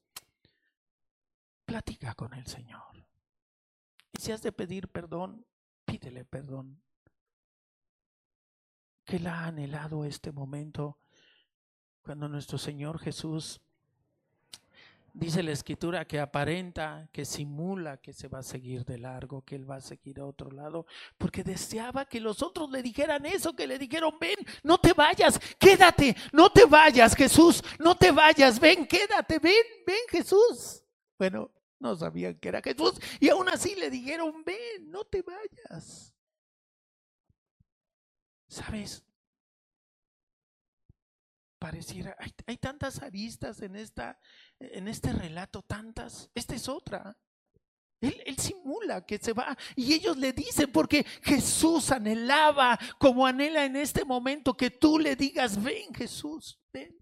platica 1.65 2.15
con 2.15 2.35
el 2.35 2.47
Señor. 2.47 3.07
Y 4.13 4.21
si 4.21 4.33
has 4.33 4.43
de 4.43 4.53
pedir 4.53 4.89
perdón, 4.89 5.47
pídele 5.85 6.25
perdón. 6.25 6.83
Que 9.05 9.17
Él 9.17 9.27
ha 9.27 9.45
anhelado 9.45 10.05
este 10.05 10.33
momento 10.33 10.99
cuando 12.03 12.29
nuestro 12.29 12.59
Señor 12.59 12.99
Jesús 12.99 13.61
dice 15.17 15.43
la 15.43 15.53
escritura 15.53 16.05
que 16.05 16.21
aparenta, 16.21 17.09
que 17.11 17.25
simula 17.25 17.97
que 17.97 18.13
se 18.13 18.29
va 18.29 18.41
a 18.41 18.43
seguir 18.43 18.85
de 18.85 18.99
largo, 18.99 19.43
que 19.43 19.55
él 19.57 19.69
va 19.69 19.77
a 19.77 19.81
seguir 19.81 20.21
a 20.21 20.27
otro 20.27 20.51
lado, 20.51 20.87
porque 21.17 21.43
deseaba 21.43 22.05
que 22.05 22.21
los 22.21 22.43
otros 22.43 22.71
le 22.71 22.83
dijeran 22.83 23.25
eso, 23.25 23.57
que 23.57 23.67
le 23.67 23.79
dijeron, 23.79 24.15
ven, 24.21 24.37
no 24.63 24.79
te 24.79 24.93
vayas, 24.93 25.41
quédate, 25.59 26.15
no 26.33 26.51
te 26.51 26.67
vayas, 26.67 27.17
Jesús, 27.17 27.63
no 27.79 27.97
te 27.97 28.11
vayas, 28.11 28.61
ven, 28.61 28.87
quédate, 28.87 29.39
ven, 29.39 29.65
ven, 29.87 30.05
Jesús. 30.11 30.83
Bueno, 31.19 31.51
no 31.79 31.97
sabían 31.97 32.39
que 32.39 32.49
era 32.49 32.61
Jesús 32.61 33.01
y 33.19 33.31
aún 33.31 33.49
así 33.49 33.75
le 33.75 33.89
dijeron, 33.89 34.45
ven, 34.45 34.91
no 34.91 35.05
te 35.05 35.23
vayas. 35.23 36.15
¿Sabes? 38.49 39.03
Pareciera, 41.59 42.15
hay, 42.47 42.59
tantas 42.59 43.03
aristas 43.03 43.63
en 43.63 43.77
esta 43.77 44.21
en 44.61 44.89
este 44.89 45.13
relato 45.13 45.63
tantas. 45.63 46.31
Esta 46.35 46.55
es 46.55 46.69
otra. 46.69 47.17
Él, 48.01 48.37
simula 48.39 49.05
que 49.05 49.19
se 49.19 49.33
va 49.33 49.57
y 49.75 49.95
ellos 49.95 50.17
le 50.19 50.33
dicen 50.33 50.71
porque 50.71 51.05
Jesús 51.23 51.91
anhelaba 51.91 52.79
como 52.99 53.27
anhela 53.27 53.65
en 53.65 53.75
este 53.77 54.05
momento 54.05 54.55
que 54.55 54.71
tú 54.71 54.99
le 54.99 55.17
digas, 55.17 55.63
ven 55.63 55.95
Jesús, 55.95 56.59
ven. 56.73 56.95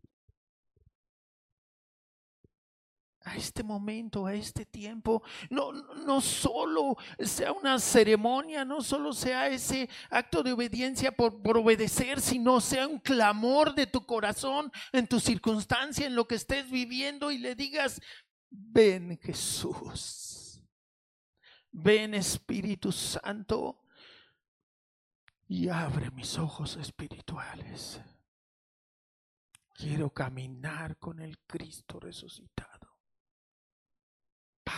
A 3.25 3.37
este 3.37 3.63
momento, 3.63 4.27
a 4.27 4.35
este 4.35 4.67
tiempo, 4.67 5.23
no, 5.49 5.73
no 5.73 6.21
solo 6.21 6.97
sea 7.19 7.53
una 7.53 7.79
ceremonia, 7.79 8.65
no 8.65 8.83
solo 8.83 9.15
sea 9.15 9.49
ese 9.49 9.89
acto 10.11 10.43
de 10.43 10.53
obediencia 10.53 11.11
por, 11.11 11.41
por, 11.43 11.57
obedecer, 11.57 12.21
sino 12.21 12.61
sea 12.61 12.87
un 12.87 12.99
clamor 12.99 13.75
de 13.75 13.87
tu 13.87 14.05
corazón 14.05 14.71
en 14.93 15.07
tu 15.07 15.21
circunstancia, 15.21 16.07
en 16.07 16.15
lo 16.15 16.29
que 16.29 16.35
estés 16.35 16.71
viviendo 16.71 17.31
y 17.31 17.39
le 17.39 17.55
digas, 17.55 18.01
ven 18.51 19.19
Jesús, 19.23 20.61
ven 21.73 22.13
Espíritu 22.15 22.93
Santo 22.93 23.81
y 25.49 25.69
abre 25.69 26.11
mis 26.11 26.37
ojos 26.39 26.77
espirituales. 26.77 28.01
Quiero 29.73 30.11
caminar 30.11 30.99
con 30.99 31.21
el 31.21 31.39
Cristo 31.47 31.99
resucitado 31.99 32.84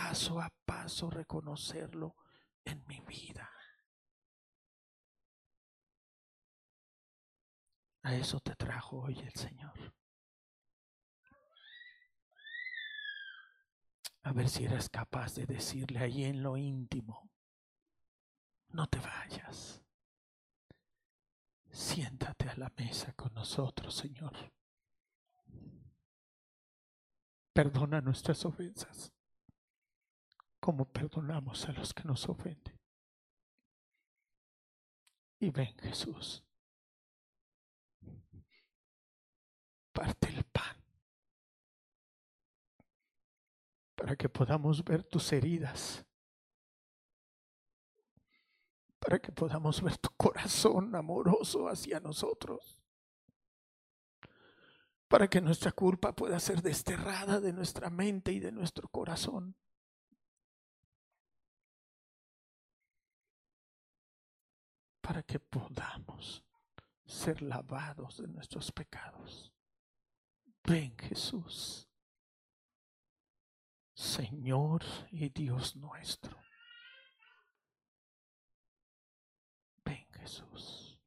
paso 0.07 0.39
a 0.39 0.49
paso 0.63 1.09
reconocerlo 1.09 2.15
en 2.63 2.81
mi 2.87 3.01
vida. 3.01 3.51
A 8.03 8.15
eso 8.15 8.39
te 8.39 8.55
trajo 8.55 9.01
hoy 9.01 9.19
el 9.19 9.33
Señor. 9.33 9.93
A 14.23 14.31
ver 14.31 14.47
si 14.47 14.63
eres 14.63 14.87
capaz 14.87 15.35
de 15.35 15.45
decirle 15.45 15.99
ahí 15.99 16.23
en 16.23 16.41
lo 16.41 16.55
íntimo, 16.55 17.29
no 18.69 18.87
te 18.87 18.99
vayas. 18.99 19.83
Siéntate 21.69 22.47
a 22.47 22.55
la 22.55 22.71
mesa 22.77 23.11
con 23.11 23.33
nosotros, 23.33 23.93
Señor. 23.93 24.53
Perdona 27.51 27.99
nuestras 27.99 28.45
ofensas 28.45 29.16
como 30.59 30.91
perdonamos 30.91 31.67
a 31.67 31.71
los 31.73 31.93
que 31.93 32.03
nos 32.03 32.27
ofenden. 32.27 32.77
Y 35.39 35.49
ven 35.51 35.77
Jesús, 35.77 36.43
parte 39.91 40.29
el 40.29 40.43
pan 40.45 40.77
para 43.97 44.15
que 44.15 44.29
podamos 44.29 44.85
ver 44.85 45.03
tus 45.03 45.33
heridas, 45.33 46.05
para 48.99 49.19
que 49.19 49.31
podamos 49.31 49.81
ver 49.81 49.97
tu 49.97 50.09
corazón 50.15 50.95
amoroso 50.95 51.67
hacia 51.67 51.99
nosotros, 51.99 52.79
para 55.07 55.27
que 55.27 55.41
nuestra 55.41 55.71
culpa 55.71 56.15
pueda 56.15 56.39
ser 56.39 56.61
desterrada 56.61 57.41
de 57.41 57.51
nuestra 57.51 57.89
mente 57.89 58.31
y 58.31 58.39
de 58.39 58.51
nuestro 58.51 58.87
corazón. 58.87 59.55
Para 65.07 65.23
que 65.23 65.39
podamos 65.39 66.43
ser 67.05 67.41
lavados 67.41 68.17
de 68.17 68.27
nuestros 68.27 68.73
pecados. 68.73 69.53
Ven 70.65 70.97
Jesús, 70.97 71.87
Señor 73.93 74.83
y 75.09 75.29
Dios 75.29 75.77
nuestro. 75.77 76.37
Ven 79.85 80.05
Jesús. 80.11 80.99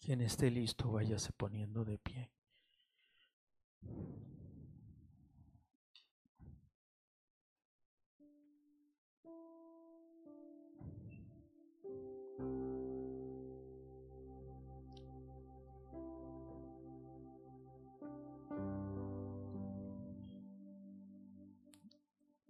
Quien 0.00 0.22
esté 0.22 0.50
listo, 0.50 0.92
váyase 0.92 1.30
poniendo 1.34 1.84
de 1.84 1.98
pie. 1.98 2.32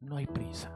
No 0.08 0.16
hay 0.16 0.26
prisa. 0.26 0.70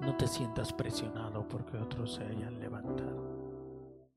No 0.00 0.16
te 0.16 0.26
sientas 0.26 0.72
presionado 0.72 1.46
porque 1.46 1.76
otros 1.76 2.14
se 2.14 2.24
hayan 2.24 2.58
levantado. 2.58 4.08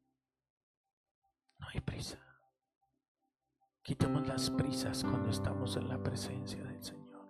No 1.59 1.67
hay 1.73 1.81
prisa. 1.81 2.17
Quitemos 3.81 4.25
las 4.25 4.49
prisas 4.51 5.03
cuando 5.03 5.29
estamos 5.29 5.75
en 5.75 5.89
la 5.89 6.01
presencia 6.01 6.63
del 6.63 6.81
Señor. 6.81 7.27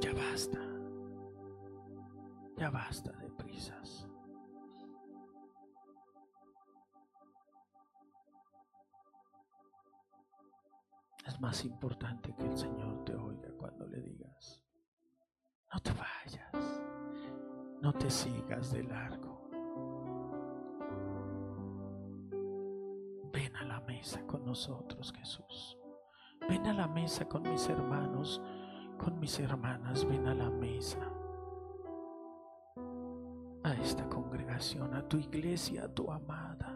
Ya 0.00 0.12
basta. 0.12 0.58
Ya 2.58 2.68
basta 2.68 3.12
de 3.12 3.30
prisas. 3.30 4.09
Es 11.30 11.40
más 11.40 11.64
importante 11.64 12.34
que 12.34 12.44
el 12.44 12.58
Señor 12.58 13.04
te 13.04 13.14
oiga 13.14 13.50
cuando 13.56 13.86
le 13.86 14.02
digas, 14.02 14.64
no 15.72 15.80
te 15.80 15.92
vayas, 15.92 16.82
no 17.80 17.92
te 17.92 18.10
sigas 18.10 18.72
de 18.72 18.82
largo. 18.82 19.48
Ven 23.32 23.54
a 23.54 23.64
la 23.64 23.80
mesa 23.82 24.26
con 24.26 24.44
nosotros, 24.44 25.12
Jesús. 25.12 25.78
Ven 26.48 26.66
a 26.66 26.72
la 26.72 26.88
mesa 26.88 27.28
con 27.28 27.42
mis 27.42 27.68
hermanos, 27.68 28.42
con 28.98 29.20
mis 29.20 29.38
hermanas, 29.38 30.04
ven 30.04 30.26
a 30.26 30.34
la 30.34 30.50
mesa. 30.50 30.98
A 33.62 33.72
esta 33.74 34.08
congregación, 34.08 34.94
a 34.94 35.08
tu 35.08 35.16
iglesia, 35.16 35.84
a 35.84 35.94
tu 35.94 36.10
amada. 36.10 36.69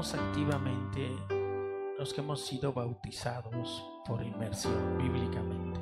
Activamente 0.00 1.14
los 1.98 2.14
que 2.14 2.22
hemos 2.22 2.40
sido 2.46 2.72
bautizados 2.72 3.84
por 4.06 4.22
inmersión 4.22 4.96
bíblicamente. 4.96 5.78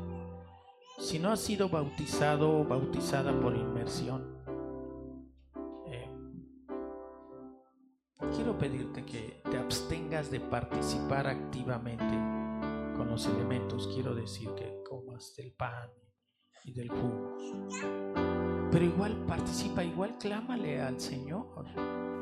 si 0.99 1.21
no 1.21 1.31
has 1.31 1.39
sido 1.39 1.69
bautizado 1.69 2.61
o 2.61 2.64
bautizada 2.64 3.33
por 3.41 3.55
inmersión, 3.55 4.43
eh, 5.87 6.11
quiero 8.35 8.59
pedirte 8.59 9.05
que 9.05 9.41
te 9.49 9.57
abstengas 9.57 10.33
de 10.33 10.41
participar 10.41 11.29
activamente 11.29 12.16
con 12.97 13.09
los 13.09 13.25
elementos. 13.27 13.89
Quiero 13.95 14.16
decir 14.16 14.51
que 14.57 14.83
comas 14.83 15.37
del 15.37 15.53
pan 15.53 15.89
y 16.64 16.73
del 16.73 16.89
jugo. 16.89 17.37
Pero 18.73 18.85
igual 18.85 19.25
participa, 19.27 19.85
igual 19.85 20.19
clámale 20.19 20.83
al 20.83 20.99
Señor. 20.99 22.18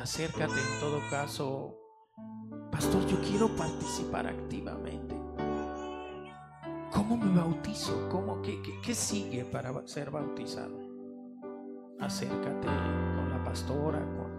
Acércate 0.00 0.52
en 0.52 0.80
todo 0.80 1.00
caso. 1.10 1.76
Pastor, 2.70 3.04
yo 3.06 3.18
quiero 3.20 3.48
participar 3.48 4.28
activamente. 4.28 5.16
¿Cómo 6.92 7.16
me 7.16 7.36
bautizo? 7.36 8.08
¿Cómo, 8.08 8.40
qué, 8.40 8.62
qué, 8.82 8.94
sigue 8.94 9.44
para 9.44 9.86
ser 9.86 10.10
bautizado? 10.10 10.78
Acércate 12.00 12.66
con 12.66 13.30
la 13.30 13.44
pastora, 13.44 13.98
con, 14.16 14.30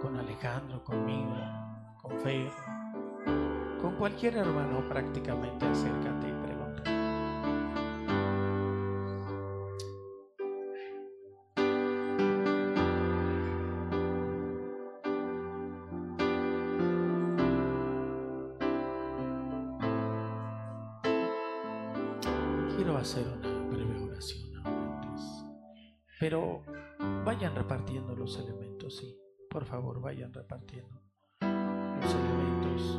con 0.00 0.16
Alejandro, 0.16 0.82
conmigo, 0.82 1.36
con 2.00 2.18
Fer, 2.20 2.50
con 3.82 3.96
cualquier 3.96 4.38
hermano 4.38 4.88
prácticamente 4.88 5.66
acércate 5.66 6.45
elementos, 28.34 28.96
sí. 28.96 29.16
Por 29.48 29.64
favor, 29.64 30.00
vayan 30.00 30.32
repartiendo 30.32 31.00
los 31.40 32.14
elementos. 32.14 32.98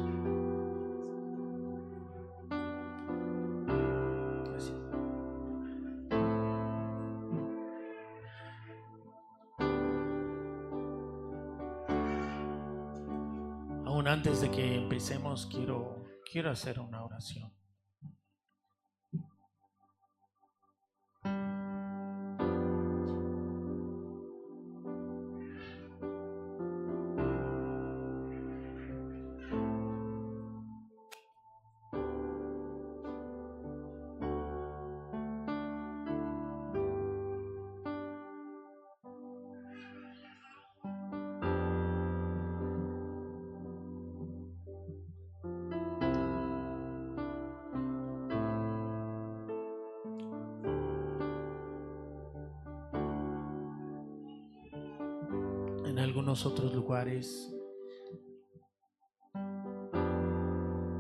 Aún 13.86 14.08
antes 14.08 14.40
de 14.40 14.50
que 14.50 14.76
empecemos, 14.76 15.46
quiero, 15.48 16.06
quiero 16.32 16.52
hacer 16.52 16.80
una 16.80 17.04
oración. 17.04 17.57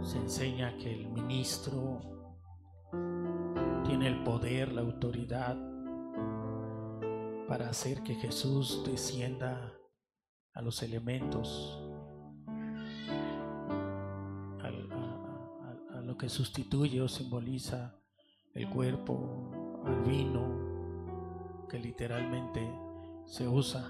Se 0.02 0.18
enseña 0.18 0.76
que 0.78 0.94
el 0.94 1.08
ministro 1.08 2.02
tiene 3.86 4.08
el 4.08 4.22
poder, 4.26 4.74
la 4.74 4.82
autoridad 4.82 5.56
para 7.48 7.70
hacer 7.70 8.04
que 8.04 8.16
Jesús 8.16 8.84
descienda 8.86 9.74
a 10.54 10.62
los 10.62 10.84
elementos, 10.84 11.82
a, 14.62 16.02
lo 16.02 16.18
que 16.18 16.28
sustituye 16.28 17.02
o 17.02 17.08
simboliza 17.08 17.98
el 18.54 18.70
cuerpo, 18.70 19.52
al 19.86 20.04
vino, 20.04 21.66
que 21.70 21.80
literalmente 21.80 22.70
se 23.26 23.48
usa 23.48 23.90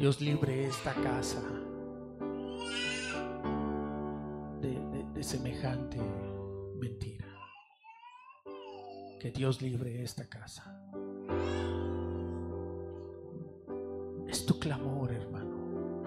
Dios 0.00 0.18
libre 0.22 0.66
esta 0.66 0.94
casa 0.94 1.42
de, 4.62 5.22
semejante 5.22 5.98
mentira. 6.78 7.26
Que 9.20 9.30
Dios 9.30 9.60
libre 9.60 10.02
esta 10.02 10.26
casa. 10.26 10.90
Es 14.26 14.46
tu 14.46 14.58
clamor, 14.58 15.12
hermano. 15.12 16.02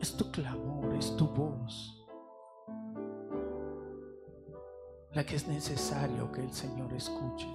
Es 0.00 0.16
tu 0.16 0.32
clamor, 0.32 0.94
es 0.94 1.14
tu 1.18 1.26
voz. 1.26 2.06
La 5.12 5.26
que 5.26 5.36
es 5.36 5.46
necesario 5.46 6.32
que 6.32 6.40
el 6.40 6.54
Señor 6.54 6.90
escuche. 6.94 7.48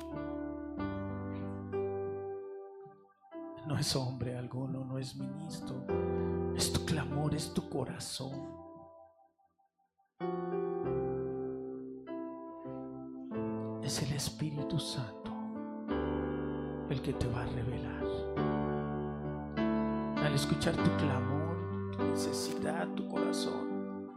No 3.76 3.82
es 3.82 3.94
hombre 3.98 4.38
alguno, 4.38 4.86
no 4.86 4.98
es 4.98 5.18
ministro. 5.18 5.76
Es 6.56 6.72
tu 6.72 6.86
clamor, 6.86 7.36
es 7.36 7.54
tu 7.54 7.70
corazón. 7.70 8.32
Es 13.84 14.02
el 14.02 14.14
Espíritu 14.14 14.80
Santo 14.80 15.34
el 16.90 17.02
que 17.02 17.12
te 17.12 17.28
va 17.28 17.42
a 17.42 17.48
revelar. 17.48 18.06
Al 20.24 20.34
escuchar 20.34 20.74
tu 20.78 20.96
clamor, 20.96 21.92
tu 21.98 22.04
necesidad, 22.06 22.88
tu 22.96 23.10
corazón, 23.10 24.10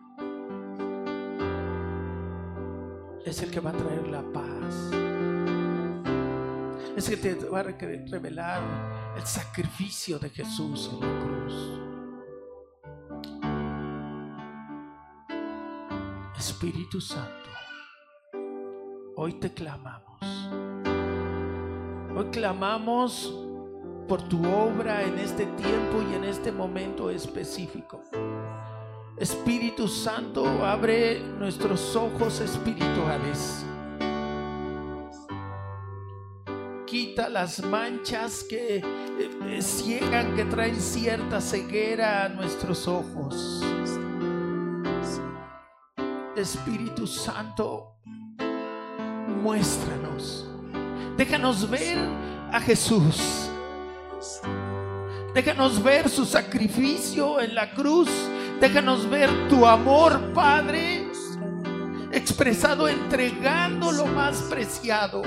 es 3.26 3.42
el 3.42 3.50
que 3.50 3.59
va 3.59 3.70
a 3.70 3.72
traer 3.72 4.06
la 4.06 4.22
paz. 4.22 4.92
Es 6.96 7.09
el 7.09 7.20
que 7.20 7.34
te 7.34 7.48
va 7.48 7.59
a 7.59 7.62
revelar 7.64 8.97
el 9.16 9.26
sacrificio 9.26 10.18
de 10.18 10.30
Jesús 10.30 10.90
en 10.92 11.00
la 11.00 11.20
cruz. 11.24 11.54
Espíritu 16.36 17.00
Santo, 17.00 17.50
hoy 19.16 19.34
te 19.34 19.52
clamamos. 19.52 20.20
Hoy 22.16 22.24
clamamos 22.32 23.34
por 24.09 24.22
tu 24.28 24.44
obra 24.46 25.02
en 25.02 25.18
este 25.18 25.46
tiempo 25.46 26.02
y 26.11 26.14
en 26.14 26.24
este 26.24 26.50
momento 26.50 27.11
específico. 27.11 28.02
Espíritu 29.16 29.88
Santo, 29.88 30.64
abre 30.64 31.20
nuestros 31.20 31.94
ojos 31.96 32.40
espirituales 32.40 33.64
quita 36.90 37.28
las 37.28 37.62
manchas 37.62 38.44
que 38.44 38.82
ciegan, 39.61 40.35
que 40.37 40.45
traen 40.45 40.81
cierta 40.81 41.41
ceguera 41.41 42.25
a 42.25 42.29
nuestros 42.29 42.87
ojos. 42.87 43.62
Espíritu 46.37 47.07
Santo, 47.07 47.97
muéstranos. 49.43 50.47
Déjanos 51.16 51.69
ver 51.69 51.99
a 52.53 52.61
Jesús. 52.61 53.51
Déjanos 55.35 55.83
ver 55.83 56.09
su 56.09 56.25
sacrificio 56.25 57.41
en 57.41 57.55
la 57.55 57.73
cruz. 57.73 58.09
Déjanos 58.61 59.09
ver 59.09 59.31
tu 59.49 59.66
amor, 59.66 60.33
Padre, 60.33 61.09
expresado 62.12 62.89
entregando 62.89 63.93
lo 63.93 64.07
más 64.07 64.43
preciado 64.43 65.23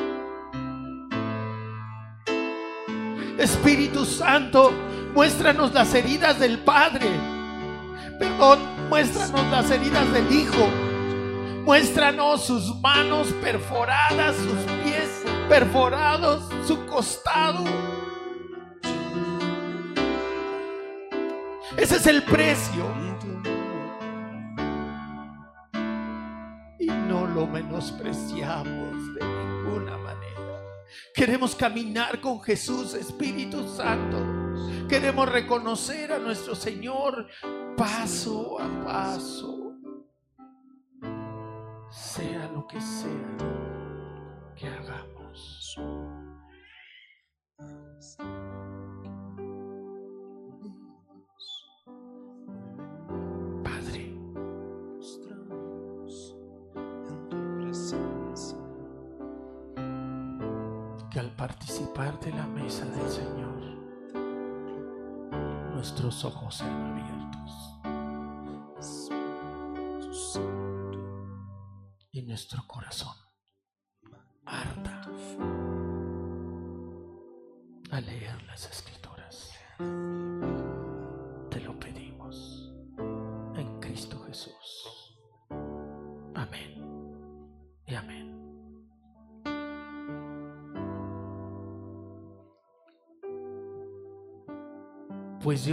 Espíritu 3.41 4.05
Santo, 4.05 4.71
muéstranos 5.15 5.73
las 5.73 5.93
heridas 5.95 6.39
del 6.39 6.59
Padre. 6.59 7.09
Perdón, 8.19 8.59
muéstranos 8.87 9.49
las 9.49 9.71
heridas 9.71 10.13
del 10.13 10.31
Hijo. 10.31 10.67
Muéstranos 11.65 12.45
sus 12.45 12.79
manos 12.81 13.29
perforadas, 13.41 14.35
sus 14.35 14.71
pies 14.83 15.23
perforados, 15.49 16.47
su 16.67 16.85
costado. 16.85 17.63
Ese 21.77 21.95
es 21.95 22.05
el 22.05 22.23
precio. 22.23 22.85
Y 26.77 26.85
no 26.85 27.25
lo 27.25 27.47
menospreciamos 27.47 29.15
de 29.15 29.25
ninguna 29.25 29.97
manera. 29.97 30.30
Queremos 31.13 31.55
caminar 31.55 32.19
con 32.21 32.41
Jesús, 32.41 32.93
Espíritu 32.93 33.67
Santo. 33.75 34.41
Queremos 34.87 35.29
reconocer 35.29 36.11
a 36.11 36.19
nuestro 36.19 36.55
Señor 36.55 37.27
paso 37.77 38.59
a 38.59 38.83
paso. 38.83 39.75
Sea 41.89 42.49
lo 42.53 42.67
que 42.67 42.79
sea 42.79 43.37
que 44.55 44.67
hagamos. 44.67 45.77
Participar 61.41 62.19
de 62.19 62.31
la 62.33 62.45
mesa 62.45 62.85
del 62.85 63.09
Señor, 63.09 63.63
nuestros 65.73 66.23
ojos 66.23 66.53
sean 66.53 66.91
abiertos. 66.91 67.79
Y 72.11 72.21
nuestro 72.21 72.63
corazón 72.67 73.15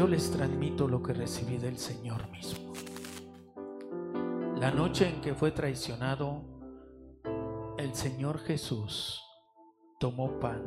les 0.08 0.30
transmito 0.30 0.88
lo 0.88 1.02
que 1.02 1.12
recibí 1.12 1.58
del 1.58 1.76
Señor 1.76 2.30
mismo. 2.30 2.72
La 4.56 4.70
noche 4.70 5.08
en 5.08 5.20
que 5.20 5.34
fue 5.34 5.50
traicionado, 5.50 6.42
el 7.76 7.94
Señor 7.94 8.38
Jesús 8.38 9.22
tomó 10.00 10.40
pan 10.40 10.62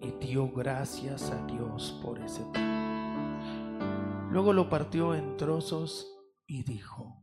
y 0.00 0.12
dio 0.24 0.50
gracias 0.52 1.30
a 1.30 1.44
Dios 1.46 1.98
por 2.02 2.20
ese 2.20 2.42
pan. 2.52 4.28
Luego 4.30 4.52
lo 4.52 4.68
partió 4.68 5.14
en 5.14 5.36
trozos 5.36 6.06
y 6.46 6.62
dijo, 6.62 7.20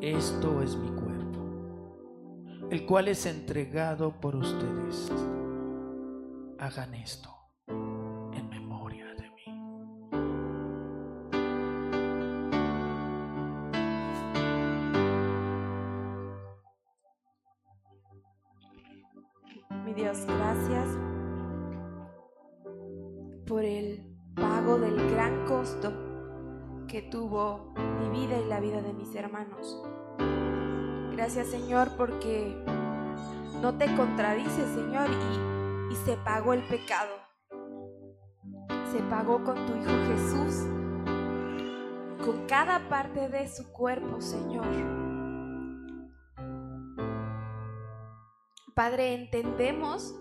esto 0.00 0.62
es 0.62 0.74
mi 0.74 0.88
cuerpo, 0.88 2.68
el 2.70 2.86
cual 2.86 3.08
es 3.08 3.26
entregado 3.26 4.20
por 4.20 4.36
ustedes. 4.36 5.12
Hagan 6.58 6.94
esto 6.94 7.35
te 33.78 33.94
contradices 33.94 34.74
Señor 34.74 35.08
y, 35.10 35.92
y 35.92 35.96
se 35.96 36.16
pagó 36.16 36.52
el 36.52 36.62
pecado. 36.62 37.12
Se 38.92 39.02
pagó 39.10 39.42
con 39.44 39.54
tu 39.66 39.74
Hijo 39.74 39.90
Jesús, 40.08 40.66
con 42.24 42.46
cada 42.46 42.88
parte 42.88 43.28
de 43.28 43.48
su 43.48 43.70
cuerpo 43.72 44.20
Señor. 44.20 44.66
Padre, 48.74 49.14
entendemos 49.14 50.14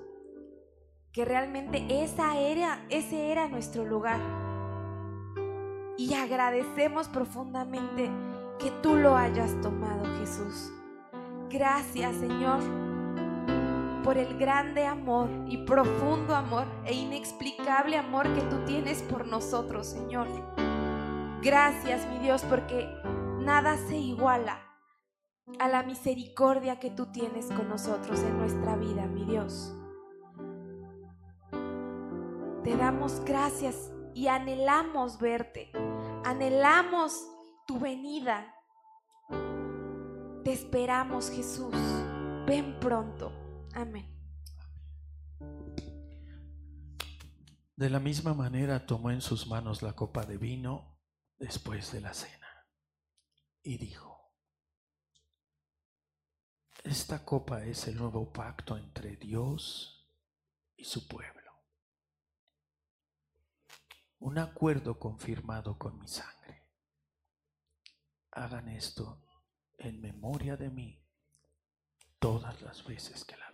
que 1.12 1.26
realmente 1.26 2.04
esa 2.04 2.38
era, 2.38 2.86
ese 2.90 3.32
era 3.32 3.48
nuestro 3.48 3.86
lugar. 3.86 4.20
Y 5.98 6.14
agradecemos 6.14 7.08
profundamente 7.08 8.10
que 8.60 8.72
tú 8.82 8.96
lo 8.96 9.16
hayas 9.16 9.60
tomado, 9.62 10.06
Jesús. 10.20 10.72
Gracias, 11.50 12.16
Señor, 12.16 12.60
por 14.06 14.20
el 14.20 14.38
grande 14.38 14.86
amor 14.86 15.28
y 15.48 15.58
profundo 15.66 16.36
amor 16.36 16.68
e 16.86 16.94
inexplicable 16.94 17.98
amor 17.98 18.32
que 18.36 18.42
tú 18.42 18.64
tienes 18.64 19.02
por 19.02 19.26
nosotros, 19.28 19.88
Señor. 19.88 20.28
Gracias, 21.42 22.08
mi 22.12 22.20
Dios, 22.20 22.44
porque 22.44 22.88
nada 23.40 23.78
se 23.78 23.98
iguala 23.98 24.62
a 25.58 25.68
la 25.68 25.82
misericordia 25.82 26.80
que 26.80 26.92
tú 26.92 27.08
tienes 27.08 27.48
con 27.48 27.68
nosotros 27.68 28.20
en 28.20 28.38
nuestra 28.38 28.76
vida, 28.76 29.08
mi 29.08 29.26
Dios. 29.26 29.76
Te 32.64 32.78
damos 32.78 33.26
gracias 33.26 33.92
y 34.14 34.28
anhelamos 34.28 35.20
verte, 35.20 35.72
anhelamos 36.24 37.28
tu 37.66 37.80
venida. 37.80 38.54
Te 40.44 40.54
esperamos, 40.54 41.32
Jesús. 41.32 41.74
Ven 42.46 42.80
pronto. 42.80 43.45
Amén. 43.76 44.10
De 47.76 47.90
la 47.90 48.00
misma 48.00 48.34
manera 48.34 48.86
tomó 48.86 49.12
en 49.12 49.20
sus 49.20 49.48
manos 49.48 49.82
la 49.82 49.94
copa 49.94 50.26
de 50.26 50.38
vino 50.38 51.02
después 51.38 51.92
de 51.92 52.00
la 52.00 52.14
cena 52.14 52.70
y 53.62 53.78
dijo, 53.78 54.32
esta 56.84 57.26
copa 57.26 57.66
es 57.66 57.88
el 57.88 57.98
nuevo 57.98 58.32
pacto 58.32 58.78
entre 58.78 59.18
Dios 59.18 60.10
y 60.78 60.86
su 60.86 61.06
pueblo. 61.08 61.52
Un 64.20 64.38
acuerdo 64.38 64.98
confirmado 64.98 65.78
con 65.78 66.00
mi 66.00 66.08
sangre. 66.08 66.70
Hagan 68.32 68.70
esto 68.70 69.28
en 69.78 70.00
memoria 70.00 70.56
de 70.56 70.70
mí 70.70 71.06
todas 72.20 72.62
las 72.62 72.86
veces 72.86 73.26
que 73.26 73.36
la 73.36 73.52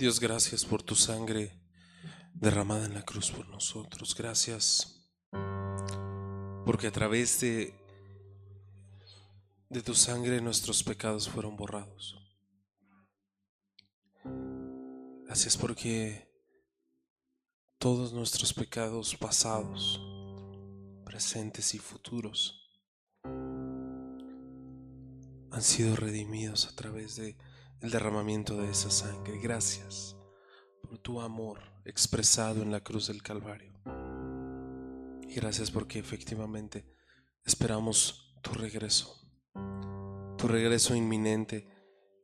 Dios, 0.00 0.18
gracias 0.18 0.64
por 0.64 0.82
tu 0.82 0.94
sangre 0.94 1.60
derramada 2.32 2.86
en 2.86 2.94
la 2.94 3.02
cruz 3.02 3.30
por 3.30 3.46
nosotros. 3.50 4.14
Gracias 4.16 4.98
porque 6.64 6.86
a 6.86 6.90
través 6.90 7.38
de, 7.42 7.74
de 9.68 9.82
tu 9.82 9.94
sangre 9.94 10.40
nuestros 10.40 10.82
pecados 10.82 11.28
fueron 11.28 11.54
borrados. 11.54 12.16
Gracias 15.26 15.58
porque 15.58 16.26
todos 17.76 18.14
nuestros 18.14 18.54
pecados 18.54 19.14
pasados, 19.16 20.00
presentes 21.04 21.74
y 21.74 21.78
futuros 21.78 22.70
han 25.50 25.62
sido 25.62 25.94
redimidos 25.94 26.66
a 26.68 26.74
través 26.74 27.16
de 27.16 27.36
el 27.80 27.90
derramamiento 27.90 28.56
de 28.56 28.70
esa 28.70 28.90
sangre. 28.90 29.38
Gracias 29.38 30.16
por 30.82 30.98
tu 30.98 31.20
amor 31.20 31.60
expresado 31.84 32.62
en 32.62 32.70
la 32.70 32.80
cruz 32.80 33.08
del 33.08 33.22
Calvario. 33.22 33.72
Y 35.28 35.34
gracias 35.34 35.70
porque 35.70 35.98
efectivamente 35.98 36.84
esperamos 37.44 38.38
tu 38.42 38.52
regreso, 38.52 39.14
tu 40.36 40.48
regreso 40.48 40.94
inminente. 40.94 41.68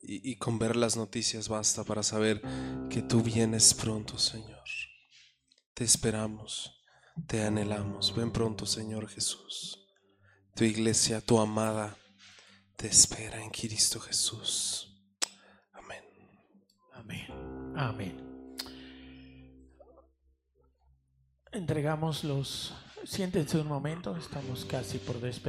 Y, 0.09 0.31
y, 0.31 0.37
con 0.37 0.59
ver 0.59 0.77
las 0.77 0.97
noticias 0.97 1.49
basta 1.49 1.83
para 1.83 2.05
saber 2.05 2.41
que 2.89 3.03
tú 3.03 3.23
vienes 3.23 3.75
pronto, 3.75 4.19
Señor. 4.19 4.63
Te 5.75 5.83
esperamos, 5.83 6.85
te 7.27 7.43
anhelamos. 7.43 8.15
Ven 8.15 8.31
pronto, 8.31 8.67
Señor 8.67 9.09
Jesús. 9.09 9.85
Tu 10.55 10.65
iglesia, 10.65 11.21
tu 11.21 11.41
amada, 11.41 11.99
te 12.77 12.87
espera 12.87 13.43
en 13.43 13.51
Cristo 13.51 13.99
Jesús. 13.99 14.96
Amén. 17.77 18.17
Entregamos 21.53 22.25
los... 22.25 22.75
Siéntense 23.05 23.59
un 23.59 23.69
momento, 23.69 24.17
estamos 24.17 24.65
casi 24.65 24.99
por 24.99 25.21
despedir. 25.21 25.45